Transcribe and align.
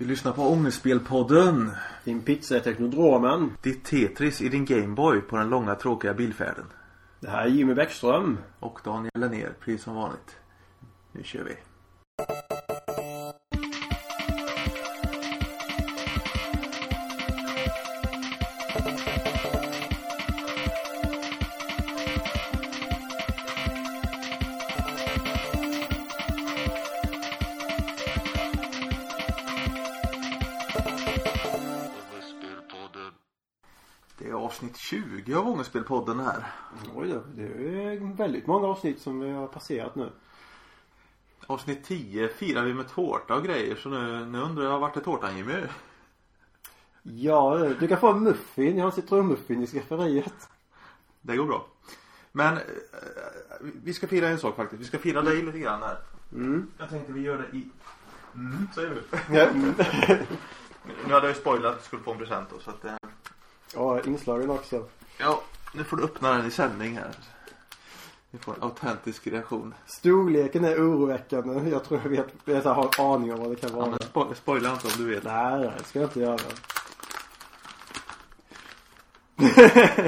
Du 0.00 0.06
lyssnar 0.06 0.32
på 0.32 0.42
Ångestspelpodden. 0.42 1.70
Din 2.04 2.22
pizza 2.22 2.56
är 2.56 2.60
Teknodromen. 2.60 3.52
Ditt 3.62 3.84
Tetris 3.84 4.42
i 4.42 4.48
din 4.48 4.64
Gameboy 4.64 5.20
på 5.20 5.36
den 5.36 5.48
långa 5.48 5.74
tråkiga 5.74 6.14
bilfärden. 6.14 6.64
Det 7.20 7.30
här 7.30 7.44
är 7.44 7.48
Jimmy 7.48 7.74
Bäckström. 7.74 8.38
Och 8.60 8.80
Daniel 8.84 9.10
Lennér, 9.14 9.52
precis 9.60 9.82
som 9.82 9.94
vanligt. 9.94 10.36
Nu 11.12 11.22
kör 11.22 11.44
vi. 11.44 11.56
Ångestspelpodden 35.60 36.20
här. 36.20 36.46
Oj 36.94 37.08
då, 37.08 37.22
det 37.34 37.42
är 37.42 38.16
väldigt 38.16 38.46
många 38.46 38.66
avsnitt 38.66 39.00
som 39.00 39.20
vi 39.20 39.30
har 39.30 39.46
passerat 39.46 39.94
nu. 39.94 40.10
Avsnitt 41.46 41.84
10 41.84 42.28
firar 42.28 42.64
vi 42.64 42.74
med 42.74 42.88
tårta 42.88 43.34
och 43.34 43.44
grejer 43.44 43.76
så 43.76 43.88
nu, 43.88 44.26
nu 44.26 44.40
undrar 44.40 44.64
jag 44.64 44.78
vart 44.78 44.96
är 44.96 45.00
tårtan 45.00 45.36
Jimmy? 45.36 45.52
Ja, 47.02 47.58
du 47.80 47.88
kan 47.88 48.00
få 48.00 48.08
en 48.08 48.22
muffin. 48.22 48.76
Jag 48.76 48.84
har 48.84 48.90
en 48.90 48.96
citronmuffin 48.96 49.62
i 49.62 49.66
skafferiet. 49.66 50.48
Det 51.20 51.36
går 51.36 51.46
bra. 51.46 51.66
Men 52.32 52.56
eh, 52.56 52.62
vi 53.60 53.94
ska 53.94 54.06
fira 54.06 54.28
en 54.28 54.38
sak 54.38 54.56
faktiskt. 54.56 54.82
Vi 54.82 54.86
ska 54.86 54.98
fira 54.98 55.22
dig 55.22 55.42
lite 55.42 55.58
grann 55.58 55.82
här. 55.82 55.98
Mm. 56.32 56.70
Jag 56.78 56.88
tänkte 56.88 57.12
vi 57.12 57.20
gör 57.20 57.38
det 57.38 57.56
i... 57.58 57.70
Mm, 58.34 58.68
säger 58.74 58.90
du. 58.90 59.02
Ja, 59.36 59.48
Nu 61.06 61.14
hade 61.14 61.26
jag 61.26 61.36
ju 61.36 61.40
spoilat 61.40 61.72
att 61.72 61.80
du 61.80 61.86
skulle 61.86 62.02
få 62.02 62.12
en 62.12 62.18
present 62.18 62.48
då 62.50 62.58
så 62.58 62.70
att 62.70 62.84
eh, 62.84 62.94
ja 63.74 64.00
inslagen 64.00 64.50
också. 64.50 64.86
Ja, 65.20 65.42
nu 65.74 65.84
får 65.84 65.96
du 65.96 66.02
öppna 66.04 66.32
den 66.32 66.46
i 66.46 66.50
sändning 66.50 66.96
här. 66.96 67.10
Vi 68.30 68.38
får 68.38 68.54
en 68.56 68.62
autentisk 68.62 69.26
reaktion. 69.26 69.74
Storleken 69.86 70.64
är 70.64 70.74
oroväckande. 70.76 71.70
Jag 71.70 71.84
tror 71.84 72.00
jag 72.04 72.10
vet, 72.10 72.28
jag 72.44 72.74
har 72.74 72.90
en 72.98 73.04
aning 73.06 73.32
om 73.32 73.40
vad 73.40 73.50
det 73.50 73.56
kan 73.56 73.70
Ja, 73.70 73.76
vara. 73.76 73.86
men 73.90 73.98
spo- 73.98 74.34
spoila 74.34 74.72
inte 74.72 74.86
om 74.86 74.92
du 74.96 75.04
vet. 75.14 75.24
Nej, 75.24 75.72
det 75.78 75.84
ska 75.84 76.00
jag 76.00 76.06
inte 76.06 76.20
göra. 76.20 76.38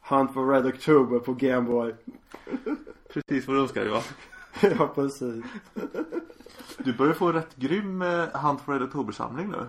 Hunt 0.00 0.32
for 0.34 0.46
Red 0.52 0.66
October 0.66 1.18
på 1.18 1.34
Gameboy. 1.34 1.94
Precis 3.12 3.46
vad 3.46 3.56
du 3.56 3.60
önskar 3.60 3.86
va? 3.86 4.02
ja, 4.78 4.86
precis. 4.94 5.44
Du 6.78 6.92
börjar 6.92 7.14
få 7.14 7.26
en 7.26 7.32
rätt 7.32 7.56
grym 7.56 8.02
eh, 8.02 8.28
Hunt 8.28 8.60
for 8.60 8.72
Red 8.72 8.82
October-samling 8.82 9.48
nu. 9.50 9.66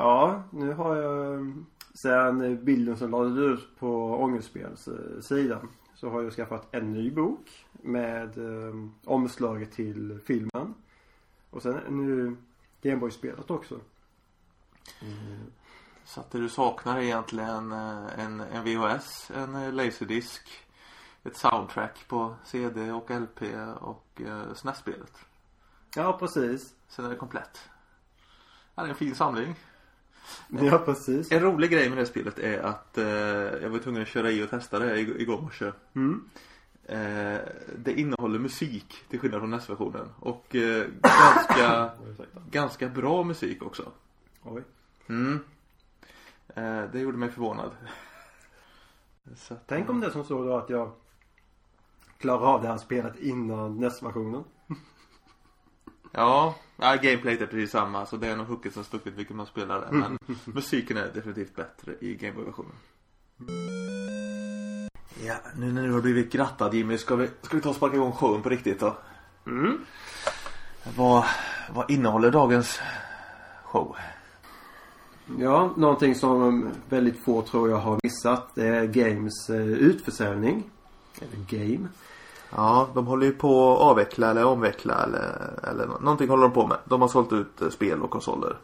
Ja, 0.00 0.42
nu 0.50 0.72
har 0.72 0.96
jag 0.96 1.52
sen 1.94 2.64
bilden 2.64 2.96
som 2.96 3.10
lades 3.10 3.38
ut 3.38 3.78
på 3.78 4.14
Ångestspelssidan 4.14 5.68
så 5.94 6.10
har 6.10 6.22
jag 6.22 6.32
skaffat 6.32 6.74
en 6.74 6.92
ny 6.92 7.10
bok 7.10 7.66
med 7.72 8.38
eh, 8.38 8.74
omslaget 9.04 9.72
till 9.72 10.18
filmen. 10.24 10.74
Och 11.50 11.62
sen 11.62 11.80
nu 11.88 12.36
Gameboy-spelet 12.82 13.50
också. 13.50 13.80
Mm. 15.02 15.52
Så 16.04 16.20
att 16.20 16.30
det 16.30 16.38
du 16.38 16.48
saknar 16.48 16.96
är 16.96 17.02
egentligen 17.02 17.72
eh, 17.72 18.18
en, 18.18 18.40
en 18.40 18.64
VHS, 18.64 19.30
en 19.34 19.54
eh, 19.54 19.72
laserdisk, 19.72 20.48
ett 21.24 21.36
soundtrack 21.36 22.08
på 22.08 22.34
CD 22.44 22.92
och 22.92 23.10
LP 23.10 23.42
och 23.80 24.20
eh, 24.20 24.54
SNES-spelet. 24.54 25.26
Ja, 25.96 26.16
precis. 26.18 26.74
Sen 26.88 27.04
är 27.04 27.08
det 27.08 27.16
komplett. 27.16 27.60
Ja, 28.74 28.82
det 28.82 28.88
är 28.88 28.90
en 28.90 28.94
fin 28.94 29.14
samling. 29.14 29.56
Ja, 30.48 30.78
precis. 30.78 31.32
En 31.32 31.40
rolig 31.40 31.70
grej 31.70 31.88
med 31.88 31.98
det 31.98 32.06
spelet 32.06 32.38
är 32.38 32.58
att 32.62 32.98
eh, 32.98 33.04
jag 33.62 33.70
var 33.70 33.78
tvungen 33.78 34.02
att 34.02 34.08
köra 34.08 34.30
i 34.30 34.42
och 34.44 34.50
testa 34.50 34.78
det 34.78 34.96
ig- 34.96 35.18
igår 35.20 35.40
morse. 35.40 35.72
Mm. 35.94 36.24
Eh, 36.84 37.38
det 37.78 37.92
innehåller 38.00 38.38
musik 38.38 38.96
till 39.08 39.20
skillnad 39.20 39.40
från 39.40 39.50
NES-versionen. 39.50 40.08
Och 40.20 40.56
eh, 40.56 40.86
ganska, 41.02 41.90
ganska 42.50 42.88
bra 42.88 43.22
musik 43.22 43.62
också. 43.62 43.92
Oj. 44.42 44.62
Mm. 45.08 45.40
Eh, 46.54 46.82
det 46.92 47.00
gjorde 47.00 47.18
mig 47.18 47.30
förvånad. 47.30 47.70
Så 49.36 49.56
Tänk 49.66 49.90
om 49.90 50.00
det 50.00 50.06
är 50.06 50.10
som 50.10 50.24
så 50.24 50.44
då 50.44 50.56
att 50.56 50.70
jag 50.70 50.92
klarar 52.18 52.54
av 52.54 52.62
det 52.62 52.68
här 52.68 52.76
spelet 52.78 53.18
innan 53.18 53.76
NES-versionen. 53.80 54.44
Ja, 56.12 56.54
ja 56.76 56.96
gameplayet 57.02 57.40
är 57.40 57.46
precis 57.46 57.70
samma. 57.70 58.06
Så 58.06 58.16
det 58.16 58.28
är 58.28 58.36
nog 58.36 58.46
hooket 58.46 58.74
som 58.74 58.84
stuckit 58.84 59.14
vilken 59.14 59.36
man 59.36 59.46
spelar. 59.46 59.88
Men 59.90 60.18
musiken 60.44 60.96
är 60.96 61.10
definitivt 61.14 61.56
bättre 61.56 61.92
i 62.00 62.14
Gameboy-versionen. 62.14 62.72
Ja, 65.26 65.34
nu 65.56 65.72
när 65.72 65.86
du 65.86 65.92
har 65.92 66.00
blivit 66.00 66.32
grattad 66.32 66.74
Jimmy, 66.74 66.98
ska 66.98 67.16
vi, 67.16 67.28
ska 67.42 67.56
vi 67.56 67.62
ta 67.62 67.68
och 67.68 67.76
sparka 67.76 67.96
igång 67.96 68.12
showen 68.12 68.42
på 68.42 68.48
riktigt 68.48 68.80
då? 68.80 68.96
Mm. 69.46 69.84
Vad, 70.96 71.24
vad 71.70 71.90
innehåller 71.90 72.30
dagens 72.30 72.80
show? 73.64 73.96
Ja, 75.38 75.74
någonting 75.76 76.14
som 76.14 76.70
väldigt 76.88 77.24
få 77.24 77.42
tror 77.42 77.70
jag 77.70 77.76
har 77.76 77.98
missat. 78.02 78.54
Det 78.54 78.66
är 78.66 78.86
Games 78.86 79.50
eh, 79.50 79.66
utförsäljning. 79.66 80.70
Eller 81.20 81.58
Game. 81.58 81.88
Ja, 82.56 82.88
de 82.94 83.06
håller 83.06 83.26
ju 83.26 83.32
på 83.32 83.72
att 83.72 83.78
avveckla 83.80 84.30
eller 84.30 84.44
omveckla 84.44 84.94
eller, 85.04 85.50
eller 85.70 85.86
nå- 85.86 85.98
någonting 86.00 86.28
håller 86.28 86.42
de 86.42 86.52
på 86.52 86.66
med. 86.66 86.78
De 86.84 87.00
har 87.00 87.08
sålt 87.08 87.32
ut 87.32 87.62
eh, 87.62 87.68
spel 87.68 88.02
och 88.02 88.10
konsoler. 88.10 88.56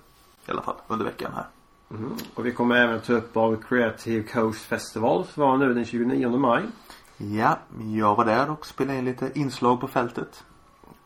I 0.47 0.51
alla 0.51 0.63
fall 0.63 0.75
under 0.89 1.05
veckan 1.05 1.33
här. 1.35 1.45
Mm. 1.91 2.13
Och 2.35 2.47
vi 2.47 2.53
kommer 2.53 2.77
även 2.77 3.01
ta 3.01 3.13
upp 3.13 3.37
av 3.37 3.57
Creative 3.69 4.23
Coast 4.29 4.61
Festival 4.65 5.25
som 5.35 5.43
var 5.43 5.57
nu 5.57 5.75
den 5.75 5.85
29 5.85 6.29
maj. 6.39 6.63
Ja, 7.17 7.59
jag 7.93 8.15
var 8.17 8.25
där 8.25 8.51
och 8.51 8.67
spelade 8.67 8.99
in 8.99 9.05
lite 9.05 9.31
inslag 9.35 9.81
på 9.81 9.89
fältet. 9.89 10.45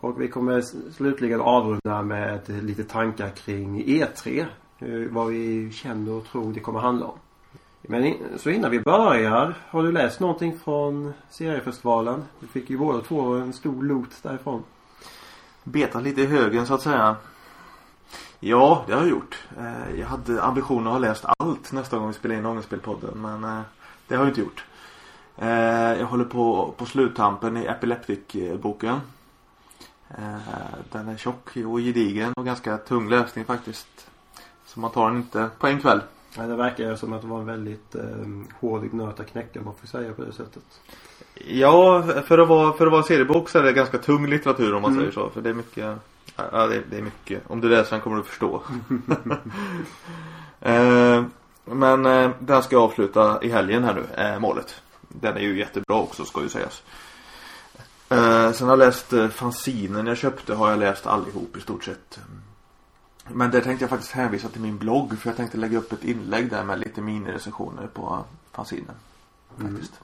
Och 0.01 0.21
vi 0.21 0.29
kommer 0.29 0.63
slutligen 0.93 1.41
avrunda 1.41 2.03
med 2.03 2.41
lite 2.65 2.85
tankar 2.85 3.29
kring 3.31 3.83
E3. 3.85 4.47
eh, 4.79 4.89
Vad 5.11 5.27
vi 5.27 5.71
känner 5.73 6.13
och 6.13 6.25
tror 6.27 6.53
det 6.53 6.61
kommer 6.61 6.81
handla 6.81 7.07
om. 7.07 7.19
Men 7.83 8.05
in, 8.05 8.17
så 8.37 8.51
innan 8.51 8.71
vi 8.71 8.81
börjar. 8.81 9.55
Har 9.69 9.83
du 9.83 9.93
läst 9.93 10.21
någonting 10.21 10.59
från 10.59 11.13
seriefestivalen? 11.31 12.25
Du 12.41 12.47
fick 12.47 12.71
ju 12.71 12.79
båda 12.79 13.01
två 13.01 13.35
en 13.35 13.53
stor 13.53 13.83
loot 13.83 14.23
därifrån. 14.23 14.63
Betat 15.65 16.03
lite 16.03 16.21
i 16.21 16.27
högen 16.27 16.67
så 16.67 16.75
att 16.75 16.83
säga. 16.83 17.17
Ja, 18.41 18.85
det 18.87 18.93
har 18.93 19.01
jag 19.01 19.11
gjort. 19.11 19.39
Eh, 19.59 20.01
jag 20.01 20.07
hade 20.07 20.43
ambitionen 20.43 20.87
att 20.87 20.93
ha 20.93 20.99
läst 20.99 21.25
allt 21.39 21.73
nästa 21.73 21.99
gång 21.99 22.09
vi 22.09 22.15
spelar 22.15 22.35
in 22.35 22.47
Ångestspelpodden 22.47 23.23
men 23.23 23.45
eh, 23.45 23.61
det 24.09 24.15
har 24.15 24.25
jag 24.25 24.31
inte 24.31 24.41
gjort. 24.41 24.65
Eh, 25.37 25.49
jag 25.99 26.07
håller 26.07 26.25
på 26.25 26.75
på 26.77 26.87
sluttampen 26.87 27.57
i 27.57 27.65
Epileptic-boken. 27.67 29.01
Den 30.93 31.09
är 31.09 31.17
tjock 31.17 31.57
och 31.57 31.79
gedigen 31.79 32.33
och 32.37 32.45
ganska 32.45 32.77
tung 32.77 33.09
läsning 33.09 33.45
faktiskt. 33.45 34.11
Så 34.67 34.81
man 34.81 34.91
tar 34.91 35.11
den 35.11 35.17
inte 35.17 35.51
på 35.59 35.67
en 35.67 35.81
kväll. 35.81 36.01
Ja, 36.37 36.43
det 36.43 36.57
verkar 36.57 36.85
ju 36.91 36.97
som 36.97 37.13
att 37.13 37.21
det 37.23 37.27
var 37.29 37.39
en 37.41 37.47
väldigt 37.47 37.95
eh, 37.95 38.03
hård 38.61 38.95
nöt 38.95 39.21
att 39.21 39.31
knäcka 39.31 39.59
om 39.59 39.65
man 39.65 39.75
får 39.75 39.87
säga 39.87 40.13
på 40.13 40.25
det 40.25 40.33
sättet. 40.33 40.63
Ja, 41.49 42.03
för 42.27 42.39
att 42.39 42.49
vara, 42.49 42.73
för 42.73 42.87
att 42.87 42.93
vara 42.93 43.03
seriebok 43.03 43.49
så 43.49 43.59
är 43.59 43.63
det 43.63 43.73
ganska 43.73 43.99
tung 43.99 44.27
litteratur 44.27 44.75
om 44.75 44.83
man 44.83 44.91
Mm. 44.91 45.01
säger 45.03 45.13
så. 45.13 45.31
För 45.31 45.41
det 45.41 45.51
är 45.51 45.55
mycket, 45.55 45.99
ja 46.37 46.67
det 46.67 46.77
är, 46.77 46.83
det 46.91 46.99
är 46.99 47.03
mycket. 47.03 47.43
Om 47.47 47.61
du 47.61 47.69
läser 47.69 47.91
den 47.91 48.01
kommer 48.01 48.17
du 48.17 48.23
förstå. 48.23 48.63
eh, 50.61 51.25
men 51.65 52.07
eh, 52.07 52.31
den 52.39 52.63
ska 52.63 52.77
jag 52.77 52.83
avsluta 52.83 53.39
i 53.43 53.49
helgen 53.49 53.85
här 53.85 53.95
nu, 53.95 54.23
eh, 54.25 54.39
målet. 54.39 54.83
Den 55.09 55.37
är 55.37 55.41
ju 55.41 55.59
jättebra 55.59 55.97
också 55.97 56.25
ska 56.25 56.43
ju 56.43 56.49
sägas. 56.49 56.83
Eh, 58.09 58.53
sen 58.53 58.69
har 58.69 58.73
jag 58.73 58.79
läst 58.79 59.13
eh, 59.13 59.29
fanzinen 59.29 60.07
jag 60.07 60.17
köpte 60.17 60.55
har 60.55 60.71
jag 60.71 60.79
läst 60.79 61.07
allihop 61.07 61.57
i 61.57 61.61
stort 61.61 61.85
sett. 61.85 62.21
Men 63.35 63.51
det 63.51 63.61
tänkte 63.61 63.83
jag 63.83 63.91
faktiskt 63.91 64.13
hänvisa 64.13 64.49
till 64.49 64.61
min 64.61 64.79
blogg 64.79 65.19
för 65.19 65.29
jag 65.29 65.37
tänkte 65.37 65.59
lägga 65.59 65.79
upp 65.79 65.93
ett 65.93 66.05
inlägg 66.05 66.51
där 66.51 66.65
med 66.65 66.79
lite 66.79 67.01
minirecensioner 67.01 67.87
på 67.87 68.25
fanzinen. 68.53 68.95
Faktiskt. 69.57 70.01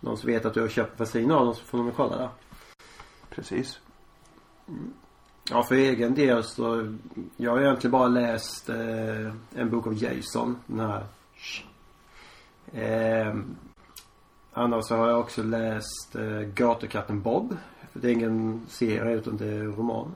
Någon 0.00 0.18
som 0.18 0.26
vet 0.26 0.44
att 0.44 0.54
du 0.54 0.60
har 0.60 0.68
köpt 0.68 0.98
bensin 0.98 1.30
av 1.30 1.44
dem 1.46 1.54
så 1.54 1.64
får 1.64 1.78
de 1.78 1.92
kolla 1.92 2.16
där. 2.16 2.28
Precis. 3.30 3.78
Ja, 5.50 5.62
för 5.62 5.74
egen 5.74 6.14
del 6.14 6.44
så. 6.44 6.96
Jag 7.36 7.50
har 7.50 7.60
egentligen 7.60 7.92
bara 7.92 8.08
läst 8.08 8.68
eh, 8.68 9.34
en 9.54 9.70
bok 9.70 9.86
av 9.86 10.02
Jason. 10.02 10.56
Den 10.66 10.90
här. 10.90 11.04
Eh, 12.72 13.34
annars 14.52 14.84
så 14.84 14.96
har 14.96 15.08
jag 15.08 15.20
också 15.20 15.42
läst 15.42 16.16
eh, 16.16 16.40
Gatukatten 16.40 17.22
Bob. 17.22 17.56
Det 17.92 18.08
är 18.08 18.12
ingen 18.12 18.66
serie 18.68 19.16
utan 19.16 19.36
det 19.36 19.46
är 19.46 19.60
en 19.60 19.76
roman. 19.76 20.14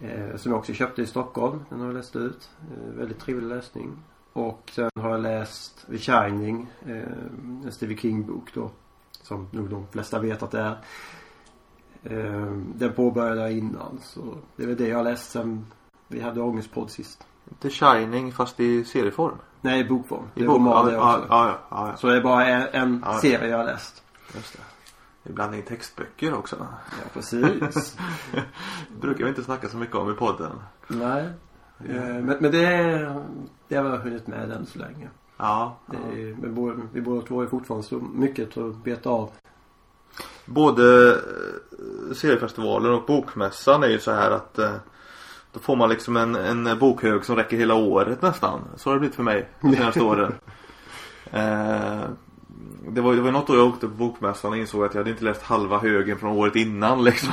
Eh, 0.00 0.36
som 0.36 0.52
jag 0.52 0.58
också 0.58 0.72
köpte 0.72 1.02
i 1.02 1.06
Stockholm. 1.06 1.64
Den 1.68 1.78
har 1.80 1.86
jag 1.86 1.94
läst 1.94 2.16
ut. 2.16 2.50
Eh, 2.72 2.98
väldigt 2.98 3.20
trevlig 3.20 3.48
läsning. 3.48 3.92
Och 4.32 4.70
sen 4.74 4.90
har 5.00 5.10
jag 5.10 5.20
läst 5.20 5.86
The 5.90 5.98
Shining. 5.98 6.70
Eh, 6.86 6.96
en 7.64 7.72
Stephen 7.72 7.96
King 7.96 8.26
bok 8.26 8.50
då. 8.54 8.70
Som 9.22 9.48
nog 9.50 9.70
de 9.70 9.86
flesta 9.92 10.18
vet 10.18 10.42
att 10.42 10.50
det 10.50 10.60
är. 10.60 10.76
Eh, 12.04 12.52
den 12.74 12.92
påbörjade 12.92 13.40
jag 13.40 13.52
innan 13.52 13.98
så 14.02 14.20
det 14.56 14.62
är 14.62 14.66
väl 14.66 14.76
det 14.76 14.88
jag 14.88 14.96
har 14.96 15.04
läst 15.04 15.30
sen 15.30 15.66
vi 16.08 16.20
hade 16.20 16.40
ångestpodd 16.40 16.90
sist. 16.90 17.26
The 17.60 17.70
Shining 17.70 18.32
fast 18.32 18.60
i 18.60 18.84
serieform. 18.84 19.34
Nej, 19.60 19.80
i 19.80 19.84
bokform. 19.84 20.22
Det 20.34 20.40
I 20.40 20.44
är 20.44 20.48
bok- 20.48 20.62
ja, 20.66 20.82
det 20.82 20.92
ja, 20.92 21.20
ja, 21.28 21.58
ja, 21.70 21.96
Så 21.96 22.06
det 22.06 22.16
är 22.16 22.20
bara 22.22 22.46
en, 22.46 22.68
en 22.72 23.04
serie 23.20 23.48
jag 23.50 23.56
har 23.58 23.64
läst. 23.64 24.02
just 24.34 24.52
det. 24.52 24.58
Ibland 25.30 25.54
i 25.54 25.62
textböcker 25.62 26.34
också. 26.34 26.56
Ja, 26.90 27.08
precis. 27.14 27.96
brukar 29.00 29.24
vi 29.24 29.28
inte 29.30 29.42
snacka 29.44 29.68
så 29.68 29.76
mycket 29.76 29.96
om 29.96 30.10
i 30.10 30.14
podden. 30.14 30.52
Nej. 30.88 31.24
Eh, 31.88 31.94
Men, 32.04 32.24
men 32.40 32.50
det, 32.50 32.66
det 33.68 33.76
har 33.76 33.84
jag 33.90 33.98
hunnit 33.98 34.26
med 34.26 34.52
än 34.52 34.66
så 34.66 34.78
länge. 34.78 35.08
Ja. 35.36 35.76
Det 35.86 35.96
är, 36.22 36.34
båda- 36.48 36.82
vi 36.92 37.00
båda 37.00 37.26
två 37.26 37.42
är 37.42 37.46
fortfarande 37.46 37.86
så 37.86 37.98
mycket 38.14 38.56
att 38.56 38.84
beta 38.84 39.10
av. 39.10 39.30
Både 40.44 41.12
eh, 41.12 42.14
seriefestivalen 42.14 42.92
och 42.92 43.06
bokmässan 43.06 43.82
är 43.82 43.88
ju 43.88 43.98
så 43.98 44.10
här 44.12 44.30
att 44.30 44.58
eh, 44.58 44.74
då 45.52 45.60
får 45.60 45.76
man 45.76 45.88
liksom 45.88 46.16
en, 46.16 46.34
en 46.34 46.78
bokhög 46.78 47.24
som 47.24 47.36
räcker 47.36 47.56
hela 47.56 47.74
året 47.74 48.22
nästan. 48.22 48.60
Så 48.76 48.90
har 48.90 48.94
det 48.94 49.00
blivit 49.00 49.16
för 49.16 49.22
mig 49.22 49.48
de 49.60 49.74
senaste 49.76 50.00
åren. 50.02 50.34
Eh, 51.32 52.00
det 52.88 53.00
var, 53.00 53.14
det 53.14 53.20
var 53.20 53.30
något 53.30 53.50
år 53.50 53.56
jag 53.56 53.68
åkte 53.68 53.88
på 53.88 53.94
bokmässan 53.94 54.50
och 54.50 54.58
insåg 54.58 54.84
att 54.84 54.94
jag 54.94 55.00
hade 55.00 55.10
inte 55.10 55.24
läst 55.24 55.42
halva 55.42 55.78
högen 55.78 56.18
från 56.18 56.32
året 56.32 56.56
innan 56.56 57.04
liksom. 57.04 57.32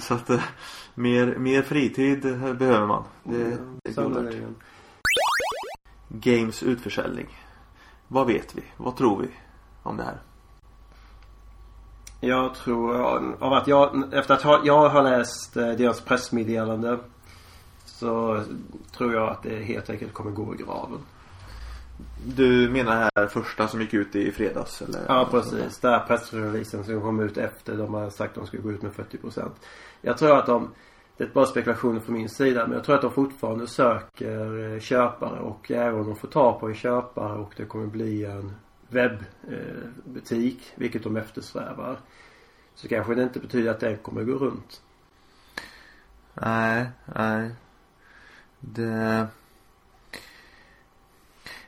så 0.00 0.14
att 0.14 0.30
eh, 0.30 0.42
mer, 0.94 1.36
mer 1.38 1.62
fritid 1.62 2.24
eh, 2.24 2.52
behöver 2.52 2.86
man. 2.86 3.04
Det, 3.24 3.38
det 3.38 3.44
är 3.44 3.48
guld 3.48 3.60
värt. 3.84 3.94
Sannerligen. 3.94 4.54
Games 6.08 6.62
utförsäljning. 6.62 7.26
Vad 8.08 8.26
vet 8.26 8.54
vi? 8.54 8.62
Vad 8.76 8.96
tror 8.96 9.20
vi 9.22 9.28
om 9.82 9.96
det 9.96 10.02
här? 10.02 10.18
Jag 12.20 12.54
tror, 12.54 12.96
av 13.40 13.52
att 13.52 13.66
jag, 13.66 14.14
efter 14.14 14.34
att 14.34 14.42
ha, 14.42 14.60
jag 14.64 14.88
har 14.88 15.02
läst 15.02 15.56
eh, 15.56 15.68
deras 15.68 16.00
pressmeddelande 16.00 16.98
så 17.84 18.42
tror 18.96 19.14
jag 19.14 19.28
att 19.28 19.42
det 19.42 19.62
helt 19.62 19.90
enkelt 19.90 20.12
kommer 20.12 20.30
gå 20.30 20.54
i 20.54 20.58
graven. 20.58 20.98
Du 22.24 22.68
menar 22.68 23.10
här 23.16 23.26
första 23.26 23.68
som 23.68 23.80
gick 23.80 23.94
ut 23.94 24.16
i 24.16 24.32
fredags 24.32 24.82
eller? 24.82 25.00
Ja 25.08 25.28
precis. 25.30 25.78
Det 25.78 25.88
här 25.88 26.06
pressreleasen 26.06 26.84
som 26.84 27.00
kom 27.00 27.20
ut 27.20 27.38
efter 27.38 27.76
de 27.76 27.94
har 27.94 28.10
sagt 28.10 28.30
att 28.30 28.34
de 28.34 28.46
skulle 28.46 28.62
gå 28.62 28.72
ut 28.72 28.82
med 28.82 28.92
40%. 28.92 29.50
Jag 30.00 30.18
tror 30.18 30.38
att 30.38 30.46
de, 30.46 30.70
det 31.16 31.24
är 31.24 31.28
bara 31.28 31.46
spekulationer 31.46 32.00
från 32.00 32.14
min 32.14 32.28
sida, 32.28 32.66
men 32.66 32.76
jag 32.76 32.84
tror 32.84 32.94
att 32.94 33.02
de 33.02 33.12
fortfarande 33.12 33.66
söker 33.66 34.74
eh, 34.74 34.80
köpare 34.80 35.40
och 35.40 35.70
även 35.70 36.00
om 36.00 36.06
de 36.06 36.16
får 36.16 36.28
ta 36.28 36.58
på 36.58 36.68
en 36.68 36.74
köpare 36.74 37.38
och 37.38 37.52
det 37.56 37.64
kommer 37.64 37.86
bli 37.86 38.24
en 38.24 38.54
webbutik, 38.88 40.72
vilket 40.74 41.02
de 41.02 41.16
eftersträvar. 41.16 41.98
Så 42.74 42.88
kanske 42.88 43.14
det 43.14 43.22
inte 43.22 43.40
betyder 43.40 43.70
att 43.70 43.80
den 43.80 43.96
kommer 43.96 44.22
gå 44.22 44.32
runt. 44.32 44.82
Nej, 46.34 46.86
nej. 47.14 47.50
Det 48.60 49.26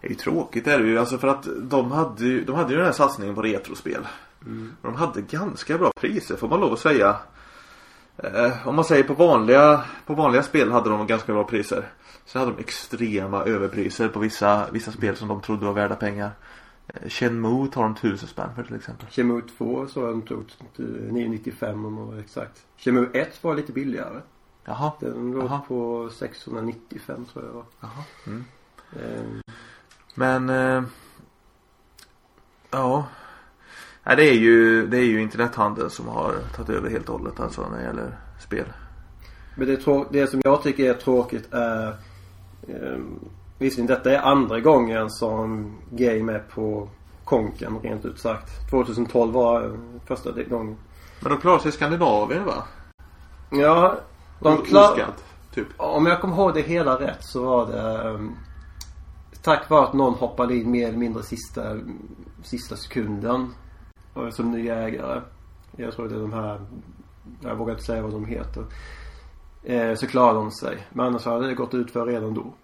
är 0.00 0.08
ju 0.08 0.14
tråkigt 0.14 0.66
är 0.66 0.78
det 0.78 0.88
ju. 0.88 0.98
Alltså 0.98 1.18
för 1.18 1.28
att 1.28 1.48
de 1.62 1.92
hade 1.92 2.24
ju, 2.24 2.44
de 2.44 2.56
hade 2.56 2.70
ju 2.70 2.76
den 2.76 2.86
här 2.86 2.92
satsningen 2.92 3.34
på 3.34 3.42
retrospel. 3.42 4.06
Och 4.82 4.92
de 4.92 4.94
hade 4.94 5.22
ganska 5.22 5.78
bra 5.78 5.92
priser 6.00 6.36
får 6.36 6.48
man 6.48 6.60
lov 6.60 6.72
att 6.72 6.78
säga. 6.78 7.16
Eh, 8.16 8.68
om 8.68 8.74
man 8.74 8.84
säger 8.84 9.04
på 9.04 9.14
vanliga, 9.14 9.84
på 10.06 10.14
vanliga 10.14 10.42
spel 10.42 10.70
hade 10.72 10.90
de 10.90 11.06
ganska 11.06 11.32
bra 11.32 11.44
priser. 11.44 11.88
Så 12.24 12.38
hade 12.38 12.50
de 12.50 12.60
extrema 12.60 13.42
överpriser 13.44 14.08
på 14.08 14.18
vissa, 14.20 14.66
vissa 14.72 14.92
spel 14.92 15.16
som 15.16 15.28
de 15.28 15.40
trodde 15.40 15.66
var 15.66 15.72
värda 15.72 15.94
pengar. 15.94 16.30
Eh, 16.86 17.08
Shenmue 17.08 17.68
tar 17.68 17.82
de 17.82 17.94
tusen 17.94 18.28
spänn 18.28 18.48
för 18.54 18.62
till 18.62 18.76
exempel. 18.76 19.06
Kemu 19.10 19.42
2 19.58 19.86
så 19.86 20.00
har 20.00 20.08
de 20.08 20.22
tog 20.22 20.44
till 20.76 21.08
995 21.10 21.84
om 21.84 21.94
man 21.94 22.06
var 22.06 22.18
exakt. 22.18 22.66
Kemu 22.76 23.08
1 23.12 23.44
var 23.44 23.54
lite 23.54 23.72
billigare. 23.72 24.20
Jaha. 24.64 24.92
Den 25.00 25.32
låg 25.32 25.44
Jaha. 25.44 25.60
på 25.68 26.10
695 26.10 27.24
tror 27.32 27.44
jag 27.44 27.52
var. 27.52 27.64
Jaha. 27.80 28.04
Mm. 28.26 28.44
Ehm, 28.92 29.40
Men 30.14 30.50
eh, 30.50 30.82
Ja 32.70 33.06
Nej, 34.04 34.16
det 34.16 34.28
är 34.28 34.34
ju 34.34 34.86
Det 34.86 34.96
är 34.96 35.04
ju 35.04 35.22
internethandeln 35.22 35.90
som 35.90 36.08
har 36.08 36.34
tagit 36.56 36.70
över 36.70 36.90
helt 36.90 37.08
och 37.08 37.18
hållet 37.18 37.40
alltså 37.40 37.68
när 37.68 37.78
det 37.78 37.84
gäller 37.84 38.16
spel. 38.40 38.66
Men 39.56 39.66
det, 39.66 40.04
det 40.10 40.26
som 40.26 40.40
jag 40.44 40.62
tycker 40.62 40.90
är 40.90 40.94
tråkigt 40.94 41.52
är 41.52 41.96
um, 42.66 43.28
Visserligen 43.58 43.86
detta 43.86 44.12
är 44.12 44.18
andra 44.18 44.60
gången 44.60 45.10
som 45.10 45.72
Game 45.90 46.32
är 46.32 46.38
på 46.38 46.88
konken 47.24 47.78
rent 47.82 48.04
ut 48.04 48.18
sagt. 48.18 48.70
2012 48.70 49.32
var 49.32 49.62
eh, 49.62 49.70
första 50.06 50.30
gången. 50.42 50.76
Men 51.20 51.32
de 51.32 51.40
klarar 51.40 51.58
sig 51.58 51.68
i 51.68 51.72
Skandinavien 51.72 52.44
va? 52.44 52.64
Ja, 53.50 53.94
de 54.40 54.58
O- 54.58 54.62
klar... 54.62 54.90
oskadd, 54.90 55.14
typ. 55.54 55.66
Om 55.76 56.06
jag 56.06 56.20
kommer 56.20 56.36
ihåg 56.36 56.54
det 56.54 56.60
hela 56.62 57.00
rätt 57.00 57.18
så 57.20 57.44
var 57.44 57.66
det 57.66 58.08
um, 58.08 58.36
Tack 59.48 59.70
vare 59.70 59.84
att 59.84 59.94
någon 59.94 60.14
hoppade 60.14 60.56
in 60.56 60.70
mer 60.70 60.88
eller 60.88 60.98
mindre 60.98 61.22
sista, 61.22 61.76
sista 62.42 62.76
sekunden. 62.76 63.54
Som 64.30 64.50
ny 64.50 64.68
ägare. 64.68 65.22
Jag 65.76 65.92
tror 65.94 66.08
det 66.08 66.14
är 66.14 66.20
de 66.20 66.32
här 66.32 66.66
Jag 67.40 67.56
vågar 67.56 67.72
inte 67.72 67.84
säga 67.84 68.02
vad 68.02 68.12
de 68.12 68.24
heter. 68.24 68.64
Eh, 69.62 69.94
så 69.94 70.06
klarade 70.06 70.38
de 70.38 70.50
sig. 70.50 70.86
Men 70.90 71.06
annars 71.06 71.24
hade 71.24 71.46
det 71.46 71.54
gått 71.54 71.74
ut 71.74 71.90
för 71.90 72.06
redan 72.06 72.34
då. 72.34 72.54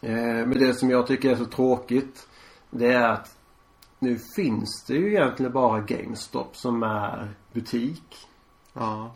Eh, 0.00 0.46
men 0.46 0.58
det 0.58 0.74
som 0.74 0.90
jag 0.90 1.06
tycker 1.06 1.30
är 1.30 1.36
så 1.36 1.44
tråkigt. 1.44 2.28
Det 2.70 2.92
är 2.92 3.08
att 3.08 3.36
nu 3.98 4.18
finns 4.36 4.84
det 4.86 4.94
ju 4.94 5.08
egentligen 5.08 5.52
bara 5.52 5.80
GameStop 5.80 6.56
som 6.56 6.82
är 6.82 7.34
butik. 7.52 8.26
Ja. 8.72 9.10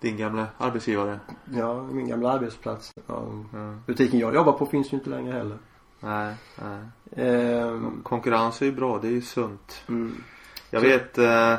Din 0.00 0.16
gamla 0.16 0.46
arbetsgivare. 0.58 1.20
Ja, 1.52 1.82
min 1.82 2.08
gamla 2.08 2.32
arbetsplats. 2.32 2.92
Ja, 3.06 3.18
Mm. 3.52 3.80
butiken 3.86 4.20
jag 4.20 4.34
jobbar 4.34 4.52
på 4.52 4.66
finns 4.66 4.92
ju 4.92 4.96
inte 4.96 5.10
längre 5.10 5.32
heller. 5.32 5.58
Nej, 6.00 6.34
nej. 6.62 6.80
Ehm, 7.26 8.00
Konkurrens 8.02 8.62
är 8.62 8.66
ju 8.66 8.72
bra, 8.72 8.98
det 8.98 9.08
är 9.08 9.12
ju 9.12 9.22
sunt. 9.22 9.82
mm. 9.88 10.22
Jag 10.70 10.82
Så- 10.82 10.88
vet 10.88 11.18
eh, 11.18 11.54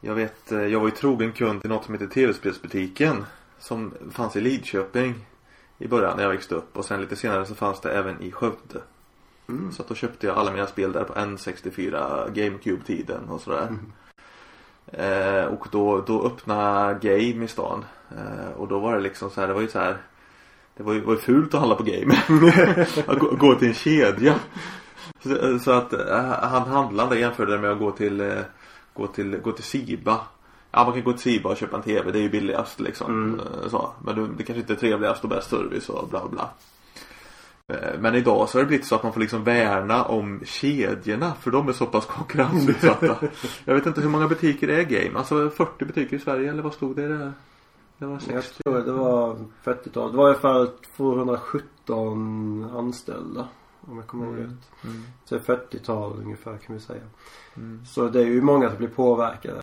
Jag 0.00 0.14
vet 0.14 0.52
eh, 0.52 0.60
Jag 0.62 0.80
var 0.80 0.86
ju 0.86 0.92
trogen 0.94 1.32
kund 1.32 1.60
till 1.60 1.70
något 1.70 1.84
som 1.84 1.94
heter 1.94 2.06
TV-spelsbutiken. 2.06 3.24
Som 3.58 3.94
fanns 4.10 4.36
i 4.36 4.40
Lidköping. 4.40 5.14
I 5.78 5.88
början 5.88 6.16
när 6.16 6.22
jag 6.24 6.30
växte 6.30 6.54
upp 6.54 6.76
och 6.76 6.84
sen 6.84 7.00
lite 7.00 7.16
senare 7.16 7.46
så 7.46 7.54
fanns 7.54 7.80
det 7.80 7.92
även 7.92 8.22
i 8.22 8.32
Skövde. 8.32 8.80
Mm. 9.48 9.72
Så 9.72 9.82
att 9.82 9.88
då 9.88 9.94
köpte 9.94 10.26
jag 10.26 10.36
alla 10.36 10.52
mina 10.52 10.66
spel 10.66 10.92
där 10.92 11.04
på 11.04 11.12
N64 11.14 12.28
GameCube-tiden 12.34 13.28
och 13.28 13.40
sådär. 13.40 13.62
Mm. 13.66 13.92
Eh, 14.92 15.44
och 15.44 15.66
då, 15.70 16.00
då 16.00 16.26
öppnade 16.26 16.98
Game 17.02 17.44
i 17.44 17.48
stan. 17.48 17.84
Eh, 18.10 18.52
och 18.56 18.68
då 18.68 18.78
var 18.78 18.94
det 18.94 19.00
liksom 19.00 19.30
så 19.30 19.40
här, 19.40 19.48
det 19.48 19.54
var 19.54 19.60
ju 19.60 19.68
så 19.68 19.78
här. 19.78 19.96
Det 20.76 20.82
var 20.82 20.92
ju, 20.92 21.00
var 21.00 21.12
ju 21.12 21.18
fult 21.18 21.54
att 21.54 21.60
handla 21.60 21.76
på 21.76 21.82
Game. 21.82 22.14
att 23.06 23.18
gå, 23.18 23.30
gå 23.30 23.54
till 23.54 23.68
en 23.68 23.74
kedja. 23.74 24.34
Så, 25.22 25.58
så 25.58 25.70
att 25.70 25.92
eh, 25.92 26.24
han 26.42 26.68
handlaren 26.68 27.10
där 27.10 27.16
jämförde 27.16 27.58
med 27.58 27.70
att 27.70 27.78
gå 27.78 27.90
till, 27.90 28.20
eh, 28.20 28.38
gå 28.94 29.06
till, 29.06 29.36
gå 29.36 29.52
till 29.52 29.64
Siba. 29.64 30.20
Ja 30.70 30.84
man 30.84 30.92
kan 30.92 31.04
gå 31.04 31.12
till 31.12 31.20
Siba 31.20 31.50
och 31.50 31.56
köpa 31.56 31.76
en 31.76 31.82
TV, 31.82 32.10
det 32.10 32.18
är 32.18 32.22
ju 32.22 32.28
billigast 32.28 32.80
liksom. 32.80 33.24
Mm. 33.24 33.40
Eh, 33.40 33.68
Så. 33.68 33.90
Men 34.04 34.36
det 34.36 34.44
kanske 34.44 34.60
inte 34.60 34.72
är 34.72 34.76
trevligast 34.76 35.24
och 35.24 35.30
bäst 35.30 35.50
service 35.50 35.88
och 35.88 36.08
bla 36.08 36.28
bla. 36.28 36.50
Eh, 37.68 37.98
Men 38.00 38.14
idag 38.14 38.48
så 38.48 38.58
har 38.58 38.62
det 38.62 38.68
blivit 38.68 38.86
så 38.86 38.94
att 38.94 39.02
man 39.02 39.12
får 39.12 39.20
liksom 39.20 39.44
värna 39.44 40.04
om 40.04 40.40
kedjorna 40.44 41.34
för 41.40 41.50
de 41.50 41.68
är 41.68 41.72
så 41.72 41.86
pass 41.86 42.06
konkurrensutsatta. 42.06 43.16
Jag 43.64 43.74
vet 43.74 43.86
inte 43.86 44.00
hur 44.00 44.08
många 44.08 44.28
butiker 44.28 44.66
det 44.66 44.76
är 44.80 44.82
Game. 44.84 45.18
Alltså 45.18 45.50
40 45.50 45.84
butiker 45.84 46.16
i 46.16 46.20
Sverige 46.20 46.50
eller 46.50 46.62
vad 46.62 46.74
stod 46.74 46.96
det? 46.96 47.08
där? 47.08 47.32
Det 47.98 48.06
var 48.06 48.12
Jag 48.12 48.22
60. 48.44 48.62
tror 48.62 48.78
det 48.82 48.92
var 48.92 49.36
40-tal. 49.64 50.10
Det 50.10 50.16
var 50.16 50.24
ungefär 50.28 50.68
217 50.96 52.64
anställda. 52.76 53.48
Om 53.80 53.96
jag 53.96 54.06
kommer 54.06 54.26
ihåg 54.26 54.34
Mm. 54.34 54.46
rätt. 54.50 54.84
Mm. 54.84 55.02
Så 55.24 55.38
40-tal 55.38 56.12
ungefär 56.18 56.56
kan 56.58 56.74
vi 56.74 56.80
säga. 56.80 57.02
Mm. 57.56 57.86
Så 57.86 58.08
det 58.08 58.20
är 58.20 58.24
ju 58.26 58.42
många 58.42 58.68
som 58.68 58.78
blir 58.78 58.88
påverkade. 58.88 59.62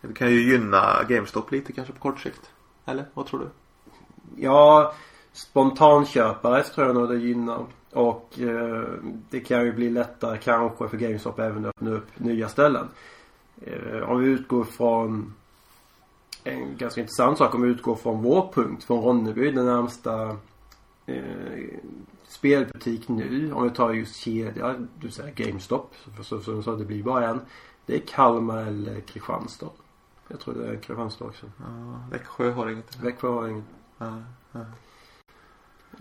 Det 0.00 0.12
kan 0.14 0.30
ju 0.30 0.50
gynna 0.52 1.02
GameStop 1.08 1.52
lite 1.52 1.72
kanske 1.72 1.92
på 1.92 1.98
kort 2.00 2.20
sikt. 2.20 2.50
Eller 2.84 3.04
vad 3.14 3.26
tror 3.26 3.40
du? 3.40 3.46
Ja, 4.42 4.94
spontanköpare 5.38 6.62
tror 6.62 6.86
jag 6.86 6.96
nog 6.96 7.08
det 7.08 7.18
gynnar. 7.18 7.64
Och 7.92 8.40
eh, 8.40 8.84
det 9.30 9.40
kan 9.40 9.64
ju 9.64 9.72
bli 9.72 9.90
lättare 9.90 10.38
kanske 10.38 10.88
för 10.88 10.96
GameStop 10.96 11.38
även 11.38 11.64
att 11.64 11.74
öppna 11.76 11.90
upp 11.90 12.18
nya 12.18 12.48
ställen. 12.48 12.88
Eh, 13.60 14.10
om 14.10 14.20
vi 14.20 14.28
utgår 14.28 14.64
från 14.64 15.34
en 16.44 16.76
ganska 16.76 17.00
intressant 17.00 17.38
sak 17.38 17.54
om 17.54 17.62
vi 17.62 17.68
utgår 17.68 17.94
från 17.94 18.22
vår 18.22 18.52
punkt 18.52 18.84
från 18.84 19.04
Ronneby, 19.04 19.50
den 19.50 19.66
närmsta 19.66 20.36
eh, 21.06 21.78
spelbutik 22.28 23.08
nu. 23.08 23.52
Om 23.52 23.64
vi 23.64 23.70
tar 23.70 23.92
just 23.92 24.16
kedja, 24.16 24.74
du 25.00 25.10
säger 25.10 25.32
GameStop. 25.34 25.94
Så, 26.16 26.24
så, 26.24 26.40
så, 26.40 26.62
så 26.62 26.76
det 26.76 26.84
blir 26.84 27.02
bara 27.02 27.28
en. 27.28 27.40
Det 27.86 27.96
är 27.96 28.00
Kalmar 28.06 28.62
eller 28.62 29.00
Kristianstad. 29.00 29.70
Jag 30.28 30.40
tror 30.40 30.54
det 30.54 30.68
är 30.68 30.76
Kristianstad 30.76 31.24
också. 31.24 31.46
Ja, 31.58 32.00
Växjö 32.10 32.50
har 32.50 32.70
inget. 32.70 33.00
Växjö 33.00 33.28
har 33.28 33.48
ingen. 33.48 33.64
Ja, 33.98 34.22
ja. 34.52 34.60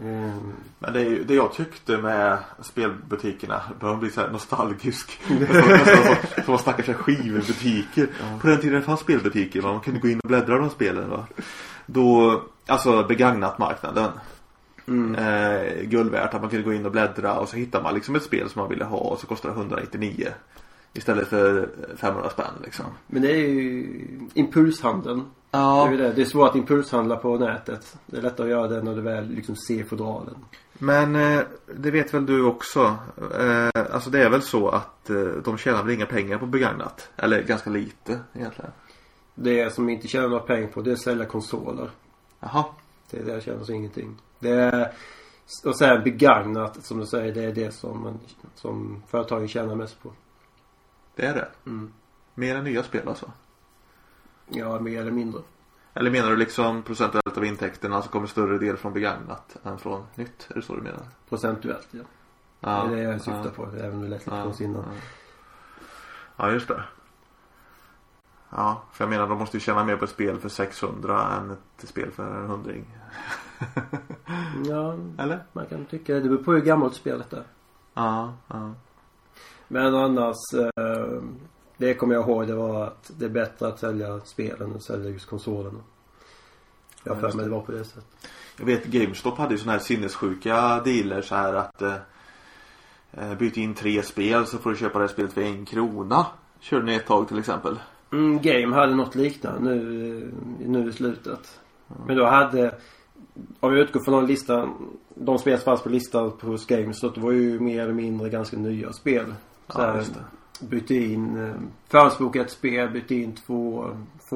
Ehm, 0.01 0.53
Men 0.79 0.93
det, 0.93 0.99
är 0.99 1.05
ju, 1.05 1.23
det 1.23 1.33
jag 1.35 1.53
tyckte 1.53 1.97
med 1.97 2.37
spelbutikerna, 2.61 3.61
börjar 3.79 3.95
bli 3.95 4.09
så 4.11 4.21
här 4.21 4.29
nostalgisk. 4.29 5.19
Som- 5.27 6.43
man 6.47 6.59
snackar 6.59 6.93
skivbutiker. 6.93 8.07
På 8.41 8.47
den 8.47 8.61
tiden 8.61 8.81
fanns 8.81 8.99
spelbutiker, 8.99 9.61
man 9.61 9.79
kunde 9.79 9.99
gå 9.99 10.07
in 10.07 10.19
och 10.19 10.27
bläddra 10.27 10.57
de 10.57 10.69
spelen. 10.69 11.09
Va? 11.09 11.27
Då, 11.85 12.41
alltså 12.67 13.03
begagnat 13.03 13.57
marknaden. 13.59 14.11
mm. 14.87 15.15
Eh, 15.15 15.81
guld 15.83 16.11
värt 16.11 16.33
att 16.33 16.41
man 16.41 16.49
kunde 16.49 16.65
gå 16.65 16.73
in 16.73 16.85
och 16.85 16.91
bläddra 16.91 17.33
och 17.39 17.49
så 17.49 17.57
hittar 17.57 17.83
man 17.83 17.93
liksom 17.93 18.15
ett 18.15 18.23
spel 18.23 18.49
som 18.49 18.59
man 18.61 18.69
ville 18.69 18.85
ha 18.85 18.97
och 18.97 19.19
så 19.19 19.27
kostar 19.27 19.49
det 19.49 19.55
199. 19.55 20.27
Istället 20.93 21.27
för 21.27 21.69
500 21.95 22.29
spänn 22.29 22.53
liksom. 22.63 22.85
Men 23.07 23.21
det 23.21 23.31
är 23.31 23.37
ju 23.37 23.99
impulshandeln. 24.33 25.23
Det 25.51 25.57
är, 25.57 25.61
Ja. 25.61 25.87
det. 25.97 26.11
det 26.13 26.21
är 26.21 26.25
svårt 26.25 26.49
att 26.49 26.55
impulshandla 26.55 27.15
på 27.15 27.37
nätet. 27.37 27.97
Det 28.05 28.17
är 28.17 28.21
lättare 28.21 28.47
att 28.47 28.51
göra 28.51 28.67
det 28.67 28.81
när 28.83 28.95
du 28.95 29.01
väl 29.01 29.29
liksom 29.29 29.55
ser 29.55 29.83
fodralen. 29.83 30.35
Men 30.73 31.15
eh, 31.15 31.41
det 31.75 31.91
vet 31.91 32.13
väl 32.13 32.25
du 32.25 32.43
också. 32.45 32.95
Eh, 33.39 33.83
alltså 33.93 34.09
det 34.09 34.23
är 34.23 34.29
väl 34.29 34.41
så 34.41 34.69
att 34.69 35.09
eh, 35.09 35.15
de 35.45 35.57
tjänar 35.57 35.83
väl 35.83 35.93
inga 35.93 36.05
pengar 36.05 36.37
på 36.37 36.45
begagnat. 36.45 37.09
Eller 37.15 37.43
ganska 37.43 37.69
lite 37.69 38.19
egentligen. 38.33 38.71
Det 39.35 39.73
som 39.73 39.89
inte 39.89 40.07
tjänar 40.07 40.27
några 40.27 40.43
pengar 40.43 40.67
på 40.67 40.81
det 40.81 40.89
är 40.89 40.93
att 40.93 41.01
sälja 41.01 41.25
konsoler. 41.25 41.89
Jaha. 42.39 42.65
Det 43.11 43.23
där 43.23 43.39
tjänar 43.39 43.71
ingenting. 43.71 44.15
Det 44.39 44.49
är 44.49 44.91
och 45.65 45.77
sen 45.77 46.03
begagnat 46.03 46.85
som 46.85 46.99
du 46.99 47.05
säger 47.05 47.33
det 47.33 47.43
är 47.43 47.53
det 47.53 47.71
som, 47.71 48.03
man, 48.03 48.19
som 48.55 49.03
företagen 49.07 49.47
tjänar 49.47 49.75
mest 49.75 50.03
på. 50.03 50.11
Det 51.17 51.25
är 51.25 51.33
det. 51.33 51.47
Mm. 51.65 51.93
Mer 52.33 52.55
än 52.55 52.63
nya 52.63 52.83
spel 52.83 53.07
alltså. 53.07 53.31
Ja, 54.49 54.79
mer 54.79 55.01
eller 55.01 55.11
mindre. 55.11 55.41
Eller 55.93 56.11
menar 56.11 56.29
du 56.29 56.35
liksom 56.35 56.83
procentuellt 56.83 57.37
av 57.37 57.45
intäkterna 57.45 58.01
så 58.01 58.09
kommer 58.09 58.27
större 58.27 58.57
del 58.57 58.77
från 58.77 58.93
begagnat 58.93 59.57
än 59.63 59.77
från 59.77 60.05
nytt? 60.15 60.47
Är 60.49 60.55
det 60.55 60.61
så 60.61 60.75
du 60.75 60.81
menar? 60.81 61.05
Procentuellt 61.29 61.87
ja. 61.91 62.03
Ja, 62.59 62.83
det 62.83 62.93
är 62.93 62.97
det 62.97 63.11
jag 63.11 63.21
syftar 63.21 63.45
ja, 63.45 63.51
på. 63.51 63.65
Även 63.65 63.93
om 63.93 64.01
det 64.01 64.07
lät 64.07 64.25
lite 64.25 64.41
konstigt 64.43 64.65
innan. 64.65 64.83
ja. 64.83 64.91
ja, 66.37 66.51
just 66.51 66.67
det. 66.67 66.83
Ja, 68.49 68.83
för 68.91 69.03
jag 69.03 69.09
menar 69.09 69.27
de 69.27 69.39
måste 69.39 69.57
ju 69.57 69.61
tjäna 69.61 69.83
mer 69.83 69.95
på 69.95 70.05
ett 70.05 70.11
spel 70.11 70.39
för 70.39 70.49
600 70.49 71.31
än 71.31 71.51
ett 71.51 71.89
spel 71.89 72.11
för 72.11 72.35
en 72.35 72.47
hundring. 72.47 72.85
Ja, 74.67 74.97
Eller? 75.23 75.43
man 75.53 75.65
kan 75.65 75.85
tycka 75.85 76.13
det. 76.13 76.19
Det 76.19 76.29
beror 76.29 76.43
på 76.43 76.51
hur 76.53 76.61
gammalt 76.61 76.95
spelet 76.95 77.33
är. 77.33 77.43
Ja, 77.93 78.33
ja. 78.47 78.73
Men 79.67 79.95
annars. 79.95 80.35
Eh, 80.53 81.21
det 81.77 81.93
kommer 81.93 82.13
jag 82.15 82.23
ihåg. 82.29 82.47
Det 82.47 82.55
var 82.55 82.83
att 82.83 83.11
det 83.17 83.25
är 83.25 83.29
bättre 83.29 83.67
att 83.67 83.79
sälja 83.79 84.19
spelen 84.25 84.69
än 84.69 84.75
att 84.75 84.83
sälja 84.83 85.09
just 85.09 85.25
konsolerna. 85.25 85.79
Jag 87.03 87.15
har 87.15 87.21
Ja, 87.21 87.29
för 87.29 87.37
mig 87.37 87.45
det. 87.45 87.51
var 87.51 87.61
på 87.61 87.71
det 87.71 87.83
sättet. 87.85 88.05
Jag 88.59 88.65
vet 88.65 88.85
GameStop 88.85 89.37
hade 89.37 89.53
ju 89.53 89.57
såna 89.59 89.71
här 89.71 89.79
sinnessjuka 89.79 90.81
dealer 90.85 91.21
så 91.21 91.35
här 91.35 91.53
att 91.53 91.81
eh, 91.81 91.95
eh, 93.11 93.35
byt 93.37 93.57
in 93.57 93.73
tre 93.73 94.03
spel 94.03 94.45
så 94.45 94.57
får 94.57 94.69
du 94.69 94.75
köpa 94.75 94.99
det 94.99 95.05
här 95.05 95.13
spelet 95.13 95.33
för 95.33 95.41
en 95.41 95.65
krona. 95.65 96.25
Körde 96.59 96.85
ni 96.85 96.95
ett 96.95 97.05
tag 97.07 97.27
till 97.27 97.39
exempel. 97.39 97.79
Mm, 98.11 98.41
Game 98.41 98.75
hade 98.75 98.95
något 98.95 99.15
liknande 99.15 99.59
nu, 99.73 100.17
eh, 100.61 100.67
nu 100.67 100.89
i 100.89 100.93
slutet. 100.93 101.59
Men 102.07 102.17
då 102.17 102.25
hade, 102.25 102.75
om 103.59 103.73
vi 103.73 103.79
utgår 103.81 103.99
från 103.99 104.13
de 104.13 104.25
listan, 104.27 104.73
de 105.15 105.37
spel 105.39 105.57
som 105.57 105.65
fanns 105.65 105.81
på 105.83 105.89
listan 105.89 106.31
på 106.31 106.47
hos 106.47 106.65
Games, 106.67 106.99
så 106.99 107.09
det 107.09 107.21
var 107.21 107.31
ju 107.31 107.59
mer 107.59 107.81
eller 107.81 107.93
mindre 107.93 108.29
ganska 108.29 108.57
nya 108.57 108.93
spel. 108.93 109.25
Så 109.69 109.81
Ja, 109.81 109.85
här, 109.87 109.97
just 109.97 110.13
det. 110.59 110.65
bytte 110.65 110.95
in, 110.95 111.37
eh, 111.37 111.53
förhandsboka 111.87 112.41
ett 112.41 112.51
spel, 112.51 112.89
bytte 112.89 113.15
in 113.15 113.35
två, 113.35 113.89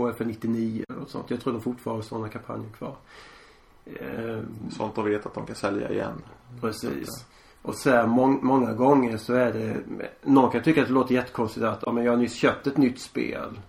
det 0.07 0.13
för 0.13 0.25
99 0.25 0.83
och 1.01 1.09
sånt. 1.09 1.29
Jag 1.29 1.41
tror 1.41 1.53
de 1.53 1.61
fortfarande 1.61 1.97
har 2.03 2.07
sådana 2.07 2.29
kampanjer 2.29 2.69
kvar. 2.69 2.95
Eh, 3.85 4.39
Sånt 4.69 4.95
de 4.95 5.05
vet 5.05 5.25
att 5.25 5.33
de 5.33 5.45
kan 5.45 5.55
sälja 5.55 5.91
igen. 5.91 6.21
Precis. 6.61 7.07
Och 7.61 7.75
sen 7.75 8.09
må- 8.09 8.27
många 8.41 8.73
gånger 8.73 9.17
så 9.17 9.33
är 9.33 9.53
det 9.53 9.77
Någon 10.23 10.51
kan 10.51 10.63
tycka 10.63 10.81
att 10.81 10.87
det 10.87 10.93
låter 10.93 11.15
jättekonstigt 11.15 11.65
att 11.65 11.83
ja, 11.85 11.91
men 11.91 12.03
jag 12.03 12.11
har 12.11 12.17
nyss 12.17 12.33
köpt 12.35 12.67
ett 12.67 12.77
nytt 12.77 12.99
spel. 12.99 13.59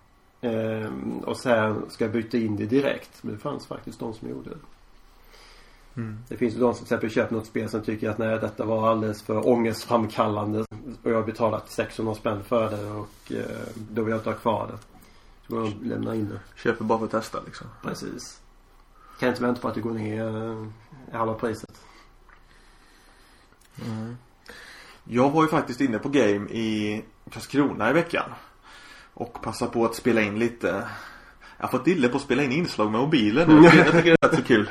Ehm, 0.40 1.19
och 1.26 1.37
sen 1.37 1.83
ska 1.90 2.04
jag 2.04 2.12
byta 2.12 2.37
in 2.38 2.57
det 2.57 2.66
direkt. 2.66 3.23
Men 3.23 3.35
det 3.35 3.40
fanns 3.40 3.66
faktiskt 3.66 4.00
de 4.00 4.14
som 4.14 4.28
gjorde 4.28 4.50
det. 4.50 4.57
Mm. 5.97 6.19
Det 6.29 6.37
finns 6.37 6.55
ju 6.55 6.59
de 6.59 6.75
som 6.75 6.75
till 6.75 6.85
exempel 6.85 7.11
köpt 7.11 7.31
något 7.31 7.47
spel 7.47 7.69
som 7.69 7.83
tycker 7.83 8.11
att 8.11 8.19
nej 8.19 8.39
detta 8.39 8.65
var 8.65 8.91
alldeles 8.91 9.23
för 9.23 9.49
ångestframkallande. 9.49 10.61
Och 11.03 11.11
jag 11.11 11.15
har 11.15 11.23
betalat 11.23 11.71
600 11.71 12.15
spänn 12.15 12.45
för 12.45 12.71
det 12.71 12.91
och 12.91 13.33
eh, 13.33 13.67
då 13.75 14.03
vill 14.03 14.11
jag 14.11 14.19
inte 14.19 14.31
ha 14.31 14.37
kvar 14.37 14.69
det. 14.73 14.79
Så 15.47 15.55
går 15.55 15.65
jag 15.65 15.75
och 15.77 15.87
lämnar 15.87 16.15
in 16.15 16.29
det. 16.29 16.61
Köper 16.63 16.85
bara 16.85 16.99
för 16.99 17.05
att 17.05 17.11
testa 17.11 17.39
liksom. 17.47 17.67
Precis. 17.83 18.41
Kan 19.21 19.29
inte 19.29 19.43
vänta 19.43 19.61
på 19.61 19.69
att 19.69 19.75
det 19.75 19.81
går 19.81 19.95
ner 19.95 20.27
eh, 20.27 20.67
i 21.13 21.17
halva 21.17 21.35
priset. 21.35 21.85
Mm. 23.85 24.17
Jag 25.05 25.31
var 25.31 25.43
ju 25.43 25.49
faktiskt 25.49 25.81
inne 25.81 25.99
på 25.99 26.09
Game 26.09 26.51
i 26.51 27.05
Karlskrona 27.31 27.91
i 27.91 27.93
veckan. 27.93 28.31
Och 29.15 29.43
passade 29.43 29.71
på 29.71 29.85
att 29.85 29.95
spela 29.95 30.21
in 30.21 30.39
lite 30.39 30.89
Jag 31.57 31.65
har 31.65 31.69
fått 31.69 31.85
dille 31.85 32.09
på 32.09 32.17
att 32.17 32.23
spela 32.23 32.43
in 32.43 32.53
inslag 32.53 32.91
med 32.91 33.01
mobilen. 33.01 33.63
Jag 33.65 33.73
tycker 33.73 34.03
det 34.03 34.11
är 34.11 34.29
rätt 34.29 34.37
så 34.37 34.45
kul. 34.45 34.71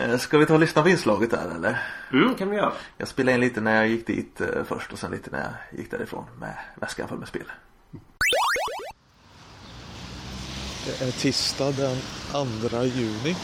Eh, 0.00 0.18
Ska 0.18 0.38
vi 0.38 0.46
ta 0.46 0.54
och 0.54 0.60
lyssna 0.60 0.82
på 0.82 0.88
inslaget 0.88 1.30
där 1.30 1.50
eller? 1.56 1.82
Mm, 2.12 2.34
kan 2.34 2.50
vi 2.50 2.56
göra. 2.56 2.72
Jag 2.98 3.08
spelade 3.08 3.34
in 3.34 3.40
lite 3.40 3.60
när 3.60 3.74
jag 3.76 3.88
gick 3.88 4.06
dit 4.06 4.40
eh, 4.40 4.46
först 4.68 4.92
och 4.92 4.98
sen 4.98 5.10
lite 5.10 5.30
när 5.30 5.38
jag 5.40 5.78
gick 5.80 5.90
därifrån 5.90 6.24
med 6.40 6.54
väskan 6.80 7.08
full 7.08 7.18
med 7.18 7.28
spel. 7.28 7.44
Det 10.86 11.04
är 11.04 11.10
tisdag 11.10 11.72
den 11.72 11.96
2 12.70 12.82
juni. 12.84 13.36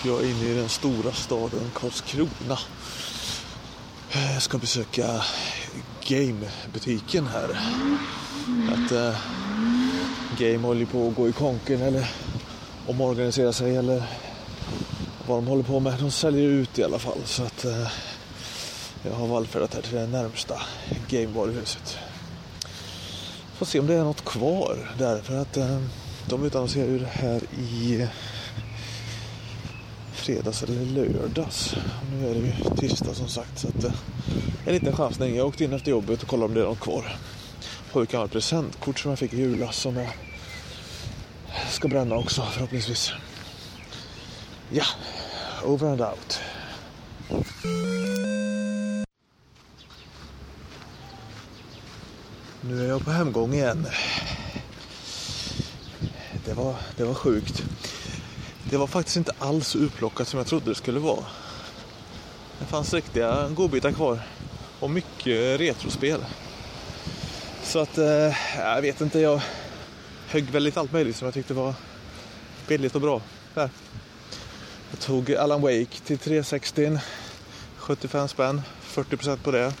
Och 0.00 0.06
jag 0.06 0.20
är 0.22 0.30
inne 0.30 0.44
i 0.44 0.54
den 0.54 0.68
stora 0.68 1.12
staden 1.12 1.70
Karlskrona. 1.74 2.58
Eh, 4.12 4.32
Jag 4.32 4.42
ska 4.42 4.58
besöka 4.58 5.22
Game-butiken 6.08 7.26
här. 7.26 7.50
Att 8.72 8.92
eh, 8.92 9.16
Game 10.38 10.66
håller 10.66 10.86
på 10.86 11.08
att 11.08 11.14
gå 11.16 11.28
i 11.28 11.32
konken 11.32 11.82
eller 11.82 12.10
omorganisera 12.86 13.52
sig 13.52 13.76
eller 13.76 14.02
vad 15.30 15.38
de 15.38 15.46
håller 15.46 15.62
på 15.62 15.80
med. 15.80 15.94
De 16.00 16.10
säljer 16.10 16.48
ut 16.48 16.78
i 16.78 16.84
alla 16.84 16.98
fall 16.98 17.18
så 17.24 17.42
att 17.42 17.64
eh, 17.64 17.88
jag 19.02 19.12
har 19.12 19.26
vallfärdat 19.26 19.74
här 19.74 19.82
till 19.82 19.94
det 19.94 20.06
närmsta 20.06 20.62
Game-varuhuset. 21.08 21.98
Får 23.54 23.66
se 23.66 23.80
om 23.80 23.86
det 23.86 23.94
är 23.94 24.04
något 24.04 24.24
kvar 24.24 24.94
där 24.98 25.20
för 25.22 25.36
att 25.36 25.56
eh, 25.56 25.78
de 26.28 26.44
utannonserar 26.44 26.86
ju 26.86 26.98
det 26.98 27.06
här 27.06 27.40
i 27.58 28.06
fredags 30.12 30.62
eller 30.62 30.84
lördags. 30.84 31.74
Nu 32.12 32.30
är 32.30 32.34
det 32.34 32.40
ju 32.40 32.76
tisdag 32.76 33.14
som 33.14 33.28
sagt 33.28 33.58
så 33.58 33.68
att 33.68 33.84
eh, 33.84 33.92
en 34.66 34.74
liten 34.74 34.96
chansning. 34.96 35.36
Jag 35.36 35.46
åkte 35.46 35.64
in 35.64 35.72
efter 35.72 35.90
jobbet 35.90 36.22
och 36.22 36.28
kollade 36.28 36.46
om 36.48 36.54
det 36.54 36.60
är 36.60 36.64
något 36.64 36.80
kvar. 36.80 37.16
Har 37.92 38.02
ett 38.02 38.12
gammalt 38.12 38.32
presentkort 38.32 38.98
som 38.98 39.10
jag 39.10 39.18
fick 39.18 39.32
i 39.32 39.36
julas 39.36 39.76
som 39.76 39.96
jag 39.96 40.08
ska 41.70 41.88
bränna 41.88 42.16
också 42.16 42.42
förhoppningsvis. 42.42 43.12
Ja, 44.72 44.84
over 45.64 45.86
and 45.86 46.00
out. 46.00 46.40
Nu 52.60 52.84
är 52.84 52.88
jag 52.88 53.04
på 53.04 53.10
hemgång 53.10 53.54
igen. 53.54 53.86
Det 56.44 56.52
var, 56.54 56.74
det 56.96 57.04
var 57.04 57.14
sjukt. 57.14 57.64
Det 58.70 58.76
var 58.76 58.86
faktiskt 58.86 59.16
inte 59.16 59.32
alls 59.38 59.76
utplockat 59.76 60.28
som 60.28 60.38
jag 60.38 60.46
trodde 60.46 60.70
det 60.70 60.74
skulle 60.74 61.00
vara. 61.00 61.24
Det 62.58 62.64
fanns 62.64 62.94
riktiga 62.94 63.48
godbitar 63.48 63.92
kvar. 63.92 64.20
Och 64.80 64.90
mycket 64.90 65.60
retrospel. 65.60 66.24
Så 67.62 67.78
att, 67.78 67.98
eh, 67.98 68.36
jag 68.58 68.82
vet 68.82 69.00
inte, 69.00 69.20
jag 69.20 69.40
högg 70.28 70.50
väl 70.50 70.62
lite 70.62 70.80
allt 70.80 70.92
möjligt 70.92 71.16
som 71.16 71.24
jag 71.24 71.34
tyckte 71.34 71.54
var 71.54 71.74
billigt 72.68 72.94
och 72.94 73.00
bra. 73.00 73.22
Där. 73.54 73.70
Tog 75.00 75.32
Alan 75.34 75.60
Wake 75.60 76.00
till 76.04 76.18
360. 76.18 76.98
75 77.76 78.28
spänn. 78.28 78.62
40 78.80 79.16
procent 79.16 79.42
på 79.42 79.50
det. 79.50 79.74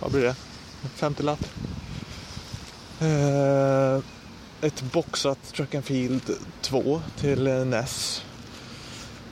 Vad 0.00 0.12
blir 0.12 0.22
det? 0.22 0.34
50 0.94 1.22
lapp. 1.22 1.44
Eh, 3.00 3.98
ett 4.60 4.82
boxat 4.82 5.38
Track 5.54 5.74
and 5.74 5.84
Field 5.84 6.30
2 6.60 7.00
till 7.16 7.44
NES. 7.66 8.24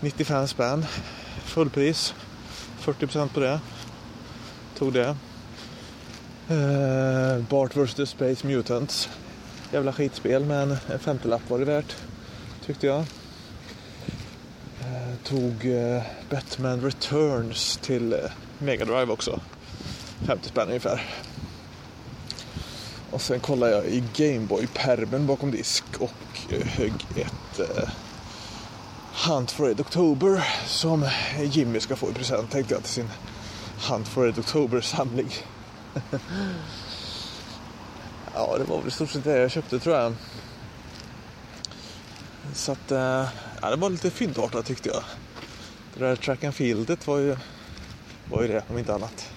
95 0.01 0.49
spänn. 0.49 0.87
Fullpris. 1.45 2.15
40 2.79 2.99
procent 3.07 3.35
på 3.35 3.41
det. 3.41 3.61
Tog 4.79 4.93
det. 4.93 5.17
Eh, 6.49 7.39
Bart 7.49 7.77
vs 7.77 8.11
Space 8.11 8.47
Mutants. 8.47 9.09
Jävla 9.73 9.93
skitspel 9.93 10.45
men 10.45 10.77
en 10.93 10.99
50 10.99 11.29
lapp 11.29 11.51
var 11.51 11.59
det 11.59 11.65
värt. 11.65 11.97
Tyckte 12.67 12.87
jag. 12.87 13.05
Tog 15.33 15.65
eh, 15.65 16.03
Batman 16.31 16.81
Returns 16.81 17.77
till 17.83 18.13
eh, 18.13 18.19
Mega 18.59 18.85
Drive 18.85 19.13
också. 19.13 19.41
50 20.27 20.49
spänn 20.49 20.69
ungefär. 20.69 21.03
Och 23.11 23.21
sen 23.21 23.41
kollade 23.41 23.73
jag 23.73 23.85
i 23.85 24.05
Gameboy-permen 24.15 25.27
bakom 25.27 25.51
disk 25.51 25.85
och 25.99 26.13
eh, 26.51 26.67
högg 26.67 26.93
ett 27.17 27.61
eh, 27.61 27.89
Hunt 29.27 29.51
for 29.51 29.67
Red 29.67 29.81
October 29.81 30.45
som 30.67 31.09
Jimmy 31.41 31.81
ska 31.81 31.97
få 31.97 32.11
i 32.11 32.15
present 32.15 32.51
tänkte 32.51 32.75
jag 32.75 32.83
till 32.83 32.93
sin 32.93 33.09
Hunt 33.89 34.09
for 34.09 34.25
Red 34.27 34.39
October-samling. 34.39 35.31
ja, 38.35 38.59
det 38.59 38.65
var 38.65 38.79
väl 38.79 38.89
i 38.89 38.91
stort 38.91 39.11
sett 39.11 39.25
det 39.25 39.39
jag 39.39 39.51
köpte 39.51 39.79
tror 39.79 39.97
jag. 39.97 40.15
Så 42.55 42.73
att, 42.73 42.91
eh, 42.91 43.29
ja, 43.63 43.71
det 43.71 43.77
var 43.77 43.91
lite 43.91 44.11
fyndartat 44.11 44.67
tyckte 44.67 44.89
jag. 44.89 45.03
Det 45.95 46.05
där 46.05 46.17
track 46.17 46.45
and 46.45 46.55
fieldet 46.55 47.07
var 47.07 47.19
ju, 47.19 47.37
var 48.31 48.43
ju 48.43 48.49
det 48.49 48.63
om 48.69 48.79
inte 48.79 48.95
annat. 48.95 49.31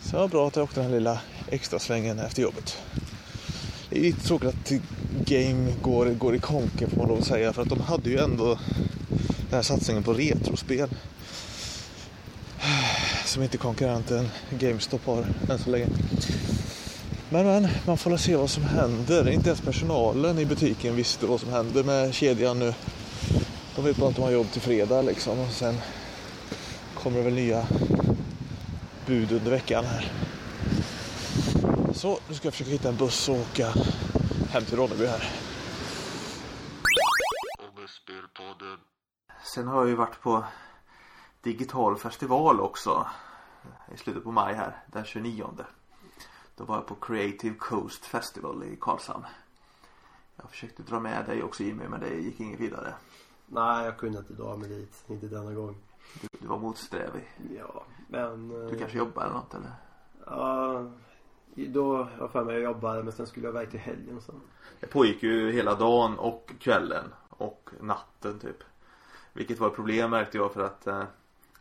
Så 0.00 0.10
det 0.10 0.16
var 0.16 0.28
bra 0.28 0.48
att 0.48 0.56
jag 0.56 0.62
åkte 0.64 0.80
den 0.80 0.90
här 0.90 0.98
lilla 0.98 1.20
extra 1.48 1.78
svängen 1.78 2.18
efter 2.18 2.42
jobbet. 2.42 2.78
Det 3.90 3.98
är 3.98 4.02
lite 4.02 4.26
tråkigt 4.26 4.48
att 4.48 4.72
Game 5.26 5.72
går, 5.82 6.06
går 6.06 6.34
i 6.34 6.38
konken 6.38 6.90
får 6.90 6.96
man 6.96 7.08
lov 7.08 7.18
att 7.18 7.26
säga 7.26 7.52
för 7.52 7.62
att 7.62 7.68
de 7.68 7.80
hade 7.80 8.10
ju 8.10 8.18
ändå 8.18 8.58
den 9.08 9.50
här 9.50 9.62
satsningen 9.62 10.02
på 10.02 10.12
retrospel. 10.12 10.88
Som 13.24 13.42
inte 13.42 13.58
konkurrenten 13.58 14.28
GameStop 14.50 15.06
har 15.06 15.26
än 15.48 15.58
så 15.58 15.70
länge. 15.70 15.86
Men 17.32 17.46
men, 17.46 17.68
man 17.86 17.98
får 17.98 18.16
se 18.16 18.36
vad 18.36 18.50
som 18.50 18.62
händer. 18.62 19.28
Inte 19.28 19.48
ens 19.48 19.60
personalen 19.60 20.38
i 20.38 20.46
butiken 20.46 20.96
visste 20.96 21.26
vad 21.26 21.40
som 21.40 21.50
händer 21.50 21.84
med 21.84 22.14
kedjan 22.14 22.58
nu. 22.58 22.74
De 23.76 23.84
vet 23.84 23.96
bara 23.96 24.08
att 24.08 24.16
de 24.16 24.22
har 24.22 24.30
jobb 24.30 24.50
till 24.50 24.62
fredag 24.62 25.02
liksom 25.02 25.38
och 25.38 25.50
sen 25.50 25.74
kommer 26.94 27.16
det 27.18 27.22
väl 27.22 27.34
nya 27.34 27.66
bud 29.06 29.32
under 29.32 29.50
veckan 29.50 29.84
här. 29.84 30.12
Så, 31.94 32.18
nu 32.28 32.34
ska 32.34 32.46
jag 32.46 32.52
försöka 32.52 32.70
hitta 32.70 32.88
en 32.88 32.96
buss 32.96 33.28
och 33.28 33.36
åka 33.36 33.72
hem 34.50 34.64
till 34.64 34.76
Ronneby 34.76 35.06
här. 35.06 35.30
Sen 39.54 39.68
har 39.68 39.80
jag 39.80 39.88
ju 39.88 39.94
varit 39.94 40.20
på 40.20 40.44
digital 41.42 41.96
festival 41.96 42.60
också 42.60 43.06
i 43.94 43.96
slutet 43.96 44.24
på 44.24 44.32
maj 44.32 44.54
här, 44.54 44.76
den 44.92 45.04
29. 45.04 45.46
Då 46.60 46.66
var 46.66 46.76
jag 46.76 46.86
på 46.86 46.94
Creative 46.94 47.54
Coast 47.58 48.04
Festival 48.04 48.64
i 48.64 48.76
Karlshamn. 48.80 49.24
Jag 50.36 50.50
försökte 50.50 50.82
dra 50.82 51.00
med 51.00 51.26
dig 51.26 51.42
också 51.42 51.62
Jimmy 51.62 51.88
men 51.88 52.00
det 52.00 52.14
gick 52.14 52.40
inget 52.40 52.60
vidare. 52.60 52.94
Nej, 53.46 53.84
jag 53.84 53.98
kunde 53.98 54.18
inte 54.18 54.32
dra 54.32 54.56
mig 54.56 54.68
dit. 54.68 55.04
Inte 55.08 55.26
denna 55.26 55.52
gång. 55.52 55.76
Du, 56.20 56.28
du 56.38 56.46
var 56.46 56.58
motsträvig. 56.58 57.28
Ja, 57.58 57.84
men... 58.08 58.48
Du 58.48 58.78
kanske 58.78 58.98
jobbar 58.98 59.22
eller 59.22 59.34
något 59.34 59.54
eller? 59.54 59.72
Ja, 60.26 60.90
då 61.54 62.08
jag 62.18 62.30
för 62.30 62.44
mig 62.44 62.56
att 62.56 62.62
jag 62.62 62.72
jobbade 62.72 63.02
men 63.02 63.12
sen 63.12 63.26
skulle 63.26 63.46
jag 63.46 63.54
iväg 63.54 63.70
till 63.70 63.80
helgen 63.80 64.20
sen. 64.20 64.40
Det 64.80 64.86
pågick 64.86 65.22
ju 65.22 65.52
hela 65.52 65.74
dagen 65.74 66.18
och 66.18 66.52
kvällen 66.58 67.04
och 67.28 67.70
natten 67.80 68.38
typ. 68.38 68.64
Vilket 69.32 69.58
var 69.58 69.68
ett 69.68 69.76
problem 69.76 70.10
märkte 70.10 70.38
jag 70.38 70.52
för 70.52 70.64
att 70.64 70.86
eh, 70.86 71.04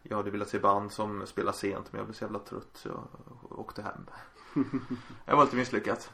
jag 0.03 0.18
hade 0.18 0.32
velat 0.32 0.50
se 0.50 0.60
band 0.60 0.91
som 0.91 1.27
spelar 1.27 1.51
sent 1.51 1.91
men 1.91 2.00
jag 2.00 2.06
blev 2.08 2.13
så 2.13 2.24
jävla 2.24 2.39
trött 2.39 2.70
så 2.74 2.89
jag 2.89 3.60
åkte 3.60 3.82
hem. 3.82 4.06
jag 5.25 5.36
var 5.36 5.44
lite 5.44 5.56
misslyckat. 5.56 6.12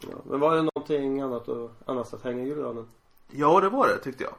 Ja, 0.00 0.16
men 0.24 0.40
var 0.40 0.56
det 0.56 0.62
någonting 0.74 1.20
annat, 1.20 1.48
och, 1.48 1.70
annat 1.86 2.14
att 2.14 2.22
hänga 2.22 2.42
i 2.42 2.46
julgranen? 2.46 2.88
Ja 3.30 3.60
det 3.60 3.68
var 3.68 3.88
det 3.88 3.98
tyckte 3.98 4.24
jag. 4.24 4.34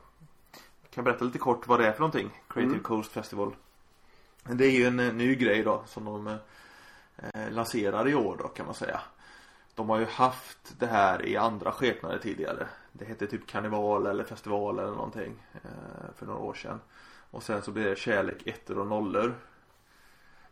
Jag 0.82 0.91
kan 0.91 1.03
berätta 1.03 1.25
lite 1.25 1.38
kort 1.38 1.67
vad 1.67 1.79
det 1.79 1.88
är 1.88 1.91
för 1.91 2.00
någonting. 2.00 2.41
Creative 2.48 2.74
mm. 2.74 2.84
Coast 2.84 3.12
Festival. 3.12 3.55
Det 4.43 4.65
är 4.65 4.72
ju 4.72 4.86
en 4.86 5.00
eh, 5.00 5.13
ny 5.13 5.36
grej 5.36 5.63
då 5.63 5.84
som 5.88 6.05
de 6.05 6.27
eh, 6.27 7.51
lanserar 7.51 8.08
i 8.10 8.15
år 8.15 8.38
då 8.39 8.48
kan 8.48 8.65
man 8.65 8.75
säga. 8.75 9.01
De 9.75 9.89
har 9.89 10.00
ju 10.00 10.05
haft 10.05 10.79
det 10.79 10.88
här 10.88 11.25
i 11.25 11.38
andra 11.38 11.72
skepnader 11.72 12.17
tidigare. 12.17 12.67
Det 12.91 13.05
hette 13.05 13.27
typ 13.27 13.48
karneval 13.48 14.05
eller 14.05 14.24
festival 14.24 14.79
eller 14.79 14.91
någonting 14.91 15.43
eh, 15.53 16.15
för 16.15 16.25
några 16.25 16.39
år 16.39 16.53
sedan. 16.53 16.79
Och 17.32 17.43
sen 17.43 17.62
så 17.62 17.72
blev 17.72 17.86
det 17.86 17.96
kärlek, 17.96 18.48
ettor 18.48 18.77
och 18.77 18.88
nollor. 18.88 19.36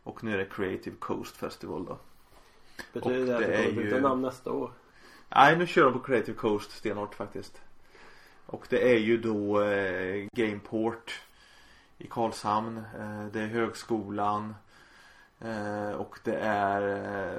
Och 0.03 0.24
nu 0.24 0.34
är 0.34 0.38
det 0.38 0.46
Creative 0.46 0.96
Coast 1.00 1.38
Festival 1.38 1.86
då. 1.86 1.98
Betyder 2.93 3.25
det 3.25 3.36
att 3.36 3.41
det 3.41 3.65
kommer 3.65 3.84
byta 3.84 4.00
namn 4.00 4.22
nästa 4.22 4.51
år? 4.51 4.72
Nej, 5.29 5.58
nu 5.58 5.67
kör 5.67 5.84
de 5.84 5.93
på 5.93 6.00
Creative 6.00 6.38
Coast 6.38 6.72
stenhårt 6.72 7.15
faktiskt. 7.15 7.62
Och 8.46 8.67
det 8.70 8.93
är 8.93 8.98
ju 9.00 9.17
då 9.17 9.62
eh, 9.62 10.27
Gameport 10.31 11.21
i 11.97 12.08
Karlshamn. 12.08 12.78
Eh, 12.78 13.26
det 13.34 13.41
är 13.41 13.47
högskolan. 13.47 14.56
Eh, 15.39 15.91
och 15.91 16.19
det 16.23 16.36
är 16.36 16.82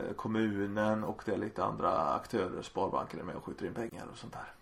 eh, 0.08 0.14
kommunen 0.14 1.04
och 1.04 1.22
det 1.24 1.32
är 1.32 1.38
lite 1.38 1.64
andra 1.64 2.14
aktörer. 2.14 2.62
Sparbanken 2.62 3.20
är 3.20 3.24
med 3.24 3.36
och 3.36 3.44
skjuter 3.44 3.66
in 3.66 3.74
pengar 3.74 4.06
och 4.12 4.18
sånt 4.18 4.32
där. 4.32 4.52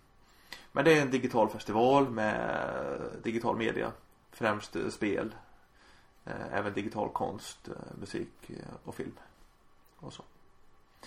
Men 0.71 0.85
det 0.85 0.97
är 0.97 1.01
en 1.01 1.11
digital 1.11 1.49
festival 1.49 2.09
med 2.09 3.01
digital 3.23 3.57
media. 3.57 3.91
Främst 4.31 4.75
eh, 4.75 4.89
spel. 4.89 5.35
Eh, 6.25 6.53
även 6.53 6.73
digital 6.73 7.09
konst, 7.09 7.67
eh, 7.67 7.73
musik 7.99 8.51
och 8.83 8.95
film. 8.95 9.17
Och 9.99 10.13
så. 10.13 10.23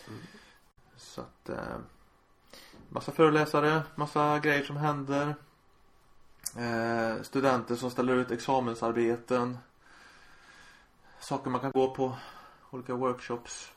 Mm. 0.09 0.21
Så 0.97 1.21
att 1.21 1.51
Massa 2.89 3.13
föreläsare, 3.13 3.83
massa 3.95 4.39
grejer 4.39 4.65
som 4.65 4.77
händer. 4.77 5.35
studenter 7.23 7.77
som 7.77 7.91
ställer 7.91 8.15
ut 8.15 8.31
examensarbeten. 8.31 9.59
Saker 11.21 11.51
man 11.51 11.61
kan 11.61 11.71
gå 11.71 11.95
på. 11.95 12.17
Olika 12.71 12.95
workshops. 12.95 13.73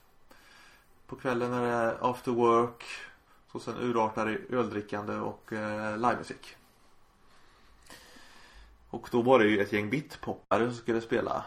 På 1.07 1.15
kvällen 1.15 1.53
är 1.53 1.61
det 1.61 1.97
after 2.01 2.31
work. 2.31 2.83
Så 3.51 3.59
sen 3.59 3.77
urartar 3.77 4.29
i 4.29 4.55
öldrickande 4.55 5.15
och 5.15 5.53
eh, 5.53 5.97
livemusik. 5.97 6.56
Och 8.97 9.09
då 9.11 9.21
var 9.21 9.39
det 9.39 9.45
ju 9.45 9.61
ett 9.61 9.73
gäng 9.73 9.89
bitpoppare 9.89 10.65
som 10.65 10.73
skulle 10.73 11.01
spela. 11.01 11.45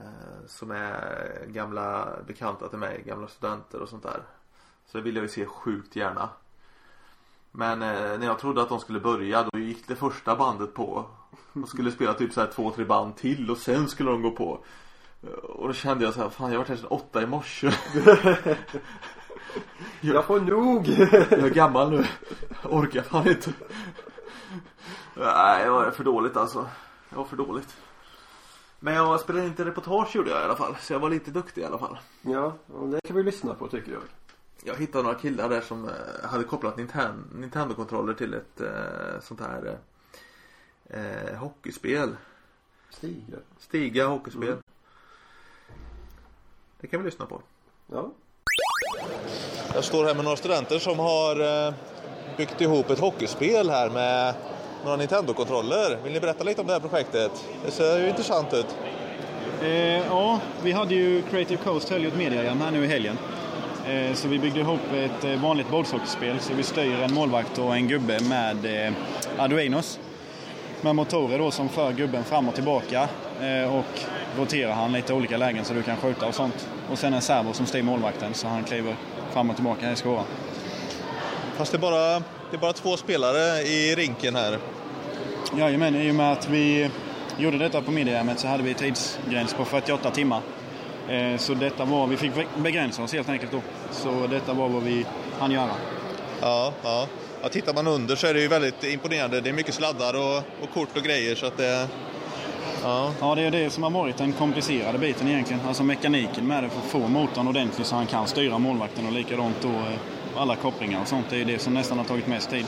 Eh, 0.00 0.46
som 0.46 0.70
är 0.70 1.46
gamla 1.46 2.08
bekanta 2.26 2.68
till 2.68 2.78
mig, 2.78 3.02
gamla 3.06 3.28
studenter 3.28 3.80
och 3.80 3.88
sånt 3.88 4.02
där. 4.02 4.22
Så 4.86 4.98
det 4.98 5.04
ville 5.04 5.18
jag 5.18 5.24
ju 5.24 5.28
se 5.28 5.46
sjukt 5.46 5.96
gärna. 5.96 6.28
Men 7.50 7.82
eh, 7.82 8.18
när 8.18 8.26
jag 8.26 8.38
trodde 8.38 8.62
att 8.62 8.68
de 8.68 8.80
skulle 8.80 9.00
börja 9.00 9.48
då 9.52 9.58
gick 9.58 9.88
det 9.88 9.96
första 9.96 10.36
bandet 10.36 10.74
på. 10.74 11.06
Och 11.52 11.68
skulle 11.68 11.90
spela 11.90 12.14
typ 12.14 12.32
så 12.32 12.40
här 12.40 12.48
två, 12.54 12.70
tre 12.70 12.84
band 12.84 13.16
till 13.16 13.50
och 13.50 13.58
sen 13.58 13.88
skulle 13.88 14.10
de 14.10 14.22
gå 14.22 14.30
på. 14.30 14.64
Och 15.42 15.68
då 15.68 15.74
kände 15.74 16.04
jag 16.04 16.14
så 16.14 16.20
här, 16.20 16.28
fan 16.28 16.52
jag 16.52 16.58
har 16.58 16.64
varit 16.64 16.68
här 16.68 16.76
sedan 16.76 16.86
åtta 16.86 17.22
i 17.22 17.26
morse. 17.26 17.70
Jag 20.00 20.24
får 20.24 20.40
nog. 20.40 20.88
jag 21.30 21.32
är 21.32 21.54
gammal 21.54 21.90
nu. 21.90 22.04
Jag 22.62 22.72
orkar 22.72 23.02
fan 23.02 23.28
inte. 23.28 23.52
Nej, 25.14 25.64
det 25.64 25.70
var 25.70 25.90
för 25.90 26.04
dåligt 26.04 26.36
alltså. 26.36 26.68
Det 27.12 27.18
var 27.18 27.24
för 27.24 27.36
dåligt. 27.36 27.76
Men 28.80 28.94
jag 28.94 29.20
spelade 29.20 29.46
inte 29.46 29.64
reportage 29.64 30.16
gjorde 30.16 30.30
jag 30.30 30.40
i 30.40 30.44
alla 30.44 30.56
fall. 30.56 30.76
Så 30.80 30.92
jag 30.92 31.00
var 31.00 31.10
lite 31.10 31.30
duktig 31.30 31.62
i 31.62 31.64
alla 31.64 31.78
fall. 31.78 31.98
Ja, 32.22 32.56
och 32.66 32.88
det 32.88 33.00
kan 33.00 33.16
vi 33.16 33.22
lyssna 33.22 33.54
på 33.54 33.68
tycker 33.68 33.92
jag. 33.92 34.02
Jag 34.64 34.74
hittade 34.74 35.04
några 35.04 35.18
killar 35.18 35.48
där 35.48 35.60
som 35.60 35.88
eh, 35.88 36.28
hade 36.28 36.44
kopplat 36.44 36.76
Nintendo-kontroller 36.76 38.14
till 38.14 38.34
ett 38.34 38.60
eh, 38.60 39.20
sånt 39.22 39.40
här 39.40 39.78
eh, 40.86 41.36
hockeyspel. 41.36 42.16
Stiga. 42.90 43.38
Stiga 43.58 44.06
hockeyspel. 44.06 44.48
Mm. 44.48 44.62
Det 46.80 46.86
kan 46.86 47.00
vi 47.00 47.06
lyssna 47.06 47.26
på. 47.26 47.42
Ja. 47.86 48.12
Jag 49.74 49.84
står 49.84 50.04
här 50.04 50.14
med 50.14 50.24
några 50.24 50.36
studenter 50.36 50.78
som 50.78 50.98
har 50.98 51.66
eh, 51.66 51.74
byggt 52.36 52.60
ihop 52.60 52.90
ett 52.90 52.98
hockeyspel 53.00 53.70
här 53.70 53.90
med 53.90 54.34
några 54.84 54.96
Nintendo-kontroller. 54.96 55.98
Vill 56.04 56.12
ni 56.12 56.20
berätta 56.20 56.44
lite 56.44 56.60
om 56.60 56.66
det 56.66 56.72
här 56.72 56.80
projektet? 56.80 57.32
Det 57.64 57.70
ser 57.70 57.98
ju 57.98 58.08
intressant 58.08 58.54
ut. 58.54 58.66
Eh, 59.62 60.06
ja, 60.06 60.40
vi 60.62 60.72
hade 60.72 60.94
ju 60.94 61.22
Creative 61.22 61.62
Coast 61.62 61.88
höll 61.88 62.02
ju 62.02 62.08
ett 62.08 62.16
mediajam 62.16 62.60
här 62.60 62.70
nu 62.70 62.84
i 62.84 62.86
helgen. 62.86 63.18
Eh, 63.88 64.14
så 64.14 64.28
vi 64.28 64.38
byggde 64.38 64.60
ihop 64.60 64.80
ett 64.94 65.24
eh, 65.24 65.42
vanligt 65.42 65.70
bordshockeyspel 65.70 66.40
så 66.40 66.54
vi 66.54 66.62
styr 66.62 67.02
en 67.02 67.14
målvakt 67.14 67.58
och 67.58 67.76
en 67.76 67.88
gubbe 67.88 68.20
med 68.20 68.86
eh, 68.86 68.92
Arduinos. 69.38 69.98
Med 70.80 70.94
motorer 70.94 71.38
då 71.38 71.50
som 71.50 71.68
för 71.68 71.92
gubben 71.92 72.24
fram 72.24 72.48
och 72.48 72.54
tillbaka 72.54 73.08
eh, 73.40 73.74
och 73.74 74.00
roterar 74.38 74.72
han 74.72 74.92
lite 74.92 75.12
olika 75.12 75.36
lägen 75.36 75.64
så 75.64 75.74
du 75.74 75.82
kan 75.82 75.96
skjuta 75.96 76.26
och 76.26 76.34
sånt. 76.34 76.68
Och 76.90 76.98
sen 76.98 77.14
en 77.14 77.22
servo 77.22 77.52
som 77.52 77.66
styr 77.66 77.82
målvakten 77.82 78.34
så 78.34 78.48
han 78.48 78.64
kliver 78.64 78.96
fram 79.32 79.50
och 79.50 79.56
tillbaka 79.56 79.86
här 79.86 79.92
i 79.92 79.96
skåran. 79.96 80.24
Fast 81.56 81.72
det 81.72 81.78
är, 81.78 81.80
bara, 81.80 82.22
det 82.52 82.56
är 82.56 82.60
bara 82.60 82.72
två 82.72 82.96
spelare 82.96 83.62
i 83.62 83.94
rinken 83.94 84.36
här. 84.36 84.58
Jajamän, 85.58 85.96
i 85.96 86.10
och 86.10 86.14
med 86.14 86.32
att 86.32 86.48
vi 86.48 86.90
gjorde 87.38 87.58
detta 87.58 87.82
på 87.82 87.90
middaghemmet 87.90 88.40
så 88.40 88.48
hade 88.48 88.62
vi 88.62 88.74
tidsgräns 88.74 89.54
på 89.54 89.64
48 89.64 90.10
timmar. 90.10 90.40
Eh, 91.08 91.36
så 91.36 91.54
detta 91.54 91.84
var, 91.84 92.06
vi 92.06 92.16
fick 92.16 92.32
begränsa 92.56 93.02
oss 93.02 93.12
helt 93.12 93.28
enkelt 93.28 93.52
då. 93.52 93.60
Så 93.90 94.26
detta 94.26 94.52
var 94.52 94.68
vad 94.68 94.82
vi 94.82 95.06
hann 95.38 95.50
göra. 95.50 95.70
Ja, 96.40 96.72
ja. 96.82 97.06
ja 97.42 97.48
tittar 97.48 97.74
man 97.74 97.86
under 97.86 98.16
så 98.16 98.26
är 98.26 98.34
det 98.34 98.40
ju 98.40 98.48
väldigt 98.48 98.84
imponerande. 98.84 99.40
Det 99.40 99.48
är 99.48 99.54
mycket 99.54 99.74
sladdar 99.74 100.14
och, 100.14 100.36
och 100.36 100.70
kort 100.74 100.96
och 100.96 101.02
grejer 101.02 101.34
så 101.34 101.46
att 101.46 101.56
det 101.56 101.88
Ja. 102.82 103.12
ja, 103.20 103.34
det 103.34 103.42
är 103.42 103.50
det 103.50 103.70
som 103.70 103.82
har 103.82 103.90
varit 103.90 104.16
den 104.16 104.32
komplicerade 104.32 104.98
biten 104.98 105.28
egentligen. 105.28 105.62
Alltså 105.68 105.82
mekaniken 105.82 106.46
med 106.46 106.62
det 106.64 106.70
för 106.70 106.78
att 106.78 106.84
få 106.84 107.08
motorn 107.08 107.48
ordentligt 107.48 107.86
så 107.86 107.94
han 107.94 108.06
kan 108.06 108.26
styra 108.26 108.58
målvakten 108.58 109.06
och 109.06 109.12
likadant 109.12 109.56
då 109.62 109.68
eh, 109.68 109.98
alla 110.36 110.56
kopplingar 110.56 111.00
och 111.02 111.08
sånt. 111.08 111.26
Det 111.30 111.40
är 111.40 111.44
det 111.44 111.58
som 111.58 111.74
nästan 111.74 111.98
har 111.98 112.04
tagit 112.04 112.26
mest 112.26 112.50
tid. 112.50 112.66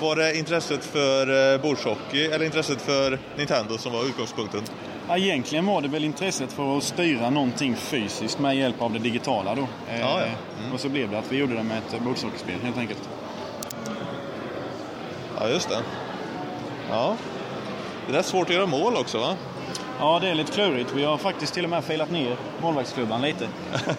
Var 0.00 0.16
det 0.16 0.38
intresset 0.38 0.84
för 0.84 1.52
eh, 1.54 1.60
bordshockey 1.62 2.24
eller 2.24 2.44
intresset 2.44 2.82
för 2.82 3.18
Nintendo 3.36 3.78
som 3.78 3.92
var 3.92 4.04
utgångspunkten? 4.04 4.60
Ja, 5.08 5.18
egentligen 5.18 5.66
var 5.66 5.80
det 5.80 5.88
väl 5.88 6.04
intresset 6.04 6.52
för 6.52 6.76
att 6.78 6.82
styra 6.82 7.30
någonting 7.30 7.76
fysiskt 7.76 8.38
med 8.38 8.56
hjälp 8.56 8.82
av 8.82 8.92
det 8.92 8.98
digitala 8.98 9.54
då. 9.54 9.62
Eh, 9.62 10.00
Ja, 10.00 10.20
ja. 10.20 10.26
Mm. 10.60 10.72
Och 10.74 10.80
så 10.80 10.88
blev 10.88 11.10
det 11.10 11.18
att 11.18 11.32
vi 11.32 11.36
gjorde 11.36 11.54
det 11.54 11.62
med 11.62 11.78
ett 11.78 12.00
bordshockeyspel 12.02 12.54
helt 12.62 12.78
enkelt. 12.78 13.08
Ja, 15.40 15.48
just 15.48 15.68
det. 15.68 15.82
Ja. 16.90 17.16
Det 18.10 18.18
är 18.18 18.22
svårt 18.22 18.48
att 18.48 18.54
göra 18.54 18.66
mål 18.66 18.96
också 18.96 19.18
va? 19.18 19.36
Ja, 19.98 20.18
det 20.18 20.28
är 20.28 20.34
lite 20.34 20.52
klurigt. 20.52 20.92
Vi 20.94 21.04
har 21.04 21.16
faktiskt 21.16 21.54
till 21.54 21.64
och 21.64 21.70
med 21.70 21.84
filat 21.84 22.10
ner 22.10 22.36
målvaktsklubban 22.62 23.22
lite. 23.22 23.48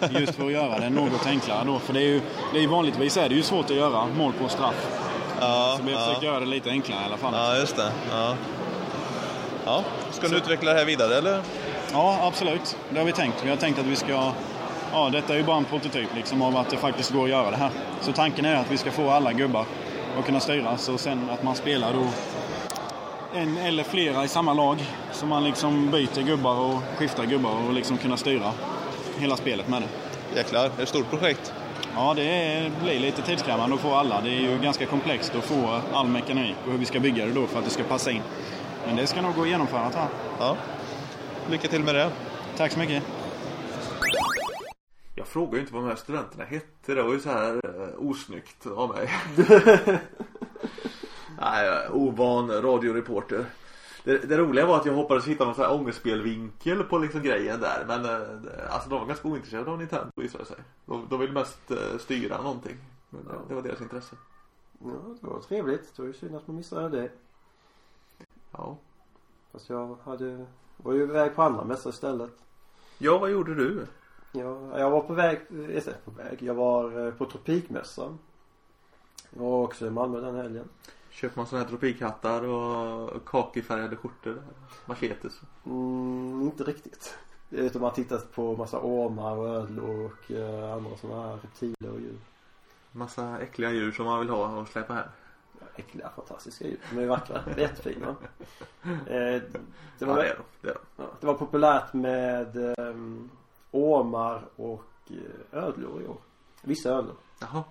Just 0.10 0.36
för 0.36 0.46
att 0.46 0.52
göra 0.52 0.80
det 0.80 0.90
något 0.90 1.26
enklare 1.28 1.64
då. 1.66 1.80
För 1.80 1.94
det 1.94 2.00
är 2.00 2.08
ju, 2.08 2.22
det 2.54 2.58
är 2.58 2.62
ju 2.62 2.68
vanligtvis 2.68 3.18
är 3.18 3.30
det 3.30 3.36
ju 3.36 3.44
svårt 3.44 3.66
att 3.66 3.76
göra 3.76 4.06
mål 4.06 4.34
på 4.42 4.48
straff. 4.48 4.88
Ja, 5.40 5.74
Så 5.78 5.84
vi 5.84 5.94
har 5.94 6.00
ja. 6.00 6.06
försökt 6.08 6.24
göra 6.24 6.40
det 6.40 6.46
lite 6.46 6.70
enklare 6.70 7.00
i 7.02 7.06
alla 7.06 7.18
fall. 7.18 7.34
ja 7.36 7.56
just 7.58 7.76
det. 7.76 7.92
Ja. 8.12 8.36
Ja. 9.66 9.84
Ska 10.12 10.28
du 10.28 10.38
utveckla 10.38 10.74
det 10.74 10.80
här 10.80 10.86
vidare 10.86 11.18
eller? 11.18 11.42
Ja, 11.94 12.20
absolut. 12.22 12.78
Det 12.90 12.98
har 13.00 13.06
vi 13.06 13.12
tänkt. 13.12 13.46
Vi 13.46 13.50
har 13.50 13.58
tänkt 13.58 13.80
att 13.80 13.86
vi 13.86 13.96
ska... 13.96 14.32
Ja, 14.94 15.10
detta 15.10 15.34
är 15.34 15.38
ju 15.38 15.44
bara 15.44 15.58
en 15.58 15.66
prototyp 15.66 16.16
liksom 16.16 16.42
av 16.42 16.58
att 16.58 16.70
det 16.70 16.78
faktiskt 16.78 17.12
går 17.14 17.24
att 17.24 17.30
göra 17.30 17.52
det 17.52 17.58
här. 17.58 17.70
Så 18.02 18.12
tanken 18.12 18.46
är 18.46 18.56
att 18.56 18.72
vi 18.72 18.78
ska 18.78 18.92
få 18.92 19.10
alla 19.10 19.34
gubbar 19.34 19.66
att 20.20 20.26
kunna 20.26 20.40
styras 20.40 20.90
och 20.90 21.00
sen 21.00 21.30
att 21.30 21.44
man 21.44 21.56
spelar 21.56 21.94
då 21.94 22.08
en 23.38 23.58
eller 23.58 23.84
flera 23.84 24.24
i 24.24 24.28
samma 24.28 24.54
lag. 24.54 24.78
Så 25.12 25.26
man 25.26 25.44
liksom 25.44 25.92
byter 25.92 26.22
gubbar 26.22 26.60
och 26.60 26.82
skiftar 26.98 27.26
gubbar 27.26 27.68
och 27.68 27.74
liksom 27.74 27.98
kunna 27.98 28.18
styra 28.18 28.52
hela 29.18 29.38
spelet 29.38 29.68
med 29.68 29.82
det. 29.82 29.88
Jäklar, 30.38 30.72
det 30.76 30.82
är 30.82 30.84
ett 30.84 30.90
stort 30.90 31.10
projekt. 31.10 31.54
Ja, 31.96 32.14
det 32.14 32.24
är, 32.24 32.72
blir 32.84 33.00
lite 33.00 33.22
tidskrävande 33.22 33.76
att 33.76 33.82
få 33.82 33.94
alla. 33.94 34.22
Det 34.22 34.30
är 34.30 34.42
ju 34.42 34.60
ganska 34.60 34.86
komplext 34.86 35.36
att 35.36 35.44
få 35.44 35.82
all 35.94 36.08
mekanik 36.08 36.56
och 36.66 36.72
hur 36.72 36.80
vi 36.80 36.86
ska 36.86 37.00
bygga 37.00 37.26
det 37.26 37.32
då 37.32 37.48
för 37.48 37.60
att 37.60 37.66
det 37.66 37.72
ska 37.72 37.84
passa 37.84 38.12
in. 38.12 38.22
Men 38.86 38.96
det 38.96 39.08
ska 39.08 39.22
nog 39.22 39.36
gå 39.36 39.42
att 39.42 39.48
genomföra 39.48 39.90
tror 39.90 40.04
jag. 40.40 40.48
Ja. 40.48 40.58
Lycka 41.50 41.68
till 41.68 41.84
med 41.84 41.96
det. 41.96 42.12
Tack 42.58 42.72
så 42.72 42.80
mycket. 42.80 43.04
Jag 45.16 45.28
frågade 45.28 45.56
ju 45.58 45.62
inte 45.62 45.74
vad 45.74 45.84
de 45.84 45.90
här 45.90 45.96
studenterna 45.96 46.44
hette. 46.44 46.96
Det 46.96 47.02
var 47.02 47.14
ju 47.14 47.20
så 47.20 47.30
här 47.30 47.54
eh, 47.54 48.10
osnyggt 48.10 48.68
av 48.68 48.90
mig. 48.90 49.10
Nej, 51.42 51.90
ovan 51.90 52.62
radioreporter. 52.62 53.46
Det, 54.04 54.18
det 54.18 54.38
roliga 54.38 54.66
var 54.66 54.78
att 54.78 54.86
jag 54.86 54.94
hoppades 54.94 55.28
hitta 55.28 55.46
någon 55.46 55.56
sån 55.56 55.64
här 55.64 55.74
ångestspelvinkel 55.74 56.84
på 56.84 56.98
liksom 56.98 57.22
grejen 57.22 57.60
där. 57.60 57.86
Men 57.88 58.06
eh, 58.06 58.74
alltså 58.74 58.90
de 58.90 59.00
var 59.00 59.08
ganska 59.08 59.28
ointresserade 59.28 59.72
av 59.72 59.78
Nintendo 59.78 60.12
visade 60.16 60.46
sig. 60.46 60.58
De, 60.86 61.08
de 61.10 61.20
vill 61.20 61.32
mest 61.32 61.72
eh, 61.72 61.98
styra 62.00 62.42
någonting. 62.42 62.78
Men 63.10 63.24
det, 63.24 63.34
det 63.48 63.56
var 63.56 63.62
deras 63.62 63.82
intresse. 63.82 64.16
Ja, 64.80 65.16
det 65.22 65.28
var 65.28 65.40
trevligt. 65.40 65.96
Det 65.96 66.02
var 66.02 66.08
ju 66.08 66.14
synd 66.14 66.36
att 66.36 66.48
man 66.48 66.56
missade 66.56 67.02
det. 67.02 67.10
Ja. 68.52 68.78
Fast 69.52 69.70
jag 69.70 69.98
hade, 70.04 70.46
var 70.78 70.94
ju 70.94 71.02
iväg 71.02 71.36
på 71.36 71.42
andra 71.42 71.64
mässor 71.64 71.90
istället. 71.90 72.32
Ja, 72.98 73.18
vad 73.18 73.32
gjorde 73.32 73.56
du? 73.56 73.88
Ja, 74.32 74.80
jag 74.80 74.90
var 74.90 75.02
på 75.02 75.14
väg, 75.14 75.42
eh, 75.50 75.78
istället 75.78 76.06
på 76.06 76.12
väg. 76.12 76.38
Jag 76.42 76.54
var 76.54 77.08
eh, 77.08 77.14
på 77.14 77.26
Tropikmässan. 77.26 78.20
Jag 79.30 79.42
var 79.42 79.64
också 79.64 79.88
i 79.88 79.90
Malmö 79.90 80.22
den 80.22 80.36
helgen. 80.36 80.70
Köper 81.22 81.38
man 81.38 81.48
såna 81.48 81.62
här 81.62 81.70
tropikhattar 81.70 82.44
och 82.44 83.26
kakifärgade 83.26 83.96
skjortor? 83.96 84.42
Machetes? 84.86 85.42
Mm, 85.66 86.42
inte 86.42 86.64
riktigt. 86.64 87.18
Utan 87.50 87.82
man 87.82 87.94
tittat 87.94 88.32
på 88.32 88.56
massa 88.56 88.80
ormar 88.80 89.38
och 89.38 89.48
ödlor 89.48 90.06
och 90.06 90.32
eh, 90.32 90.74
andra 90.74 90.98
sådana 90.98 91.28
här 91.28 91.36
reptiler 91.44 91.92
och 91.94 92.00
djur. 92.00 92.18
Massa 92.92 93.40
äckliga 93.40 93.72
djur 93.72 93.92
som 93.92 94.06
man 94.06 94.20
vill 94.20 94.30
ha 94.30 94.58
och 94.60 94.68
släppa 94.68 94.94
här. 94.94 95.10
Ja, 95.60 95.66
äckliga, 95.76 96.10
fantastiska 96.16 96.66
djur. 96.68 96.80
De 96.92 97.00
är 97.00 97.06
vackra. 97.08 97.44
Jättefina. 97.58 98.16
Eh, 98.84 98.94
det, 99.08 99.60
Ja, 100.00 100.08
var, 100.08 100.16
det 100.16 100.30
är 100.30 100.36
de. 100.36 100.44
Det 100.62 100.70
är 100.70 100.74
de. 100.74 100.80
ja, 101.04 101.10
det 101.20 101.28
var 101.28 101.34
populärt 101.34 101.94
med 101.94 102.80
um, 102.80 103.30
ormar 103.72 104.42
och 104.56 104.84
eh, 105.10 105.64
ödlor 105.64 106.02
i 106.02 106.08
år. 106.08 106.18
Vissa 106.62 106.90
ödlor. 106.90 107.16
Jaha. 107.40 107.64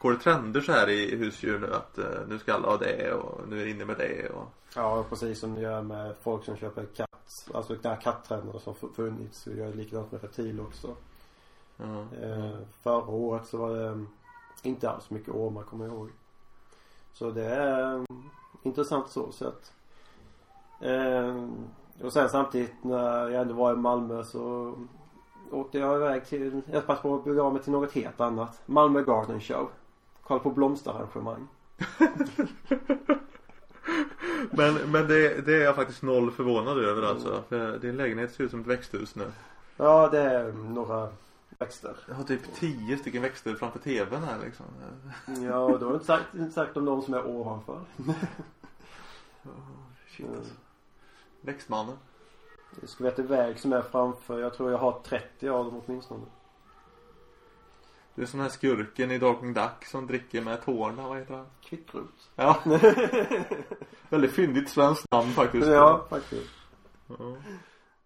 Går 0.00 0.12
det 0.12 0.18
trender 0.18 0.60
så 0.60 0.72
här 0.72 0.88
i 0.88 1.16
husdjur 1.16 1.58
nu 1.58 1.74
att 1.74 1.98
eh, 1.98 2.04
nu 2.28 2.38
ska 2.38 2.54
alla 2.54 2.68
ha 2.68 2.76
det 2.76 3.12
och 3.12 3.48
nu 3.48 3.60
är 3.60 3.64
det 3.64 3.70
inne 3.70 3.84
med 3.84 3.96
det 3.98 4.28
och 4.30 4.44
Ja, 4.74 5.04
precis 5.08 5.40
som 5.40 5.54
det 5.54 5.60
gör 5.60 5.82
med 5.82 6.14
folk 6.20 6.44
som 6.44 6.56
köper 6.56 6.84
katt. 6.84 7.48
Alltså 7.54 7.74
den 7.74 7.92
här 7.92 8.00
kattränderna 8.00 8.58
som 8.60 8.74
fu- 8.74 8.92
funnits. 8.94 9.38
Så 9.38 9.50
gör 9.50 9.66
det 9.66 9.74
likadant 9.76 10.12
med 10.12 10.22
reptiler 10.22 10.62
också. 10.62 10.94
ja. 11.76 12.04
Eh, 12.22 12.56
förra 12.82 13.06
året 13.06 13.46
så 13.46 13.56
var 13.56 13.70
det 13.76 13.86
mm, 13.86 14.08
inte 14.62 14.90
alls 14.90 15.10
mycket 15.10 15.34
ormar 15.34 15.62
kommer 15.62 15.84
jag 15.84 15.94
ihåg. 15.94 16.10
Så 17.12 17.30
det 17.30 17.44
är 17.44 17.94
mm, 17.94 18.06
intressant 18.62 19.08
så 19.10 19.32
sett. 19.32 19.72
Eh, 20.80 21.44
och 22.02 22.12
sen 22.12 22.28
samtidigt 22.28 22.72
när 22.84 23.28
jag 23.28 23.42
ändå 23.42 23.54
var 23.54 23.72
i 23.72 23.76
Malmö 23.76 24.24
så 24.24 24.74
åkte 25.50 25.78
jag 25.78 25.96
iväg 25.96 26.26
till, 26.26 26.60
jag 26.72 26.86
passade 26.86 27.02
på 27.08 27.14
att 27.14 27.24
bege 27.24 27.52
mig 27.52 27.62
till 27.62 27.72
något 27.72 27.92
helt 27.92 28.20
annat. 28.20 28.60
Malmö 28.66 29.02
Garden 29.02 29.40
Show. 29.40 29.68
Kolla 30.28 30.40
på 30.40 30.50
blomsterarrangemang. 30.50 31.48
Men, 34.50 34.74
men 34.74 35.08
det, 35.08 35.46
det 35.46 35.54
är 35.54 35.64
jag 35.64 35.76
faktiskt 35.76 36.02
noll 36.02 36.30
förvånad 36.30 36.78
över 36.78 37.02
alltså. 37.02 37.42
För 37.48 37.78
din 37.78 37.96
lägenhet 37.96 38.32
ser 38.32 38.44
ut 38.44 38.50
som 38.50 38.60
ett 38.60 38.66
växthus 38.66 39.14
nu. 39.14 39.32
Ja, 39.76 40.08
det 40.08 40.20
är 40.20 40.52
några 40.52 41.08
växter. 41.58 41.96
Jag 42.08 42.14
har 42.14 42.24
typ 42.24 42.54
tio 42.54 42.98
stycken 42.98 43.22
växter 43.22 43.54
framför 43.54 43.78
tvn 43.78 44.22
här 44.22 44.38
liksom. 44.44 44.66
Ja, 45.44 45.58
och 45.58 45.78
då 45.78 45.86
har 45.86 45.92
jag 45.92 45.96
inte 45.96 46.06
sagt, 46.06 46.34
inte 46.34 46.52
sagt 46.52 46.76
om 46.76 46.84
de 46.84 47.02
som 47.02 47.14
är 47.14 47.26
ovanför. 47.26 47.80
Shit 50.08 50.26
alltså. 50.36 50.54
Växtmannen. 51.40 51.96
Jag 52.80 52.88
ska 52.88 53.04
veta 53.04 53.22
väg 53.22 53.58
som 53.58 53.72
är 53.72 53.82
framför. 53.82 54.40
Jag 54.40 54.54
tror 54.54 54.70
jag 54.70 54.78
har 54.78 55.00
30 55.04 55.48
av 55.48 55.64
dem 55.64 55.82
åtminstone. 55.86 56.24
Du 58.18 58.22
är 58.22 58.26
sån 58.26 58.40
här 58.40 58.48
skurken 58.48 59.10
i 59.10 59.18
Darkwing 59.18 59.54
Duck 59.54 59.84
som 59.84 60.06
dricker 60.06 60.42
med 60.42 60.62
tårna, 60.62 61.08
vad 61.08 61.18
heter 61.18 61.34
han? 61.34 61.46
Kvickrot. 61.60 62.30
Ja. 62.36 62.62
Väldigt 64.08 64.32
fyndigt 64.32 64.68
svenskt 64.68 65.10
namn 65.10 65.30
faktiskt. 65.30 65.66
Ja, 65.66 66.06
faktiskt. 66.10 66.50
Ja. 67.06 67.36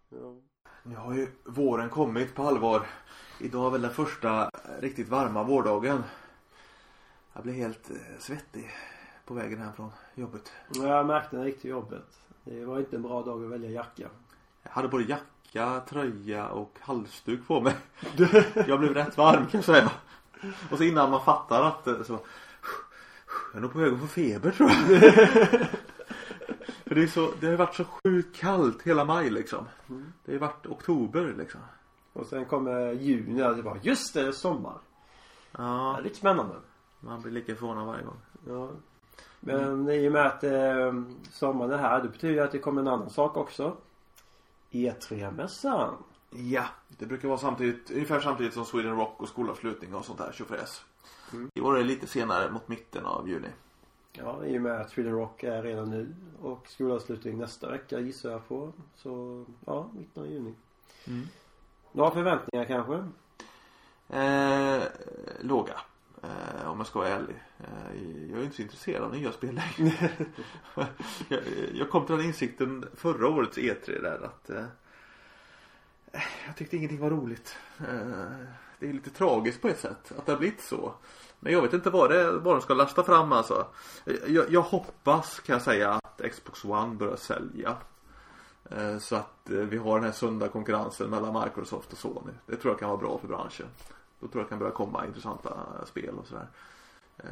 Ja. 0.09 0.35
Nu 0.83 0.97
har 0.97 1.15
ju 1.15 1.29
våren 1.45 1.89
kommit 1.91 2.35
på 2.35 2.43
allvar. 2.43 2.87
Idag 3.41 3.67
är 3.67 3.71
väl 3.71 3.83
den 3.83 3.91
första 3.91 4.51
riktigt 4.81 5.09
varma 5.09 5.43
vårdagen. 5.43 6.03
Jag 7.33 7.43
blev 7.43 7.55
helt 7.55 7.91
eh, 7.91 7.97
svettig 8.19 8.71
på 9.25 9.35
vägen 9.35 9.59
hem 9.59 9.73
från 9.73 9.91
jobbet. 10.15 10.53
Ja, 10.75 10.87
Jag 10.87 11.07
märkte 11.07 11.37
jag 11.37 11.47
gick 11.47 11.61
till 11.61 11.71
jobbet. 11.71 12.21
Det 12.45 12.65
var 12.65 12.79
inte 12.79 12.97
en 12.97 13.03
bra 13.03 13.23
dag 13.23 13.45
att 13.45 13.51
välja 13.51 13.71
jacka. 13.71 14.09
Jag 14.63 14.71
hade 14.71 14.89
både 14.89 15.05
jacka, 15.05 15.25
tröja 15.89 16.49
och 16.49 16.79
halsduk 16.81 17.47
på 17.47 17.61
mig. 17.61 17.75
Jag 18.67 18.79
blev 18.81 18.95
rätt 18.95 19.17
varm 19.17 19.47
kan 19.47 19.59
jag 19.59 19.65
säga. 19.65 19.91
Och 20.71 20.79
så 20.79 20.85
innan 20.85 21.11
man 21.11 21.25
fattar 21.25 21.63
att 21.65 22.07
så 22.07 22.13
Jag 23.53 23.57
är 23.57 23.61
nog 23.61 23.73
på 23.73 23.79
väg 23.79 23.93
att 23.93 24.01
få 24.01 24.07
feber 24.07 24.51
tror 24.51 24.71
jag. 24.71 25.11
För 26.87 26.95
det 26.95 27.03
är 27.03 27.07
så, 27.07 27.31
det 27.41 27.47
har 27.47 27.51
ju 27.51 27.57
varit 27.57 27.75
så 27.75 27.85
sjukt 27.85 28.37
kallt 28.37 28.83
hela 28.83 29.05
maj 29.05 29.31
liksom. 29.31 29.65
Det 29.87 29.97
har 30.27 30.33
ju 30.33 30.39
varit 30.39 30.67
oktober 30.67 31.35
liksom. 31.39 31.61
Och 32.13 32.27
sen 32.27 32.45
kommer 32.45 32.93
juni 32.93 33.43
och 33.43 33.57
det 33.57 33.63
bara 33.63 33.79
just 33.83 34.15
det, 34.15 34.23
det 34.23 34.29
är 34.29 34.33
sommar. 34.33 34.73
Det 35.53 35.59
Ja, 35.63 35.99
är 35.99 36.03
lite 36.03 36.17
spännande. 36.17 36.55
man 37.01 37.23
blir 37.23 37.33
lika 37.33 37.55
förvånad 37.55 37.87
varje 37.87 38.05
gång. 38.05 38.17
Ja. 38.49 38.69
Men 39.41 39.89
i 39.91 40.09
och 40.09 40.13
med 40.13 40.27
att 40.27 40.45
eh, 40.45 40.93
sommaren 41.31 41.71
är 41.73 41.79
här, 41.79 42.03
det 42.03 42.09
betyder 42.09 42.45
att 42.45 42.53
det 42.53 42.59
kommer 42.59 42.81
en 42.83 42.89
annan 42.89 43.11
sak 43.11 43.37
också. 43.37 43.77
E3-mässan. 44.73 45.95
Ja, 46.31 46.65
det 46.89 47.07
brukar 47.07 47.29
vara 47.29 47.39
samtidigt, 47.39 47.91
ungefär 47.91 48.21
samtidigt 48.21 48.55
som 48.55 48.65
Sweden 48.65 48.97
Rock 48.97 49.21
och 49.21 49.29
skolavslutning 49.29 49.95
och 49.95 50.05
sånt 50.05 50.19
där 50.19 50.33
tjofräs. 50.33 50.85
Mm. 51.33 51.51
I 51.55 51.61
år 51.61 51.75
är 51.75 51.79
det 51.79 51.85
lite 51.85 52.07
senare 52.07 52.51
mot 52.51 52.69
mitten 52.69 53.07
av 53.07 53.29
juni. 53.29 53.49
Ja, 54.13 54.45
i 54.45 54.59
och 54.59 54.63
med 54.63 54.81
att 54.81 54.91
Sweden 54.91 55.13
Rock 55.13 55.43
är 55.43 55.63
redan 55.63 55.91
nu 55.91 56.15
och 56.43 56.67
skolavslutning 56.69 57.39
nästa 57.39 57.71
vecka 57.71 58.01
gissar 58.01 58.31
jag 58.31 58.49
på. 58.49 58.73
Så, 58.97 59.45
ja, 59.67 59.91
mitten 59.93 60.23
av 60.23 60.31
juni. 60.31 60.55
Mm. 61.07 61.29
Några 61.93 62.11
förväntningar 62.11 62.65
kanske? 62.65 63.09
Eh, 64.19 64.83
låga. 65.41 65.81
Eh, 66.23 66.71
om 66.71 66.79
jag 66.79 66.87
ska 66.87 66.99
vara 66.99 67.09
ärlig. 67.09 67.43
Eh, 67.59 68.03
jag 68.31 68.39
är 68.41 68.45
inte 68.45 68.57
så 68.57 68.63
intresserad 68.63 69.03
av 69.03 69.13
nya 69.13 69.33
spel 69.33 69.61
längre. 69.79 70.11
jag, 71.29 71.41
jag 71.75 71.91
kom 71.91 72.07
till 72.07 72.17
den 72.17 72.25
insikten 72.27 72.85
förra 72.97 73.29
årets 73.29 73.59
E3 73.59 74.03
där 74.03 74.21
att 74.25 74.51
eh, 74.51 74.65
jag 76.47 76.57
tyckte 76.57 76.77
ingenting 76.77 77.01
var 77.01 77.11
roligt. 77.11 77.57
Eh, 77.79 78.47
det 78.79 78.89
är 78.89 78.93
lite 78.93 79.11
tragiskt 79.11 79.63
på 79.63 79.69
ett 79.69 79.79
sätt 79.81 80.13
att 80.19 80.27
det 80.27 80.33
har 80.33 80.39
blivit 80.39 80.61
så. 80.61 80.95
Men 81.41 81.53
jag 81.53 81.63
vet 81.63 81.73
inte 81.73 81.91
vad, 81.91 82.11
det, 82.11 82.33
vad 82.33 82.55
de 82.55 82.61
ska 82.61 82.75
lasta 82.75 83.05
fram 83.05 83.33
alltså. 83.33 83.67
Jag, 84.27 84.51
jag 84.51 84.63
hoppas 84.63 85.41
kan 85.41 85.53
jag 85.53 85.63
säga 85.63 85.91
att 85.93 86.21
Xbox 86.33 86.65
One 86.65 86.95
börjar 86.95 87.17
sälja. 87.17 87.77
Eh, 88.71 88.99
Så 88.99 89.17
att 89.17 89.51
eh, 89.51 89.57
vi 89.57 89.77
har 89.77 89.95
den 89.95 90.05
här 90.05 90.13
sunda 90.13 90.49
konkurrensen 90.49 91.11
mellan 91.11 91.45
Microsoft 91.45 91.93
och 91.93 91.99
Sony. 91.99 92.33
Det 92.47 92.57
tror 92.57 92.73
jag 92.73 92.79
kan 92.79 92.89
vara 92.89 92.99
bra 93.01 93.19
för 93.19 93.29
branschen. 93.29 93.67
Då 94.23 94.29
tror 94.29 94.43
jag 94.43 94.49
kan 94.49 94.59
börja 94.59 94.73
komma 94.73 95.07
intressanta 95.07 95.67
spel 95.87 96.15
och 96.19 96.27
sådär. 96.27 96.47
Eh, 97.17 97.27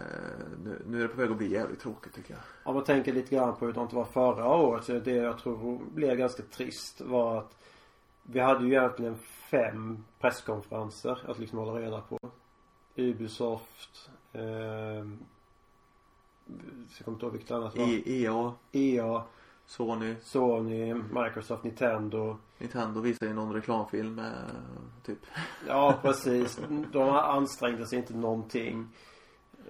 nu, 0.65 0.83
nu 0.87 0.99
är 0.99 1.03
det 1.03 1.09
på 1.09 1.21
väg 1.21 1.31
att 1.31 1.37
bli 1.37 1.53
jävligt 1.53 1.81
tråkigt 1.81 2.15
tycker 2.15 2.35
jag. 2.35 2.43
Om 2.65 2.75
man 2.75 2.85
tänker 2.85 3.13
lite 3.13 3.35
grann 3.35 3.57
på 3.57 3.67
hur 3.67 3.73
det 3.73 3.93
var 3.93 4.05
förra 4.05 4.49
året 4.49 4.85
så 4.85 4.93
det 4.93 5.15
jag 5.15 5.39
tror 5.39 5.81
blev 5.95 6.17
ganska 6.17 6.43
trist 6.43 7.01
var 7.01 7.39
att 7.39 7.57
vi 8.23 8.41
hade 8.41 8.65
ju 8.65 8.71
egentligen 8.71 9.17
fem 9.51 10.05
presskonferenser 10.21 11.19
att 11.27 11.39
liksom 11.39 11.59
hålla 11.59 11.81
reda 11.81 12.01
på. 12.01 12.19
Ubisoft, 12.97 14.11
eh, 14.33 14.43
jag 14.43 15.05
kommer 17.05 17.17
inte 17.17 17.27
ihåg 17.27 17.33
vilket 17.33 17.51
annat 17.51 17.75
det 17.75 17.81
var. 17.81 18.09
EA, 18.09 18.53
EA, 18.73 19.23
Sony, 19.71 20.17
Sony, 20.23 20.95
Microsoft, 20.95 21.65
Nintendo. 21.65 22.37
Nintendo 22.59 23.01
visar 23.01 23.27
ju 23.27 23.35
någon 23.35 23.53
reklamfilm 23.53 24.15
med 24.15 24.35
typ. 25.03 25.19
Ja 25.67 25.99
precis. 26.03 26.61
De 26.93 27.09
ansträngde 27.11 27.87
sig 27.87 27.99
inte 27.99 28.15
någonting. 28.15 28.89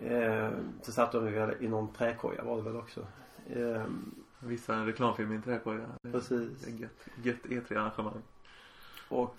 Eh, 0.01 0.51
så 0.83 0.93
satt 0.93 1.13
de 1.13 1.25
väl 1.25 1.55
i 1.61 1.69
någon 1.69 1.93
träkoja 1.93 2.45
var 2.45 2.57
det 2.57 2.63
väl 2.63 2.77
också. 2.77 3.07
Eh, 3.47 3.85
Visar 4.39 4.75
en 4.75 4.87
reklamfilm 4.87 5.33
i 5.33 5.35
en. 5.35 5.43
Det 6.03 6.13
precis. 6.13 6.69
gött, 6.69 7.09
gött 7.23 7.43
E3-arrangemang. 7.43 8.23
Och 9.09 9.35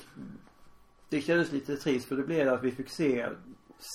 det 1.10 1.22
kändes 1.22 1.52
lite 1.52 1.78
trist 1.78 2.08
för 2.08 2.16
det 2.16 2.24
blev 2.24 2.54
att 2.54 2.64
vi 2.64 2.72
fick 2.72 2.90
se 2.90 3.30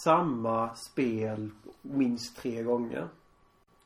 samma 0.05 0.75
spel 0.75 1.51
minst 1.83 2.37
tre 2.37 2.63
gånger. 2.63 3.09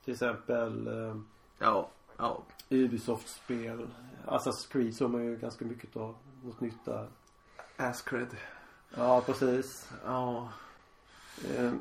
Till 0.05 0.13
exempel 0.15 0.87
eh, 0.87 1.17
Ja, 1.59 1.89
ja. 2.17 2.43
Ubisoft-spel. 2.71 3.89
Assassin's 4.27 4.73
Creed 4.73 4.95
såg 4.95 5.11
man 5.11 5.25
ju 5.25 5.37
ganska 5.37 5.65
mycket 5.65 5.97
av. 5.97 6.15
Något 6.43 6.61
nytt 6.61 6.85
där. 6.85 7.09
Ascred. 7.77 8.37
Ja, 8.97 9.21
precis. 9.27 9.91
Ja. 10.05 10.49
Eh, 11.57 11.73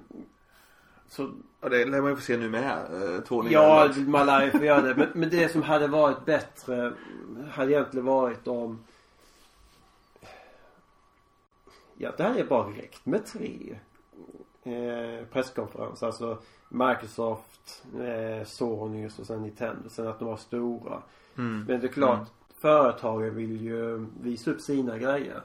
så 1.08 1.32
Och 1.60 1.70
det 1.70 1.86
lär 1.86 2.02
man 2.02 2.10
ju 2.10 2.16
få 2.16 2.22
se 2.22 2.38
nu 2.38 2.50
med. 2.50 2.78
Eh, 2.92 3.22
två 3.22 3.42
nya 3.42 3.52
Ja, 3.52 3.94
man 3.98 4.26
lär 4.26 4.46
ju 4.46 4.52
få 4.52 4.66
göra 4.66 4.82
det. 4.82 4.96
Men, 4.96 5.08
men 5.14 5.30
det 5.30 5.50
som 5.50 5.64
hade 5.64 5.88
varit 5.88 6.26
bättre 6.26 6.94
hade 7.52 7.72
egentligen 7.72 8.06
varit 8.06 8.48
om 8.48 8.84
Ja, 12.02 12.12
det 12.18 12.24
hade 12.24 12.44
bara 12.44 12.68
räckt 12.68 13.06
med 13.06 13.26
tre 13.26 13.80
eh, 14.64 15.26
presskonferenser. 15.26 16.06
Alltså 16.06 16.38
Microsoft, 16.70 17.84
eh, 18.02 18.46
Sony 18.46 19.06
och 19.08 19.12
sen 19.12 19.42
Nintendo. 19.44 19.90
Sen 19.90 20.08
att 20.08 20.20
de 20.20 20.28
var 20.28 20.38
stora. 20.38 21.02
Mm. 21.38 21.64
Men 21.68 21.80
det 21.80 21.88
är 21.88 21.92
klart, 21.92 22.16
Mm. 22.18 22.30
företagen 22.56 23.36
vill 23.36 23.62
ju 23.62 24.06
visa 24.22 24.52
upp 24.52 24.62
sina 24.62 24.98
grejer. 24.98 25.42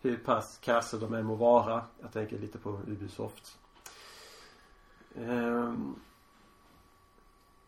Hur 0.00 0.16
pass 0.16 0.58
kassa 0.62 0.96
de 0.96 1.14
än 1.14 1.26
må 1.26 1.34
vara. 1.34 1.84
Jag 2.00 2.12
tänker 2.12 2.38
lite 2.38 2.58
på 2.58 2.70
Ubisoft. 2.86 3.58
Ehm, 5.14 5.94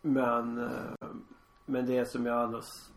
men, 0.03 0.59
eh, 0.59 1.09
men 1.67 1.87
det 1.87 2.05
som 2.05 2.27
jag 2.27 2.43
annars 2.43 2.89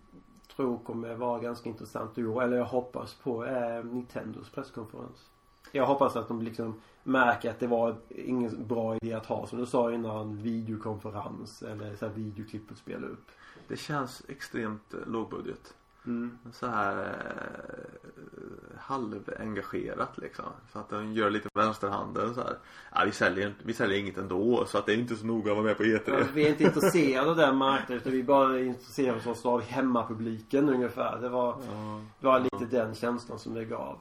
tror 0.55 0.77
kommer 0.77 1.15
vara 1.15 1.39
ganska 1.39 1.69
intressant 1.69 2.17
i 2.17 2.25
år, 2.25 2.43
eller 2.43 2.57
jag 2.57 2.65
hoppas 2.65 3.13
på, 3.13 3.43
är 3.43 3.83
Nintendos 3.83 4.49
presskonferens. 4.49 5.29
Jag 5.71 5.85
hoppas 5.85 6.15
att 6.15 6.27
de 6.27 6.41
liksom 6.41 6.81
märker 7.03 7.49
att 7.49 7.59
det 7.59 7.67
var 7.67 7.95
ingen 8.09 8.67
bra 8.67 8.95
idé 8.95 9.13
att 9.13 9.25
ha, 9.25 9.47
som 9.47 9.59
du 9.59 9.65
sa 9.65 9.91
innan, 9.91 10.37
videokonferens 10.41 11.61
eller 11.61 11.95
så 11.95 12.07
här 12.07 12.13
videoklipp 12.13 12.71
att 12.71 12.77
spela 12.77 13.07
upp. 13.07 13.27
Det 13.67 13.77
känns 13.77 14.23
extremt 14.27 14.93
eh, 14.93 14.99
lågbudget. 15.07 15.73
Mm. 16.05 16.37
Så 16.53 16.67
här 16.67 17.03
eh, 17.03 18.79
halvengagerat 18.79 20.17
liksom. 20.17 20.45
Så 20.73 20.79
att 20.79 20.89
de 20.89 21.13
gör 21.13 21.29
lite 21.29 21.49
vänsterhanden 21.53 22.35
så 22.35 22.41
här. 22.41 22.57
Ja, 22.95 23.03
vi 23.05 23.11
säljer, 23.11 23.53
vi 23.63 23.73
säljer 23.73 23.99
inget 23.99 24.17
ändå 24.17 24.65
så 24.65 24.77
att 24.77 24.85
det 24.85 24.93
är 24.93 24.97
inte 24.97 25.15
så 25.15 25.25
noga 25.25 25.51
att 25.51 25.57
vara 25.57 25.65
med 25.65 25.77
på 25.77 25.83
E 25.83 25.97
E3. 25.97 26.25
Vi 26.33 26.45
är 26.45 26.49
inte 26.49 26.63
intresserade 26.63 27.29
av 27.29 27.35
den 27.35 27.57
marknaden 27.57 27.97
utan 27.97 28.11
vi 28.11 28.19
är 28.19 28.23
bara 28.23 28.59
intresserade 28.59 29.29
oss 29.29 29.45
av 29.45 29.61
hemmapubliken 29.61 30.69
ungefär. 30.69 31.17
Det 31.21 31.29
var, 31.29 31.55
Ja, 31.67 32.01
det 32.19 32.27
var 32.27 32.39
lite 32.39 32.65
den 32.77 32.95
känslan 32.95 33.39
som 33.39 33.53
det 33.53 33.65
gav. 33.65 33.97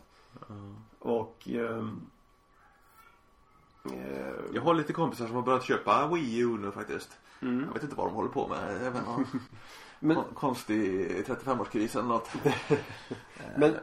Och 1.01 1.49
ehm, 1.49 2.01
eh, 3.93 4.35
Jag 4.53 4.63
har 4.63 4.75
lite 4.75 4.93
kompisar 4.93 5.27
som 5.27 5.35
har 5.37 5.43
börjat 5.43 5.65
köpa 5.65 6.07
Wii 6.09 6.39
U 6.39 6.59
nu 6.61 6.71
faktiskt. 6.71 7.19
mm. 7.43 7.65
Jag 7.67 7.73
vet 7.75 7.83
inte 7.83 7.97
vad 7.97 8.07
de 8.07 8.15
håller 8.15 8.29
på 8.31 8.49
med. 8.49 8.85
Jag 8.85 8.91
vet 8.91 9.03
inte, 9.09 9.39
Men, 10.01 10.17
kon- 10.17 10.35
konstig 10.35 11.11
35-årskris 11.27 11.99
eller 11.99 12.09
något. 12.09 12.29
men 13.57 13.75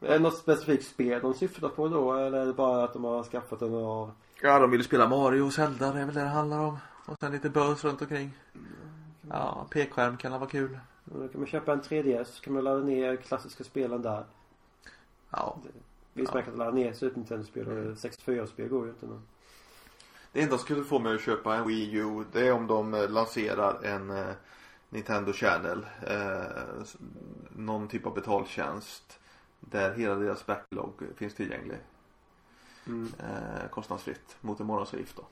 är 0.00 0.08
det 0.12 0.18
något 0.18 0.36
specifikt 0.38 0.86
spel 0.86 1.22
de 1.22 1.34
syftar 1.34 1.68
på 1.68 1.88
då 1.88 2.12
eller 2.14 2.38
är 2.38 2.46
det 2.46 2.52
bara 2.52 2.84
att 2.84 2.92
de 2.92 3.04
har 3.04 3.24
skaffat 3.24 3.60
den 3.60 3.74
av 3.74 4.12
Ja, 4.42 4.58
de 4.58 4.70
vill 4.70 4.84
spela 4.84 5.08
Mario 5.08 5.42
och 5.42 5.52
Zelda. 5.52 5.92
Det 5.92 6.00
är 6.00 6.04
väl 6.06 6.14
det 6.14 6.20
det 6.20 6.26
handlar 6.28 6.58
om. 6.60 6.78
Och 7.06 7.16
sen 7.20 7.32
lite 7.32 7.50
bös 7.50 7.84
runt 7.84 8.02
omkring. 8.02 8.32
Ja, 9.30 9.66
pekskärm 9.70 10.16
kan 10.16 10.32
vara 10.32 10.46
kul. 10.50 10.78
Då 11.04 11.28
kan 11.28 11.40
man 11.40 11.46
köpa 11.48 11.72
en 11.72 11.80
3DS 11.82 12.24
så 12.24 12.42
kan 12.42 12.52
man 12.54 12.64
ladda 12.64 12.80
ner 12.84 13.16
klassiska 13.16 13.64
spelen 13.64 14.02
där. 14.02 14.24
Ja. 15.30 15.58
Visst 16.18 16.32
Ja. 16.34 16.34
man 16.34 16.44
kan 16.44 16.54
ladda 16.54 16.70
ner 16.70 16.92
Super 16.92 17.16
Nintendo-spel 17.16 17.68
och 17.68 17.96
64-spel 17.96 18.68
går 18.68 18.84
ju 18.84 18.90
inte 18.90 19.06
men. 19.06 19.22
Det 20.32 20.42
enda 20.42 20.58
som 20.58 20.64
skulle 20.64 20.84
få 20.84 20.98
mig 20.98 21.14
att 21.14 21.20
köpa 21.20 21.56
en 21.56 21.66
Wii 21.66 21.94
U 21.94 22.24
det 22.32 22.46
är 22.46 22.52
om 22.52 22.66
de 22.66 22.94
eh, 22.94 23.10
lanserar 23.10 23.84
en 23.84 24.10
eh, 24.10 24.26
Nintendo 24.88 25.32
Channel. 25.32 25.86
Eh, 26.06 26.42
någon 27.50 27.88
typ 27.88 28.06
av 28.06 28.14
betaltjänst. 28.14 29.18
Där 29.60 29.94
hela 29.94 30.14
deras 30.14 30.46
backlog 30.46 30.92
finns 31.16 31.34
tillgänglig. 31.34 31.78
Mm. 32.86 33.12
Eh, 33.18 33.68
kostnadsfritt 33.70 34.36
mot 34.40 34.60
en 34.60 34.66
månadsavgift 34.66 35.16
då. 35.16 35.26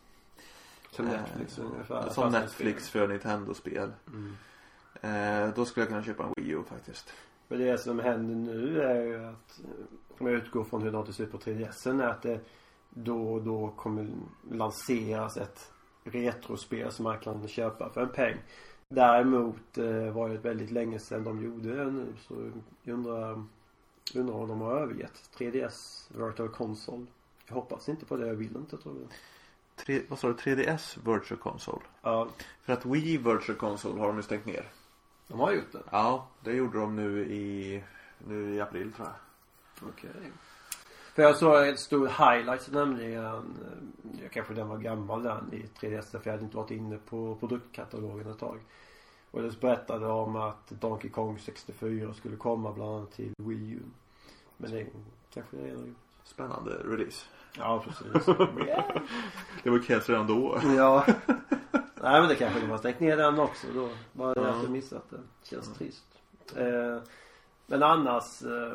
Som 0.90 1.06
Eh, 1.06 1.12
Netflix 1.12 1.58
ungefär. 1.58 2.10
Som 2.10 2.32
Netflix 2.32 2.90
för 2.90 3.08
Nintendo-spel. 3.08 3.92
Mm. 4.06 4.36
Eh, 5.00 5.54
då 5.54 5.64
skulle 5.64 5.82
jag 5.82 5.88
kunna 5.88 6.02
köpa 6.02 6.24
en 6.24 6.32
Wii 6.36 6.50
U 6.50 6.62
faktiskt. 6.68 7.12
Men 7.48 7.58
det 7.58 7.78
som 7.78 7.98
händer 7.98 8.34
nu 8.34 8.82
är 8.82 9.02
ju 9.02 9.24
att 9.24 9.60
om 10.18 10.26
jag 10.26 10.36
utgår 10.36 10.64
från 10.64 10.82
hur 10.82 10.90
det 10.90 10.96
har 10.96 11.04
till 11.04 11.14
Super 11.14 11.38
3DS 11.38 12.02
är 12.02 12.08
att 12.08 12.22
det 12.22 12.40
då 12.90 13.32
och 13.32 13.42
då 13.42 13.72
kommer 13.76 14.08
lanseras 14.50 15.36
ett 15.36 15.72
retrospel 16.04 16.92
som 16.92 17.02
man 17.02 17.18
kan 17.18 17.48
köpa 17.48 17.90
för 17.90 18.00
en 18.00 18.08
peng. 18.08 18.36
Däremot 18.88 19.78
eh, 19.78 20.10
var 20.10 20.28
det 20.28 20.38
väldigt 20.38 20.70
länge 20.70 20.98
sedan 20.98 21.24
de 21.24 21.44
gjorde 21.44 21.76
det 21.76 21.90
nu 21.90 22.06
så 22.20 22.34
jag 22.82 22.94
undrar 22.94 23.44
Undrar 24.14 24.34
om 24.34 24.48
de 24.48 24.60
har 24.60 24.80
övergett 24.80 25.30
3DS 25.38 26.08
Virtual 26.08 26.48
Console. 26.48 27.06
Jag 27.46 27.54
hoppas 27.54 27.88
inte 27.88 28.06
på 28.06 28.16
det, 28.16 28.26
jag 28.26 28.34
vill 28.34 28.56
inte 28.56 28.76
tror 28.76 28.96
jag. 29.00 29.08
Tre, 29.76 30.02
vad 30.08 30.18
sa 30.18 30.28
du? 30.28 30.34
3DS 30.34 31.14
Virtual 31.14 31.40
Console? 31.40 31.82
Ja, 32.02 32.28
För 32.62 32.72
att 32.72 32.86
Wii 32.86 33.16
Virtual 33.16 33.58
Console 33.58 34.00
har 34.00 34.06
de 34.06 34.16
ju 34.16 34.22
stängt 34.22 34.46
ner. 34.46 34.66
De 35.28 35.40
har 35.40 35.52
gjort 35.52 35.72
det. 35.72 35.82
Ja, 35.90 36.28
det 36.40 36.52
gjorde 36.52 36.78
de 36.78 36.96
nu 36.96 37.24
i, 37.24 37.82
nu 38.18 38.54
i 38.54 38.60
april 38.60 38.92
tror 38.92 39.08
jag. 39.08 39.88
Okej. 39.88 40.32
För 41.14 41.22
jag 41.22 41.36
såg 41.36 41.66
en 41.66 41.76
stor 41.76 42.06
highlight 42.06 42.72
nämligen, 42.72 43.24
eh, 43.24 44.22
ja, 44.22 44.28
kanske 44.32 44.54
den 44.54 44.68
var 44.68 44.78
gammal 44.78 45.22
den 45.22 45.52
i 45.52 45.66
3DS 45.80 46.10
för 46.10 46.20
jag 46.24 46.32
hade 46.32 46.44
inte 46.44 46.56
varit 46.56 46.70
inne 46.70 46.98
på 46.98 47.34
produktkatalogen 47.34 48.30
ett 48.30 48.38
tag. 48.38 48.58
Och 49.30 49.42
det 49.42 49.60
berättade 49.60 50.06
om 50.06 50.36
att 50.36 50.68
Donkey 50.68 51.10
Kong 51.10 51.38
64 51.38 52.14
skulle 52.14 52.36
komma 52.36 52.72
bland 52.72 52.90
annat 52.90 53.12
till 53.12 53.32
Wii 53.38 53.70
U. 53.70 53.80
Men 54.56 54.70
det 54.70 54.86
kanske 55.34 55.56
redan 55.56 55.86
gjort. 55.86 55.96
Spännande 56.24 56.70
release. 56.70 57.26
Ja, 57.58 57.84
precis. 57.84 58.26
Det 59.62 59.70
var 59.70 59.82
krävs 59.82 60.08
redan 60.08 60.26
då. 60.26 60.60
ja. 60.76 61.06
Nej 62.02 62.20
men 62.20 62.28
det 62.28 62.34
kanske 62.36 62.60
de 62.60 62.70
har 62.70 62.78
stängt 62.78 63.00
ner 63.00 63.16
den 63.16 63.38
också 63.38 63.66
då. 63.74 63.88
Bara 64.12 64.32
Ja. 64.36 64.46
att 64.48 64.62
jag 64.62 64.70
missat 64.70 65.10
det. 65.10 65.20
Känns 65.42 65.74
trist. 65.74 66.04
Eh, 66.56 66.98
men 67.66 67.82
annars. 67.82 68.42
Eh, 68.42 68.72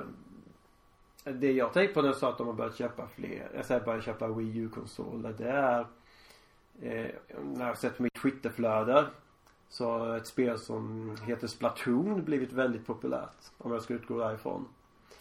det 1.23 1.51
jag 1.51 1.73
tänkte 1.73 1.93
på 1.93 2.01
när 2.01 2.09
jag 2.09 2.17
sa 2.17 2.29
att 2.29 2.37
de 2.37 2.47
har 2.47 2.53
börjat 2.53 2.75
köpa 2.75 3.07
fler. 3.07 3.49
Jag 3.55 3.65
säger 3.65 3.81
börjat 3.85 4.03
köpa 4.05 4.27
Wii 4.27 4.57
U-konsoler. 4.57 5.33
Det 5.37 5.49
är. 5.49 5.79
Eh, 6.81 7.11
när 7.43 7.59
jag 7.59 7.67
har 7.67 7.75
sett 7.75 7.99
mitt 7.99 8.13
Twitterflöde. 8.21 9.05
Så 9.69 9.89
har 9.91 10.17
ett 10.17 10.27
spel 10.27 10.59
som 10.59 11.15
heter 11.25 11.47
Splatoon 11.47 12.23
blivit 12.23 12.51
väldigt 12.53 12.87
populärt. 12.87 13.35
Om 13.57 13.71
jag 13.71 13.81
ska 13.81 13.93
utgå 13.93 14.19
därifrån. 14.19 14.67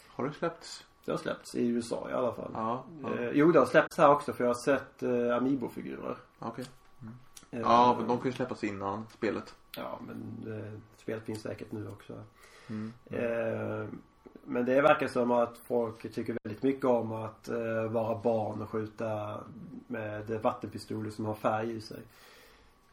Har 0.08 0.26
det 0.28 0.32
släppts? 0.32 0.84
Det 1.04 1.10
har 1.10 1.18
släppts 1.18 1.54
i 1.54 1.66
USA 1.66 2.06
i 2.10 2.12
alla 2.12 2.32
fall. 2.32 2.50
Ja. 2.54 2.84
ja. 3.02 3.14
Eh, 3.18 3.30
jo 3.34 3.52
det 3.52 3.58
har 3.58 3.66
släppts 3.66 3.98
här 3.98 4.10
också 4.10 4.32
för 4.32 4.44
jag 4.44 4.48
har 4.48 4.54
sett 4.54 5.02
eh, 5.02 5.36
Amiibo-figurer. 5.36 6.16
Okej. 6.38 6.64
Eh, 6.64 6.70
Ja, 7.50 7.94
men 7.98 8.08
de 8.08 8.18
kan 8.18 8.26
ju 8.26 8.32
släppas 8.32 8.64
innan 8.64 9.06
spelet. 9.12 9.54
Ja, 9.76 9.98
men 10.06 10.52
eh, 10.52 10.80
spelet 10.96 11.24
finns 11.24 11.42
säkert 11.42 11.72
nu 11.72 11.88
också. 11.88 12.22
Mm. 12.68 12.92
Eh, 13.06 13.88
men 14.44 14.64
det 14.64 14.80
verkar 14.80 15.08
som 15.08 15.30
att 15.30 15.58
folk 15.58 16.14
tycker 16.14 16.36
väldigt 16.42 16.62
mycket 16.62 16.84
om 16.84 17.12
att 17.12 17.48
eh, 17.48 17.84
vara 17.84 18.18
barn 18.18 18.62
och 18.62 18.70
skjuta 18.70 19.40
med 19.86 20.30
vattenpistoler 20.42 21.10
som 21.10 21.24
har 21.24 21.34
färg 21.34 21.76
i 21.76 21.80
sig. 21.80 22.00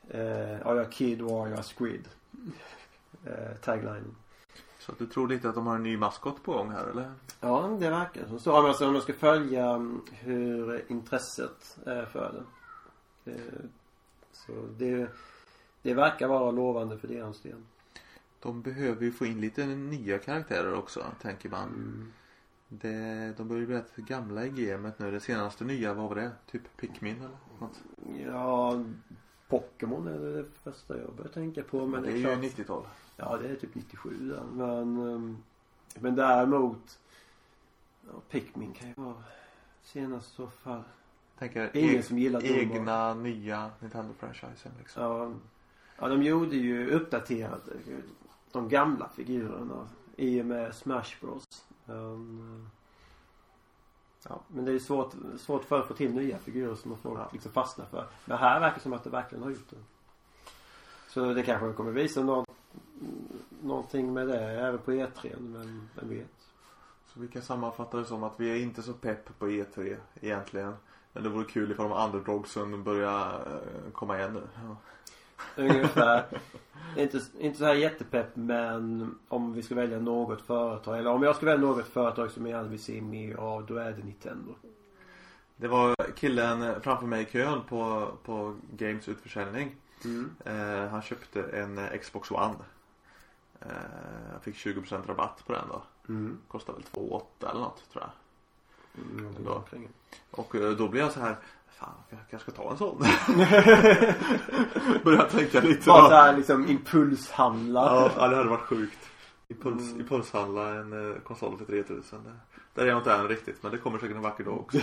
Eh, 0.10 0.67
are 0.67 0.76
you 0.76 0.82
a 0.82 0.89
kid 0.91 1.22
or 1.22 1.41
are 1.41 1.50
you 1.50 1.60
a 1.60 1.63
squid? 1.63 2.08
Eh, 3.26 3.56
taglinen. 3.62 4.15
Så 4.80 4.91
att 4.91 5.00
du 5.00 5.06
tror 5.06 5.28
lite 5.28 5.50
att 5.50 5.56
de 5.56 5.67
har 5.67 5.76
en 5.76 5.84
ny 5.84 5.98
maskot 5.98 6.43
på 6.43 6.54
gång 6.54 6.72
här 6.72 6.88
eller? 6.88 7.12
Ja, 7.39 7.78
det 7.80 7.89
verkar 7.89 8.26
som 8.26 8.39
så. 8.39 8.60
Om 8.60 8.65
jag, 8.65 8.88
om 8.89 8.93
jag 8.93 9.04
ska 9.04 9.13
följa 9.13 9.70
mm, 9.70 10.02
hur 10.12 10.86
intresset 10.91 11.78
är 11.86 12.06
för 12.06 12.43
det. 13.24 13.32
Det, 14.47 14.54
så 14.54 14.67
det, 14.78 15.10
det 15.82 15.93
verkar 15.93 16.28
vara 16.28 16.52
lovande 16.52 16.97
för 16.97 17.08
deras 17.08 17.41
del. 17.41 17.62
De 18.39 18.62
behöver 18.62 19.04
ju 19.04 19.12
få 19.12 19.26
in 19.26 19.41
lite 19.41 19.65
nya 19.65 20.19
karaktärer 20.19 20.73
också, 20.73 21.06
tänker 21.21 21.50
man. 21.50 21.67
Mm. 21.67 22.12
Det, 22.69 23.34
de 23.38 23.47
börjar 23.47 23.60
ju 23.60 23.65
bli 23.67 23.76
rätt 23.76 23.95
gamla 23.95 24.45
i 24.45 24.50
gamet 24.50 25.00
nu. 25.00 25.12
Det 25.12 25.19
senaste 25.19 25.63
nya, 25.63 25.93
vad 25.93 26.10
var 26.10 26.15
det? 26.15 26.32
Typ 26.52 26.78
Pikmin 26.78 27.15
eller 27.17 27.38
något? 27.60 27.82
Ja, 28.26 28.84
Pokémon 29.47 30.08
är 30.08 30.19
det 30.19 30.45
första 30.63 30.97
jag 30.97 31.13
börjar 31.15 31.32
tänka 31.32 31.63
på. 31.63 31.88
Men 31.88 32.04
det 32.04 32.12
är 32.12 32.21
klart- 32.21 32.43
ju 32.43 32.50
90-tal. 32.50 32.84
Ja, 33.17 33.38
det 33.38 33.50
är 33.50 33.56
typ 33.56 33.76
97 33.76 34.30
där. 34.30 34.43
Men, 34.54 34.97
ehm, 35.13 35.38
men 36.00 36.15
däremot 36.15 37.00
ja, 38.08 38.13
Pikmin 38.30 38.73
kan 38.73 38.88
ju 38.88 38.93
vara 38.97 39.23
senast 39.84 40.32
i 40.32 40.36
så 40.36 40.47
fall. 40.47 40.84
Tänker 41.39 41.78
Ingen 41.78 41.95
e- 41.95 42.04
som 42.04 42.17
gillar 42.19 42.41
Doom 42.41 42.52
egna 42.54 43.13
nya 43.13 43.71
Nintendo-franchisen 43.80 44.71
liksom. 44.80 45.04
Ja, 45.04 45.32
ja, 46.00 46.08
de 46.08 46.23
gjorde 46.23 46.56
ju 46.56 46.91
uppdaterade 46.91 47.71
de 48.52 48.69
gamla 48.69 49.10
figurerna 49.10 49.88
i 50.15 50.41
och 50.41 50.45
med 50.45 50.76
Smash 50.76 51.15
Bros. 51.21 51.43
Um, 51.86 52.69
ja, 54.30 54.39
men 54.47 54.65
det 54.65 54.71
är 54.71 54.80
svårt, 54.80 55.13
svårt 55.39 55.63
för 55.63 55.80
att 55.80 55.88
få 55.88 55.93
till 55.93 56.13
nya 56.13 56.38
figurer 56.38 56.76
som 56.76 56.97
folk 56.97 57.19
Ja. 57.19 57.30
liksom 57.34 57.52
fastnar 57.52 57.86
för. 57.86 58.08
Men 58.26 58.38
här 58.38 58.60
verkar 58.60 58.76
det 58.76 58.82
som 58.82 58.93
att 58.93 59.04
det 59.04 59.10
verkligen 59.10 59.43
har 59.43 59.50
gjort 59.52 59.69
det. 59.69 59.78
Så 61.10 61.34
det 61.34 61.43
kanske 61.43 61.73
kommer 61.73 61.91
visa 61.91 62.23
nå 62.23 62.45
någonting 63.62 64.13
med 64.13 64.28
det 64.28 64.39
även 64.39 64.80
på 64.80 64.91
E3. 64.91 65.39
Men 65.39 65.89
vem 65.95 66.10
vet. 66.10 66.28
Så 67.13 67.19
vi 67.19 67.28
kan 67.28 67.41
sammanfatta 67.41 67.97
det 67.97 68.06
som 68.06 68.23
att 68.23 68.34
vi 68.39 68.50
är 68.50 68.56
inte 68.56 68.82
så 68.84 68.93
pepp 68.93 69.39
på 69.39 69.47
E3 69.47 69.97
egentligen. 70.21 70.73
Men 71.13 71.24
det 71.24 71.30
vore 71.30 71.46
kul 71.46 71.72
ifall 71.72 71.89
de 71.89 72.06
underdogsen 72.06 72.84
börjar 72.84 73.34
eh, 73.34 73.91
komma 73.91 74.17
igen 74.17 74.34
nu. 74.34 74.41
Ja. 74.56 74.76
Ungefär. 75.56 76.26
inte, 76.98 77.22
inte 77.39 77.58
så 77.58 77.65
här 77.65 77.74
jättepepp 77.74 78.36
men 78.36 79.15
om 79.28 79.54
vi 79.54 79.63
ska 79.63 79.76
välja 79.76 80.00
något 80.00 80.41
företag 80.41 81.00
eller 81.00 81.12
om 81.12 81.24
jag 81.24 81.36
ska 81.36 81.46
välja 81.46 81.67
något 81.67 81.88
företag 81.88 82.32
som 82.32 82.46
jag 82.46 82.58
gärna 82.58 82.70
vill 82.70 82.84
se 82.84 83.02
mer 83.02 83.36
av 83.36 83.65
då 83.65 83.76
är 83.76 83.91
det 83.91 84.04
Nintendo. 84.04 84.56
Det 85.56 85.67
var 85.67 85.96
killen 86.15 86.82
framför 86.82 87.06
mig 87.06 87.22
i 87.22 87.26
kön 87.26 87.62
på, 87.70 88.12
på 88.24 88.56
Games 88.72 89.10
utförsäljning. 89.10 89.76
Mm. 90.06 90.36
Eh, 90.46 90.89
han 90.89 91.02
köpte 91.02 91.43
en 91.43 91.78
eh, 91.78 91.98
Xbox 91.98 92.32
One. 92.32 92.56
Eh, 93.60 94.39
fick 94.41 94.56
20% 94.56 95.08
rabatt 95.08 95.43
på 95.48 95.54
den 95.54 95.67
då. 95.70 95.84
Mm. 96.10 96.38
Kostar 96.48 96.74
väl 96.74 96.84
2 96.84 97.24
eller 97.39 97.60
något 97.60 97.89
tror 97.91 98.04
jag. 98.04 98.12
Mm, 98.97 99.36
Ändå. 99.38 99.63
Och 100.31 100.55
eh, 100.55 100.71
då 100.71 100.88
blev 100.88 101.03
jag 101.03 101.12
så 101.12 101.19
här. 101.19 101.36
Fan, 101.79 101.89
jag 102.10 102.19
kanske 102.29 102.51
ska 102.51 102.63
ta 102.63 102.71
en 102.71 102.77
sån. 102.77 102.97
Började 105.03 105.29
tänka 105.29 105.62
lite. 105.62 105.88
Bara 105.88 106.01
då. 106.01 106.07
så 106.10 106.15
här 106.15 106.38
liksom 106.38 106.67
impulshandla. 106.69 108.12
Ja, 108.17 108.27
det 108.27 108.36
hade 108.36 108.49
varit 108.49 108.62
sjukt. 108.62 108.97
Impuls, 109.49 109.83
Mm. 109.89 110.01
Impulshandla 110.01 110.69
en 110.73 111.12
eh, 111.12 111.17
konsol 111.19 111.57
för 111.57 111.65
3000. 111.65 112.23
Det, 112.23 112.31
där 112.73 112.83
är 112.83 112.88
jag 112.89 112.97
inte 112.97 113.13
än 113.13 113.27
riktigt 113.27 113.63
men 113.63 113.71
det 113.71 113.77
kommer 113.77 113.99
säkert 113.99 114.15
en 114.15 114.21
vacker 114.21 114.43
dag 114.43 114.60
också. 114.60 114.77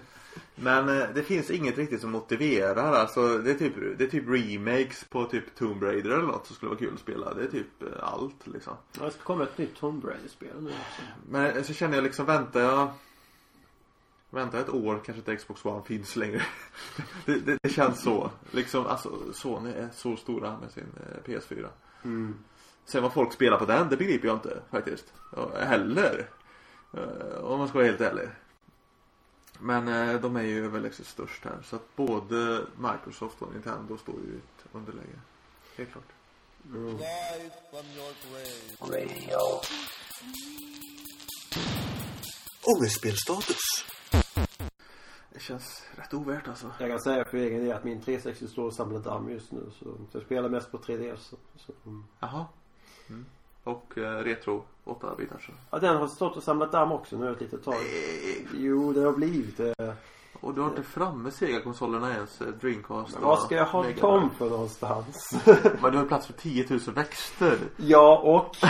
men 0.54 0.88
eh, 0.88 1.04
det 1.14 1.22
finns 1.22 1.50
inget 1.50 1.78
riktigt 1.78 2.00
som 2.00 2.10
motiverar. 2.10 2.92
Alltså 2.92 3.38
det 3.38 3.50
är 3.50 3.54
typ, 3.54 3.74
det 3.98 4.04
är 4.04 4.08
typ 4.08 4.24
remakes 4.28 5.04
på 5.04 5.24
typ 5.24 5.54
Tomb 5.54 5.82
Raider 5.82 6.10
eller 6.10 6.26
något 6.26 6.46
som 6.46 6.56
skulle 6.56 6.68
vara 6.68 6.78
kul 6.78 6.94
att 6.94 7.00
spela. 7.00 7.34
Det 7.34 7.42
är 7.42 7.48
typ 7.48 7.66
allt 8.02 8.46
liksom. 8.46 8.72
Ja, 8.98 9.04
det 9.04 9.12
komma 9.24 9.42
ett 9.42 9.58
nytt 9.58 9.76
Tomb 9.76 10.04
Raider-spel 10.04 10.54
nu 10.60 10.70
också. 10.70 11.02
Men 11.30 11.64
så 11.64 11.74
känner 11.74 11.94
jag 11.96 12.04
liksom 12.04 12.26
väntar 12.26 12.60
jag 12.60 12.88
Väntar 14.30 14.58
jag 14.58 14.68
ett 14.68 14.74
år 14.74 15.00
kanske 15.04 15.18
inte 15.18 15.36
Xbox 15.36 15.64
One 15.64 15.84
finns 15.84 16.16
längre. 16.16 16.42
det, 17.24 17.38
det, 17.38 17.58
det 17.62 17.68
känns 17.68 18.02
så. 18.02 18.30
Liksom 18.50 18.86
alltså 18.86 19.32
Sony 19.32 19.70
är 19.70 19.88
så 19.94 20.16
stora 20.16 20.58
med 20.58 20.70
sin 20.70 20.86
eh, 20.96 21.30
PS4. 21.30 21.68
Mm. 22.04 22.38
Sen 22.84 23.02
vad 23.02 23.12
folk 23.12 23.32
spelar 23.32 23.58
på 23.58 23.64
den, 23.64 23.88
det 23.88 23.96
begriper 23.96 24.28
jag 24.28 24.36
inte 24.36 24.62
faktiskt. 24.70 25.12
Heller. 25.54 26.28
Eh, 26.92 27.44
Om 27.44 27.58
man 27.58 27.68
ska 27.68 27.78
vara 27.78 27.86
helt 27.86 28.00
ärlig. 28.00 28.28
Men 29.60 29.88
eh, 29.88 30.20
de 30.20 30.36
är 30.36 30.42
ju 30.42 30.64
överlägset 30.64 31.06
störst 31.06 31.44
här. 31.44 31.58
Så 31.64 31.76
att 31.76 31.96
både 31.96 32.64
Microsoft 32.76 33.42
och 33.42 33.52
Nintendo 33.52 33.96
står 33.96 34.14
ju 34.14 34.32
i 34.32 34.36
ett 34.36 34.66
underläge. 34.72 35.20
Helt 35.76 35.92
klart. 35.92 36.04
Mm. 36.74 36.98
Ångestspelstatus. 42.76 43.56
Det 45.32 45.40
känns 45.40 45.86
rätt 45.96 46.14
ovärt 46.14 46.48
alltså. 46.48 46.70
Jag 46.78 46.90
kan 46.90 47.00
säga 47.00 47.24
för 47.24 47.38
egen 47.38 47.64
del 47.64 47.76
att 47.76 47.84
min 47.84 48.00
360 48.00 48.48
står 48.48 48.64
och 48.64 48.72
samlar 48.72 49.00
damm 49.00 49.30
just 49.30 49.52
nu. 49.52 49.70
Så 49.78 49.86
jag 50.12 50.22
spelar 50.22 50.48
mest 50.48 50.70
på 50.70 50.78
3DS. 50.78 51.34
Så. 51.56 51.72
Mm. 51.86 52.04
Jaha. 52.20 52.46
Mm. 53.08 53.26
Och 53.64 53.98
eh, 53.98 54.24
Retro 54.24 54.64
8-bitar 54.84 55.38
så? 55.38 55.52
Ja 55.70 55.78
den 55.78 55.96
har 55.96 56.06
stått 56.08 56.36
och 56.36 56.42
samlat 56.42 56.72
damm 56.72 56.92
också 56.92 57.16
nu 57.16 57.32
ett 57.32 57.40
litet 57.40 57.64
tag. 57.64 57.74
Nej. 57.74 58.46
Jo 58.54 58.92
det 58.92 59.00
har 59.00 59.12
blivit 59.12 59.56
det. 59.56 59.96
Och 60.40 60.54
du 60.54 60.60
har 60.60 60.68
inte 60.68 60.82
framme 60.82 61.30
Sega-konsolerna 61.30 62.14
ens? 62.14 62.40
Eh, 62.40 62.46
Dreamcast 62.46 63.14
Men 63.14 63.22
Vad 63.22 63.38
ska 63.38 63.54
jag 63.54 63.66
ha 63.66 63.82
dem 63.82 64.30
för 64.38 64.50
någonstans? 64.50 65.30
Men 65.82 65.92
du 65.92 65.98
har 65.98 66.04
plats 66.04 66.26
för 66.26 66.32
10 66.32 66.66
000 66.70 66.80
växter. 66.94 67.58
Ja 67.76 68.18
och? 68.18 68.56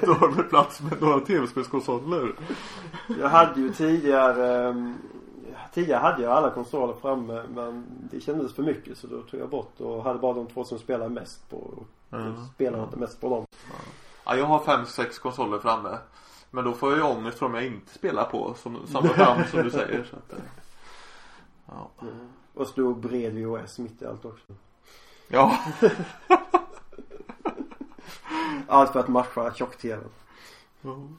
Då 0.00 0.12
har 0.12 0.36
du 0.36 0.42
plats 0.42 0.80
med 0.80 1.02
några 1.02 1.20
tv-spelskonsoler. 1.20 2.34
Jag 3.20 3.28
hade 3.28 3.60
ju 3.60 3.72
tidigare 3.72 4.68
ehm, 4.68 4.98
10 5.74 5.96
hade 5.96 6.22
jag 6.22 6.32
alla 6.32 6.50
konsoler 6.50 6.94
framme 6.94 7.42
men 7.54 7.84
det 8.10 8.20
kändes 8.20 8.54
för 8.54 8.62
mycket 8.62 8.98
så 8.98 9.06
då 9.06 9.22
tog 9.22 9.40
jag 9.40 9.48
bort 9.48 9.80
och 9.80 10.04
hade 10.04 10.18
bara 10.18 10.32
de 10.32 10.46
två 10.46 10.64
som 10.64 10.78
spelade 10.78 11.10
mest 11.10 11.50
på 11.50 11.56
och 11.56 12.18
mm. 12.18 12.46
spelade 12.54 12.82
inte 12.82 12.96
mest 12.98 13.20
på 13.20 13.28
dem. 13.28 13.46
Ja, 14.24 14.36
jag 14.36 14.44
har 14.44 14.58
fem, 14.58 14.86
sex 14.86 15.18
konsoler 15.18 15.58
framme. 15.58 15.98
Men 16.50 16.64
då 16.64 16.72
får 16.72 16.90
jag 16.90 16.98
ju 16.98 17.04
ångest 17.04 17.38
för 17.38 17.46
de 17.46 17.54
jag 17.54 17.66
inte 17.66 17.94
spelar 17.94 18.24
på 18.24 18.54
som, 18.54 18.86
samma 18.86 19.08
fram 19.08 19.44
som 19.50 19.62
du 19.62 19.70
säger. 19.70 20.04
Så 20.04 20.16
att, 20.16 20.34
ja. 21.66 21.90
Mm. 22.02 22.28
Och 22.54 22.66
stod 22.66 23.00
bred 23.00 23.32
VHS 23.32 23.78
mitt 23.78 24.02
i 24.02 24.06
allt 24.06 24.24
också. 24.24 24.52
Ja. 25.28 25.58
allt 28.68 28.92
för 28.92 29.00
att 29.00 29.08
matcha 29.08 29.54
tjock-tvn. 29.54 30.08
Mm. 30.84 31.18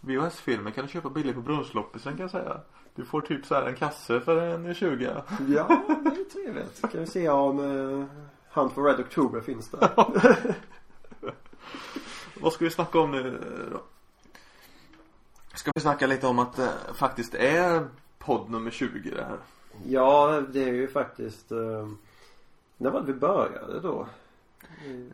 VHS-filmer 0.00 0.70
kan 0.70 0.84
du 0.84 0.90
köpa 0.90 1.10
billigt 1.10 1.34
på 1.34 1.40
Brunnsloppisen 1.40 2.12
kan 2.12 2.20
jag 2.20 2.30
säga. 2.30 2.60
Du 2.98 3.04
får 3.04 3.20
typ 3.20 3.46
så 3.46 3.54
här 3.54 3.62
en 3.62 3.74
kasse 3.74 4.20
för 4.20 4.36
en 4.36 4.74
20. 4.74 5.04
Ja, 5.04 5.22
det 6.02 6.20
är 6.20 6.30
trevligt. 6.32 6.80
Kan 6.80 7.00
vi 7.00 7.06
se 7.06 7.28
om 7.28 7.58
uh, 7.58 8.04
Hunt 8.50 8.72
for 8.72 8.84
Red 8.84 9.00
October 9.00 9.40
finns 9.40 9.70
där. 9.70 9.90
Vad 12.40 12.52
ska 12.52 12.64
vi 12.64 12.70
snacka 12.70 13.00
om 13.00 13.10
nu 13.10 13.28
eh, 13.28 13.72
då? 13.72 13.82
Ska 15.54 15.70
vi 15.74 15.80
snacka 15.80 16.06
lite 16.06 16.26
om 16.26 16.38
att 16.38 16.56
det 16.56 16.70
faktiskt 16.94 17.34
är 17.34 17.88
podd 18.18 18.50
nummer 18.50 18.70
20 18.70 19.10
det 19.10 19.24
här? 19.24 19.38
Ja, 19.86 20.42
det 20.52 20.62
är 20.62 20.72
ju 20.72 20.88
faktiskt 20.88 21.52
uh, 21.52 21.88
När 22.76 22.90
var 22.90 23.00
det 23.00 23.12
vi 23.12 23.18
började 23.18 23.80
då? 23.80 24.06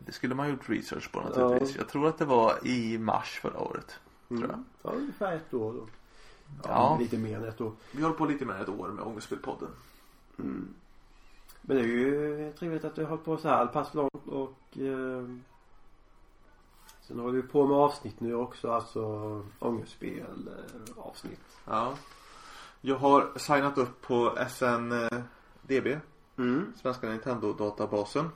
Det 0.05 0.11
skulle 0.11 0.35
man 0.35 0.45
ha 0.45 0.51
gjort 0.51 0.69
research 0.69 1.11
på 1.11 1.21
naturligtvis. 1.21 1.75
Ja. 1.75 1.81
Jag 1.81 1.89
tror 1.89 2.07
att 2.07 2.17
det 2.17 2.25
var 2.25 2.67
i 2.67 2.97
mars 2.97 3.39
förra 3.41 3.59
året. 3.59 3.99
Tror 4.27 4.41
jag. 4.41 4.49
Mm. 4.49 4.65
Ja, 4.81 4.89
ungefär 4.89 5.35
ett 5.35 5.53
år 5.53 5.73
då. 5.73 5.87
Ja. 6.63 6.97
Lite 6.99 7.17
mer 7.17 7.37
än 7.37 7.43
ett 7.43 7.61
år. 7.61 7.71
Vi 7.91 8.01
håller 8.01 8.15
på 8.15 8.25
lite 8.25 8.45
mer 8.45 8.53
än 8.53 8.61
ett 8.61 8.69
år 8.69 8.87
med 8.87 9.03
Ångestspelpodden. 9.03 9.69
Mm. 10.39 10.73
Men 11.61 11.77
det 11.77 11.83
är 11.83 11.87
ju 11.87 12.53
trevligt 12.59 12.85
att 12.85 12.95
du 12.95 13.01
har 13.01 13.09
hållit 13.09 13.25
på 13.25 13.37
så 13.37 13.47
här 13.47 13.65
pass 13.65 13.93
långt 13.93 14.27
och 14.27 14.77
eh, 14.77 15.25
Sen 17.07 17.19
håller 17.19 17.41
vi 17.41 17.41
på 17.41 17.67
med 17.67 17.77
avsnitt 17.77 18.19
nu 18.19 18.35
också, 18.35 18.71
alltså 18.71 19.01
ångestspel 19.59 20.47
eh, 20.47 20.97
avsnitt. 20.97 21.57
Ja. 21.65 21.93
Jag 22.81 22.95
har 22.95 23.37
signat 23.37 23.77
upp 23.77 24.01
på 24.01 24.37
SNDB, 24.49 25.99
Mm. 26.37 26.73
Svenska 26.81 27.09
Nintendo-databasen. 27.09 28.29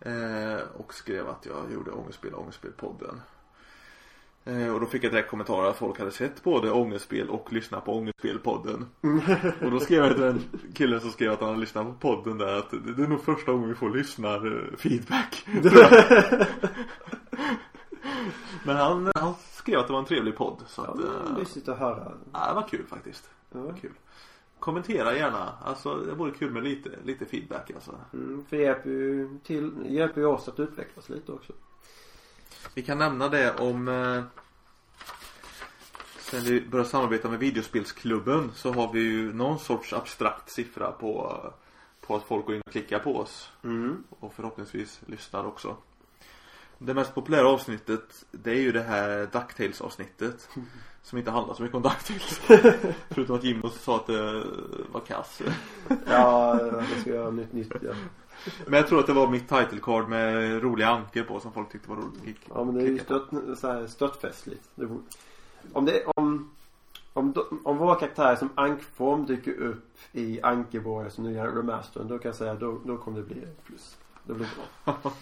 Eh, 0.00 0.60
och 0.76 0.94
skrev 0.94 1.28
att 1.28 1.46
jag 1.46 1.72
gjorde 1.72 1.90
Ångestspel 1.90 2.34
Ångestspelpodden. 2.34 3.20
Eh, 4.48 4.74
och 4.74 4.80
då 4.80 4.86
fick 4.86 5.04
jag 5.04 5.12
direkt 5.12 5.30
kommentarer 5.30 5.68
att 5.70 5.76
folk 5.76 5.98
hade 5.98 6.10
sett 6.10 6.42
både 6.42 6.70
Ångestspel 6.70 7.28
och 7.30 7.52
lyssnat 7.52 7.84
på 7.84 7.92
Ångestspelpodden. 7.96 8.86
och 9.64 9.70
då 9.70 9.80
skrev 9.80 10.04
jag 10.04 10.12
till 10.12 10.22
den 10.22 10.40
killen 10.74 11.00
som 11.00 11.10
skrev 11.10 11.32
att 11.32 11.40
han 11.40 11.48
hade 11.48 11.60
lyssnat 11.60 11.86
på 11.86 11.92
podden 12.16 12.38
där 12.38 12.56
att 12.58 12.70
det 12.70 12.92
det 12.96 13.02
är 13.02 13.06
nog 13.08 13.20
första 13.24 13.52
gången 13.52 13.68
vi 13.68 13.74
får 13.74 13.90
lyssnar-feedback. 13.90 15.46
Men 18.64 18.76
han, 18.76 19.12
han 19.14 19.34
skrev 19.52 19.78
att 19.78 19.86
det 19.86 19.92
var 19.92 20.00
en 20.00 20.06
trevlig 20.06 20.36
podd. 20.36 20.62
Så 20.66 20.82
Ja, 20.86 20.90
att, 20.92 20.98
det 20.98 21.06
var 21.06 21.30
eh, 21.32 21.38
mysigt 21.38 21.68
att 21.68 21.78
höra. 21.78 22.12
ja, 22.32 22.48
det 22.48 22.54
var 22.54 22.68
kul 22.68 22.86
faktiskt. 22.86 23.30
Det 23.52 23.58
Ja. 23.58 23.64
var 23.64 23.72
kul. 23.72 23.92
Kommentera 24.58 25.16
gärna. 25.16 25.52
Alltså 25.64 25.94
det 25.94 26.14
vore 26.14 26.30
kul 26.30 26.50
med 26.52 26.64
lite, 26.64 26.90
lite 27.04 27.24
feedback 27.26 27.70
alltså. 27.74 27.94
Mm, 28.12 28.44
för 28.48 28.56
det 28.56 28.62
hjälper 28.62 28.90
ju 28.90 29.38
till, 29.44 29.72
hjälper 29.88 30.20
ju 30.20 30.26
oss 30.26 30.48
att 30.48 30.60
utvecklas 30.60 31.08
lite 31.08 31.32
också. 31.32 31.52
Vi 32.74 32.82
kan 32.82 32.98
nämna 32.98 33.28
det 33.28 33.54
om 33.54 33.88
eh, 33.88 34.22
Sen 36.30 36.44
vi 36.44 36.60
började 36.60 36.90
samarbeta 36.90 37.28
med 37.28 37.38
videospelsklubben 37.38 38.50
så 38.54 38.72
har 38.72 38.92
vi 38.92 39.00
ju 39.00 39.32
någon 39.32 39.58
sorts 39.58 39.92
abstrakt 39.92 40.50
siffra 40.50 40.92
på, 40.92 41.42
på 42.06 42.16
att 42.16 42.22
folk 42.22 42.46
går 42.46 42.54
in 42.54 42.62
och 42.66 42.72
klickar 42.72 42.98
på 42.98 43.16
oss. 43.16 43.52
Mm. 43.64 44.04
Och 44.20 44.34
förhoppningsvis 44.34 45.00
lyssnar 45.06 45.46
också. 45.46 45.76
Det 46.78 46.94
mest 46.94 47.14
populära 47.14 47.48
avsnittet 47.48 48.24
det 48.30 48.50
är 48.50 48.60
ju 48.60 48.72
det 48.72 48.82
här 48.82 49.28
DuckTales 49.32 49.80
avsnittet. 49.80 50.48
Som 51.02 51.18
inte 51.18 51.30
handlar 51.30 51.54
så 51.54 51.62
mycket 51.62 51.76
om 51.76 51.82
DuckTales. 51.82 52.40
Förutom 53.10 53.36
att 53.36 53.44
Jimmy 53.44 53.68
sa 53.80 53.96
att 53.96 54.06
det 54.06 54.44
var 54.92 55.00
kass. 55.00 55.42
Ja, 56.06 56.54
det 56.94 57.00
ska 57.00 57.10
göra 57.10 57.30
nytt 57.30 57.52
nytt 57.52 57.72
ja. 57.82 57.94
Men 58.66 58.74
jag 58.74 58.88
tror 58.88 59.00
att 59.00 59.06
det 59.06 59.12
var 59.12 59.28
mitt 59.28 59.48
title 59.48 59.78
card 59.82 60.08
med 60.08 60.62
roliga 60.62 60.88
anker 60.88 61.22
på 61.22 61.40
som 61.40 61.52
folk 61.52 61.72
tyckte 61.72 61.90
var 61.90 61.96
roligt. 61.96 62.40
Ja 62.54 62.64
men 62.64 62.74
det 62.74 62.80
är 62.82 62.86
ju 62.86 62.98
stött, 62.98 63.28
så 63.58 63.68
här, 63.72 63.86
stöttfestligt. 63.86 64.68
Det 64.74 64.86
borde- 64.86 65.02
Om 65.72 65.84
det, 65.84 66.04
om, 66.16 66.50
om, 67.12 67.34
om 67.64 67.76
våra 67.76 67.94
karaktärer 67.94 68.36
som 68.36 68.48
ankform 68.54 69.26
dyker 69.26 69.52
upp 69.54 69.98
i 70.12 70.42
Ankeborgs 70.42 71.18
nya 71.18 71.46
remastern 71.46 72.08
då 72.08 72.18
kan 72.18 72.28
jag 72.28 72.36
säga 72.36 72.54
då, 72.54 72.78
då 72.84 72.96
kommer 72.96 73.18
det 73.18 73.24
bli 73.24 73.46
plus. 73.66 73.96
Det 74.24 74.32
blir 74.34 74.48
bra. 74.84 74.94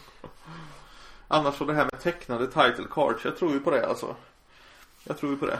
Annars 1.29 1.55
så 1.55 1.65
det 1.65 1.75
här 1.75 1.85
med 1.85 2.01
tecknade 2.01 2.47
title 2.47 2.87
cards, 2.91 3.25
jag 3.25 3.37
tror 3.37 3.53
ju 3.53 3.61
på 3.61 3.71
det 3.71 3.87
alltså. 3.89 4.17
Jag 5.05 5.19
tror 5.19 5.33
ju 5.33 5.39
på 5.39 5.47
det. 5.47 5.59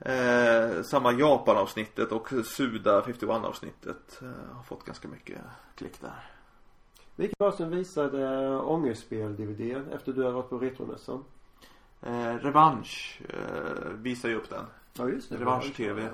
Eh, 0.00 0.82
samma 0.82 1.12
Japan-avsnittet 1.12 2.12
och 2.12 2.32
Suda 2.44 3.02
51 3.02 3.30
avsnittet 3.30 4.22
eh, 4.22 4.56
har 4.56 4.62
fått 4.62 4.84
ganska 4.84 5.08
mycket 5.08 5.38
klick 5.74 6.00
där. 6.00 6.24
Vilken 7.16 7.36
var 7.38 7.50
som 7.50 7.70
visade 7.70 8.48
ångestspel-DVD 8.60 9.92
efter 9.92 10.12
du 10.12 10.22
har 10.22 10.30
varit 10.30 10.48
på 10.48 10.58
Retromässan? 10.58 11.24
Eh, 12.00 12.34
Revansch 12.34 13.22
eh, 13.28 13.90
visar 13.92 14.28
ju 14.28 14.34
upp 14.34 14.50
den. 14.50 14.64
Ja 14.92 15.08
just 15.08 15.30
det. 15.30 15.36
Revansch-TV. 15.36 16.08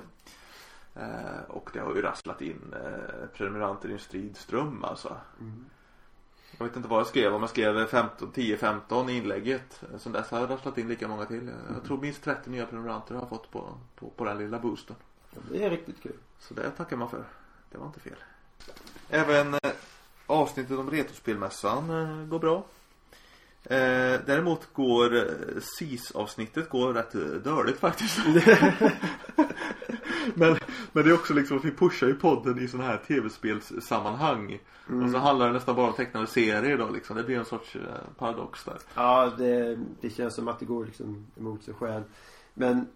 Eh, 0.95 1.41
och 1.47 1.69
det 1.73 1.79
har 1.79 1.95
ju 1.95 2.01
rasslat 2.01 2.41
in 2.41 2.73
eh, 2.73 3.27
prenumeranter 3.33 3.89
i 3.89 3.93
en 3.93 3.99
strid 3.99 4.37
ström 4.37 4.83
alltså. 4.83 5.17
Mm. 5.39 5.65
Jag 6.57 6.65
vet 6.65 6.75
inte 6.75 6.87
vad 6.89 6.99
jag 6.99 7.07
skrev, 7.07 7.33
om 7.33 7.41
jag 7.41 7.49
skrev 7.49 7.87
15, 7.87 8.31
10-15 8.31 9.09
i 9.09 9.17
inlägget. 9.17 9.81
Sen 9.97 10.11
dess 10.11 10.29
har 10.29 10.39
jag 10.39 10.49
rasslat 10.49 10.77
in 10.77 10.87
lika 10.87 11.07
många 11.07 11.25
till. 11.25 11.51
Jag 11.73 11.83
tror 11.83 11.97
minst 11.97 12.23
30 12.23 12.49
nya 12.49 12.65
prenumeranter 12.65 13.13
har 13.13 13.21
jag 13.21 13.29
fått 13.29 13.51
på, 13.51 13.77
på, 13.95 14.09
på 14.09 14.25
den 14.25 14.37
lilla 14.37 14.59
boosten. 14.59 14.95
Det 15.51 15.63
är 15.63 15.69
riktigt 15.69 16.03
kul. 16.03 16.15
Så 16.39 16.53
det 16.53 16.69
tackar 16.71 16.97
man 16.97 17.09
för. 17.09 17.23
Det 17.71 17.77
var 17.77 17.85
inte 17.85 17.99
fel. 17.99 18.15
Även 19.09 19.53
eh, 19.53 19.59
avsnittet 20.27 20.77
om 20.77 20.91
Retrospelmässan 20.91 21.89
eh, 21.89 22.25
går 22.25 22.39
bra. 22.39 22.65
Eh, 23.63 24.19
däremot 24.25 24.73
går 24.73 25.27
SIS-avsnittet 25.59 26.69
går 26.69 26.93
rätt 26.93 27.43
dåligt 27.43 27.79
faktiskt. 27.79 28.19
men, 30.33 30.57
men 30.97 31.05
det 31.05 31.11
är 31.11 31.15
också 31.15 31.33
liksom 31.33 31.57
att 31.57 31.65
vi 31.65 31.71
pushar 31.71 32.07
ju 32.07 32.15
podden 32.15 32.59
i 32.59 32.67
sådana 32.67 32.89
här 32.89 32.97
tv-spelssammanhang. 32.97 34.59
Och 35.03 35.09
så 35.11 35.17
handlar 35.17 35.47
det 35.47 35.53
nästan 35.53 35.75
bara 35.75 35.87
om 35.87 35.93
tecknade 35.93 36.27
serier 36.27 36.77
då 36.77 36.89
liksom. 36.89 37.17
Det 37.17 37.23
blir 37.23 37.37
en 37.37 37.45
sorts 37.45 37.75
eh, 37.75 37.81
paradox 38.17 38.63
där. 38.63 38.77
Ja, 38.95 39.31
det, 39.37 39.79
det 40.01 40.09
känns 40.09 40.33
som 40.33 40.47
att 40.47 40.59
det 40.59 40.65
går 40.65 40.85
liksom 40.85 41.25
emot 41.39 41.63
sig 41.63 41.73
själv. 41.73 42.03
Men 42.53 42.87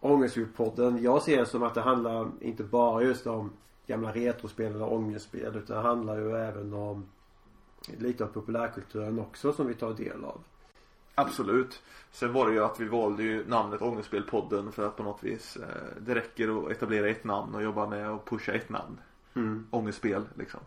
Ångestdjurpodden, 0.00 1.02
jag 1.02 1.22
ser 1.22 1.36
det 1.36 1.46
som 1.46 1.62
att 1.62 1.74
det 1.74 1.80
handlar 1.80 2.30
inte 2.40 2.64
bara 2.64 3.02
just 3.02 3.26
om 3.26 3.52
gamla 3.86 4.12
retrospel 4.12 4.74
eller 4.74 4.92
ångestspel 4.92 5.56
utan 5.56 5.76
det 5.76 5.82
handlar 5.82 6.18
ju 6.18 6.36
även 6.36 6.74
om 6.74 7.06
lite 7.98 8.24
av 8.24 8.28
populärkulturen 8.28 9.18
också 9.18 9.52
som 9.52 9.66
vi 9.66 9.74
tar 9.74 9.94
del 9.94 10.24
av. 10.24 10.40
Absolut. 11.14 11.82
Sen 12.12 12.32
var 12.32 12.46
det 12.48 12.52
ju 12.52 12.64
att 12.64 12.80
vi 12.80 12.88
valde 12.88 13.22
ju 13.22 13.48
namnet 13.48 13.82
Ångestspelpodden 13.82 14.72
för 14.72 14.86
att 14.86 14.96
på 14.96 15.02
något 15.02 15.22
vis 15.22 15.56
eh, 15.56 15.66
det 16.00 16.14
räcker 16.14 16.64
att 16.64 16.70
etablera 16.70 17.08
ett 17.08 17.24
namn 17.24 17.54
och 17.54 17.62
jobba 17.62 17.86
med 17.86 18.10
att 18.10 18.24
pusha 18.24 18.52
ett 18.52 18.68
namn. 18.68 19.00
Mm. 19.34 19.66
Ångestspel 19.70 20.22
liksom. 20.34 20.60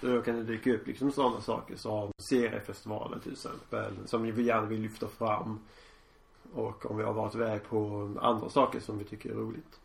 Då 0.00 0.22
kan 0.22 0.36
det 0.36 0.44
dyka 0.44 0.74
upp 0.74 0.86
liksom 0.86 1.12
sådana 1.12 1.40
saker 1.40 1.76
som 1.76 2.12
seriefestivalen 2.18 3.20
till 3.20 3.32
exempel 3.32 3.94
som 4.06 4.22
vi 4.22 4.42
gärna 4.42 4.66
vill 4.66 4.80
lyfta 4.80 5.08
fram. 5.08 5.58
Och 6.52 6.90
om 6.90 6.96
vi 6.96 7.04
har 7.04 7.12
varit 7.12 7.34
iväg 7.34 7.62
på 7.68 8.10
andra 8.20 8.48
saker 8.48 8.80
som 8.80 8.98
vi 8.98 9.04
tycker 9.04 9.30
är 9.30 9.34
roligt. 9.34 9.80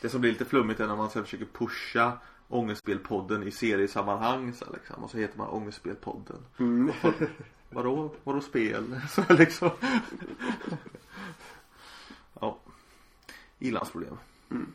Det 0.00 0.08
som 0.08 0.20
blir 0.20 0.30
lite 0.30 0.44
flummigt 0.44 0.80
är 0.80 0.86
när 0.86 0.96
man 0.96 1.10
sen 1.10 1.24
försöker 1.24 1.44
pusha 1.44 2.12
Ångestspelpodden 2.48 3.42
i 3.42 3.50
seriesammanhang 3.50 4.52
så 4.52 4.64
liksom. 4.72 5.04
Och 5.04 5.10
så 5.10 5.18
heter 5.18 5.38
man 5.38 5.48
Ångestspelpodden. 5.48 6.44
Mm. 6.58 6.92
Vadå? 7.70 8.10
Vadå 8.24 8.40
spel? 8.40 9.00
Så 9.10 9.22
liksom. 9.32 9.70
ja. 12.40 12.56
Ilandsproblem. 13.58 14.16
Mm. 14.50 14.72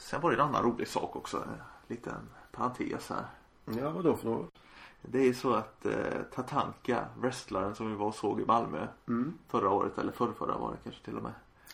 Sen 0.00 0.20
var 0.20 0.30
det 0.30 0.36
en 0.36 0.40
annan 0.48 0.62
rolig 0.62 0.88
sak 0.88 1.16
också. 1.16 1.36
En 1.36 1.62
liten 1.88 2.28
parentes 2.52 3.08
här. 3.08 3.24
Ja, 3.78 3.90
vad 3.90 4.04
då 4.04 4.16
för 4.16 4.28
något? 4.28 4.54
Det 5.02 5.28
är 5.28 5.32
så 5.32 5.54
att 5.54 5.86
eh, 5.86 6.22
Tatanka, 6.34 7.04
wrestlaren 7.18 7.74
som 7.74 7.90
vi 7.90 7.96
var 7.96 8.06
och 8.06 8.14
såg 8.14 8.40
i 8.40 8.44
Malmö 8.44 8.86
Mm. 9.08 9.32
förra 9.48 9.70
året 9.70 9.98
eller 9.98 10.12
förra, 10.12 10.32
förra 10.32 10.58
var 10.58 10.70
det 10.70 10.76
kanske 10.84 11.04
till 11.04 11.16
och 11.16 11.22
med. 11.22 11.32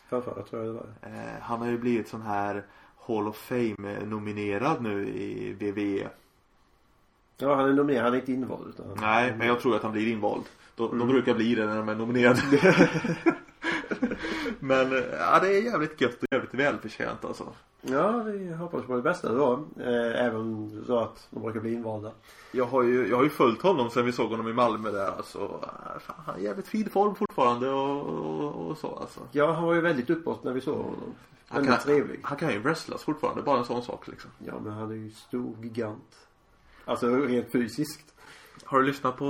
Förrförra 0.08 0.42
tror 0.42 0.64
jag 0.64 0.74
det 0.74 0.78
var. 0.80 0.88
Eh, 1.02 1.40
han 1.42 1.60
har 1.60 1.66
ju 1.66 1.78
blivit 1.78 2.08
sån 2.08 2.22
här 2.22 2.64
Hall 3.06 3.28
of 3.28 3.36
Fame 3.36 4.04
nominerad 4.04 4.82
nu 4.82 5.08
i 5.08 5.52
WWE. 5.52 6.08
Ja, 7.38 7.54
han 7.54 7.68
är 7.68 7.72
nominerad. 7.72 8.04
Han 8.04 8.14
är 8.14 8.18
inte 8.18 8.32
invald 8.32 8.68
utan... 8.68 8.86
Nej, 9.00 9.34
men 9.38 9.46
jag 9.46 9.60
tror 9.60 9.76
att 9.76 9.82
han 9.82 9.92
blir 9.92 10.12
invald. 10.12 10.42
De, 10.76 10.86
Mm. 10.86 10.98
de 10.98 11.08
brukar 11.08 11.34
bli 11.34 11.54
det 11.54 11.66
när 11.66 11.76
de 11.76 11.88
är 11.88 11.94
nominerade. 11.94 12.40
men 14.60 14.92
ja, 15.18 15.38
det 15.40 15.48
är 15.58 15.62
jävligt 15.62 16.00
gött 16.00 16.22
och 16.22 16.28
jävligt 16.30 16.54
välförtjänt 16.54 17.24
alltså. 17.24 17.44
Ja, 17.82 18.10
vi 18.22 18.52
hoppas 18.52 18.84
på 18.84 18.96
det 18.96 19.02
bästa 19.02 19.32
då. 19.32 19.64
Eh, 19.80 20.24
även 20.24 20.70
så 20.86 20.98
att 20.98 21.28
de 21.30 21.42
brukar 21.42 21.60
bli 21.60 21.72
invalda. 21.72 22.10
Jag 22.52 22.64
har 22.66 22.82
ju, 22.82 23.08
jag 23.08 23.16
har 23.16 23.24
ju 23.24 23.30
följt 23.30 23.62
honom 23.62 23.90
sen 23.90 24.04
vi 24.06 24.12
såg 24.12 24.30
honom 24.30 24.48
i 24.48 24.52
Malmö 24.52 24.90
där 24.90 25.06
alltså. 25.16 25.60
Fan, 26.00 26.16
han 26.26 26.34
är 26.34 26.40
jävligt 26.40 26.68
fin 26.68 26.90
form 26.90 27.14
fortfarande 27.14 27.70
och, 27.70 28.00
och, 28.06 28.70
och 28.70 28.78
så 28.78 28.96
alltså. 29.00 29.20
Ja, 29.32 29.52
han 29.52 29.64
var 29.64 29.74
ju 29.74 29.80
väldigt 29.80 30.10
uppåt 30.10 30.44
när 30.44 30.52
vi 30.52 30.60
såg 30.60 30.76
honom. 30.76 31.14
Han 31.48 31.66
kan, 31.66 31.78
trevlig. 31.78 32.20
han 32.22 32.36
kan 32.38 32.52
ju 32.52 32.58
wrestlas 32.58 33.02
fortfarande, 33.02 33.42
bara 33.42 33.58
en 33.58 33.64
sån 33.64 33.82
sak 33.82 34.08
liksom. 34.08 34.30
Ja, 34.38 34.52
men 34.64 34.72
han 34.72 34.90
är 34.90 34.94
ju 34.94 35.10
stor 35.10 35.56
gigant. 35.62 36.25
Alltså 36.86 37.16
rent 37.16 37.50
fysiskt. 37.50 38.14
Har 38.64 38.80
du 38.80 38.86
lyssnat 38.86 39.16
på 39.16 39.26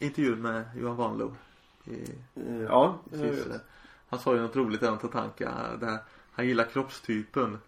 eh, 0.00 0.06
intervjun 0.06 0.42
med 0.42 0.64
Johan 0.76 0.96
Wanlo? 0.96 1.36
I, 1.84 1.90
Eh, 2.36 2.62
ja, 2.62 2.98
precis, 3.10 3.46
eh, 3.46 3.56
han 4.08 4.18
sa 4.20 4.34
ju 4.34 4.40
något 4.40 4.56
roligt 4.56 4.80
där 4.80 4.90
om 4.90 4.98
Tatanka. 4.98 5.52
Där 5.80 5.98
han 6.32 6.46
gillar 6.46 6.64
kroppstypen. 6.64 7.58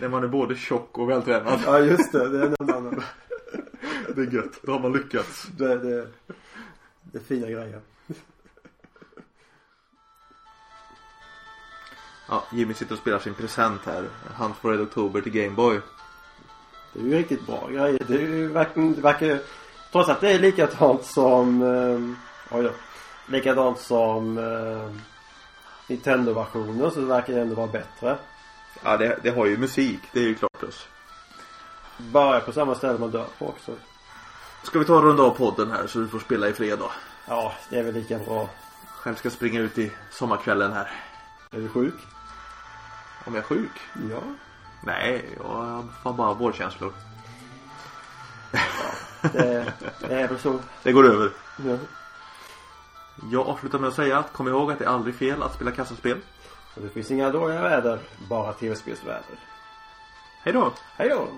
När 0.00 0.08
man 0.08 0.24
är 0.24 0.28
både 0.28 0.56
tjock 0.56 0.98
och 0.98 1.10
vältränad. 1.10 1.60
Ja, 1.66 1.78
just 1.78 2.12
det. 2.12 2.28
Det 2.28 2.38
är 2.38 2.54
en 2.60 2.70
annan. 2.74 3.02
Det 4.14 4.22
är 4.22 4.34
gött. 4.34 4.62
Då 4.62 4.72
har 4.72 4.80
man 4.80 4.92
lyckats. 4.92 5.46
Det, 5.58 5.78
det, 5.78 6.08
det 7.02 7.18
är 7.18 7.22
fina 7.22 7.46
grejer. 7.46 7.80
Ja, 12.28 12.44
Jimmy 12.52 12.74
sitter 12.74 12.92
och 12.94 12.98
spelar 12.98 13.18
sin 13.18 13.34
present 13.34 13.80
här. 13.84 14.08
Hunt 14.36 14.56
for 14.56 14.70
Red 14.70 14.80
October 14.80 15.20
till 15.20 15.32
Gameboy. 15.32 15.80
Det 16.96 17.02
är 17.02 17.04
ju 17.04 17.18
riktigt 17.18 17.46
bra 17.46 17.68
grejer. 17.68 18.02
Det 18.06 18.14
är 18.14 18.18
ju 18.18 18.48
verkligen, 18.48 18.94
det 18.94 19.00
verkar 19.00 19.38
Trots 19.92 20.08
att 20.08 20.20
det 20.20 20.32
är 20.32 20.38
likadant 20.38 21.04
som 21.04 21.62
um, 21.62 22.18
Oj 22.50 22.62
då. 22.62 22.70
Likadant 23.26 23.78
som 23.78 24.38
uh, 24.38 24.90
Nintendo-versioner 25.86 26.90
så 26.90 27.00
verkar 27.00 27.34
det 27.34 27.40
ändå 27.40 27.54
vara 27.54 27.66
bättre. 27.66 28.18
Ja, 28.84 28.96
det, 28.96 29.18
det 29.22 29.30
har 29.30 29.46
ju 29.46 29.56
musik. 29.56 30.00
Det 30.12 30.20
är 30.20 30.24
ju 30.24 30.34
klart 30.34 30.58
plus. 30.58 30.88
Bara 31.98 32.40
på 32.40 32.52
samma 32.52 32.74
ställe 32.74 32.98
man 32.98 33.10
dör 33.10 33.26
på 33.38 33.48
också. 33.48 33.72
Ska 34.62 34.78
vi 34.78 34.84
ta 34.84 34.94
och 34.94 35.02
runda 35.02 35.22
av 35.22 35.30
podden 35.30 35.70
här 35.70 35.86
så 35.86 35.98
du 35.98 36.08
får 36.08 36.18
spela 36.18 36.48
i 36.48 36.52
fred 36.52 36.78
då? 36.78 36.90
Ja, 37.28 37.52
det 37.70 37.78
är 37.78 37.82
väl 37.82 37.94
lika 37.94 38.18
bra. 38.18 38.48
Själv 38.88 39.14
ska 39.14 39.30
springa 39.30 39.60
ut 39.60 39.78
i 39.78 39.92
sommarkvällen 40.10 40.72
här. 40.72 40.90
Är 41.50 41.58
du 41.58 41.68
sjuk? 41.68 41.94
Om 43.24 43.34
jag 43.34 43.42
är 43.42 43.46
sjuk? 43.46 43.80
Ja. 44.10 44.20
Nej, 44.86 45.24
jag 45.36 45.84
har 46.02 46.12
bara 46.12 46.34
vårdkänslor. 46.34 46.92
Det, 49.32 49.72
det 50.00 50.20
är 50.20 50.28
väl 50.28 50.38
så. 50.38 50.58
Det 50.82 50.92
går 50.92 51.06
över. 51.06 51.30
Ja. 51.64 51.76
Jag 53.32 53.46
avslutar 53.46 53.78
med 53.78 53.88
att 53.88 53.94
säga 53.94 54.18
att 54.18 54.32
kom 54.32 54.48
ihåg 54.48 54.72
att 54.72 54.78
det 54.78 54.84
är 54.84 54.88
aldrig 54.88 55.14
fel 55.14 55.42
att 55.42 55.54
spela 55.54 55.70
kassaspel. 55.70 56.18
Och 56.74 56.82
det 56.82 56.88
finns 56.88 57.10
inga 57.10 57.30
dåliga 57.30 57.62
väder. 57.62 57.98
Bara 58.28 58.52
tv-spelsväder. 58.52 59.38
Hej 60.42 60.52
då! 60.52 60.72
Hej 60.96 61.08
då! 61.08 61.28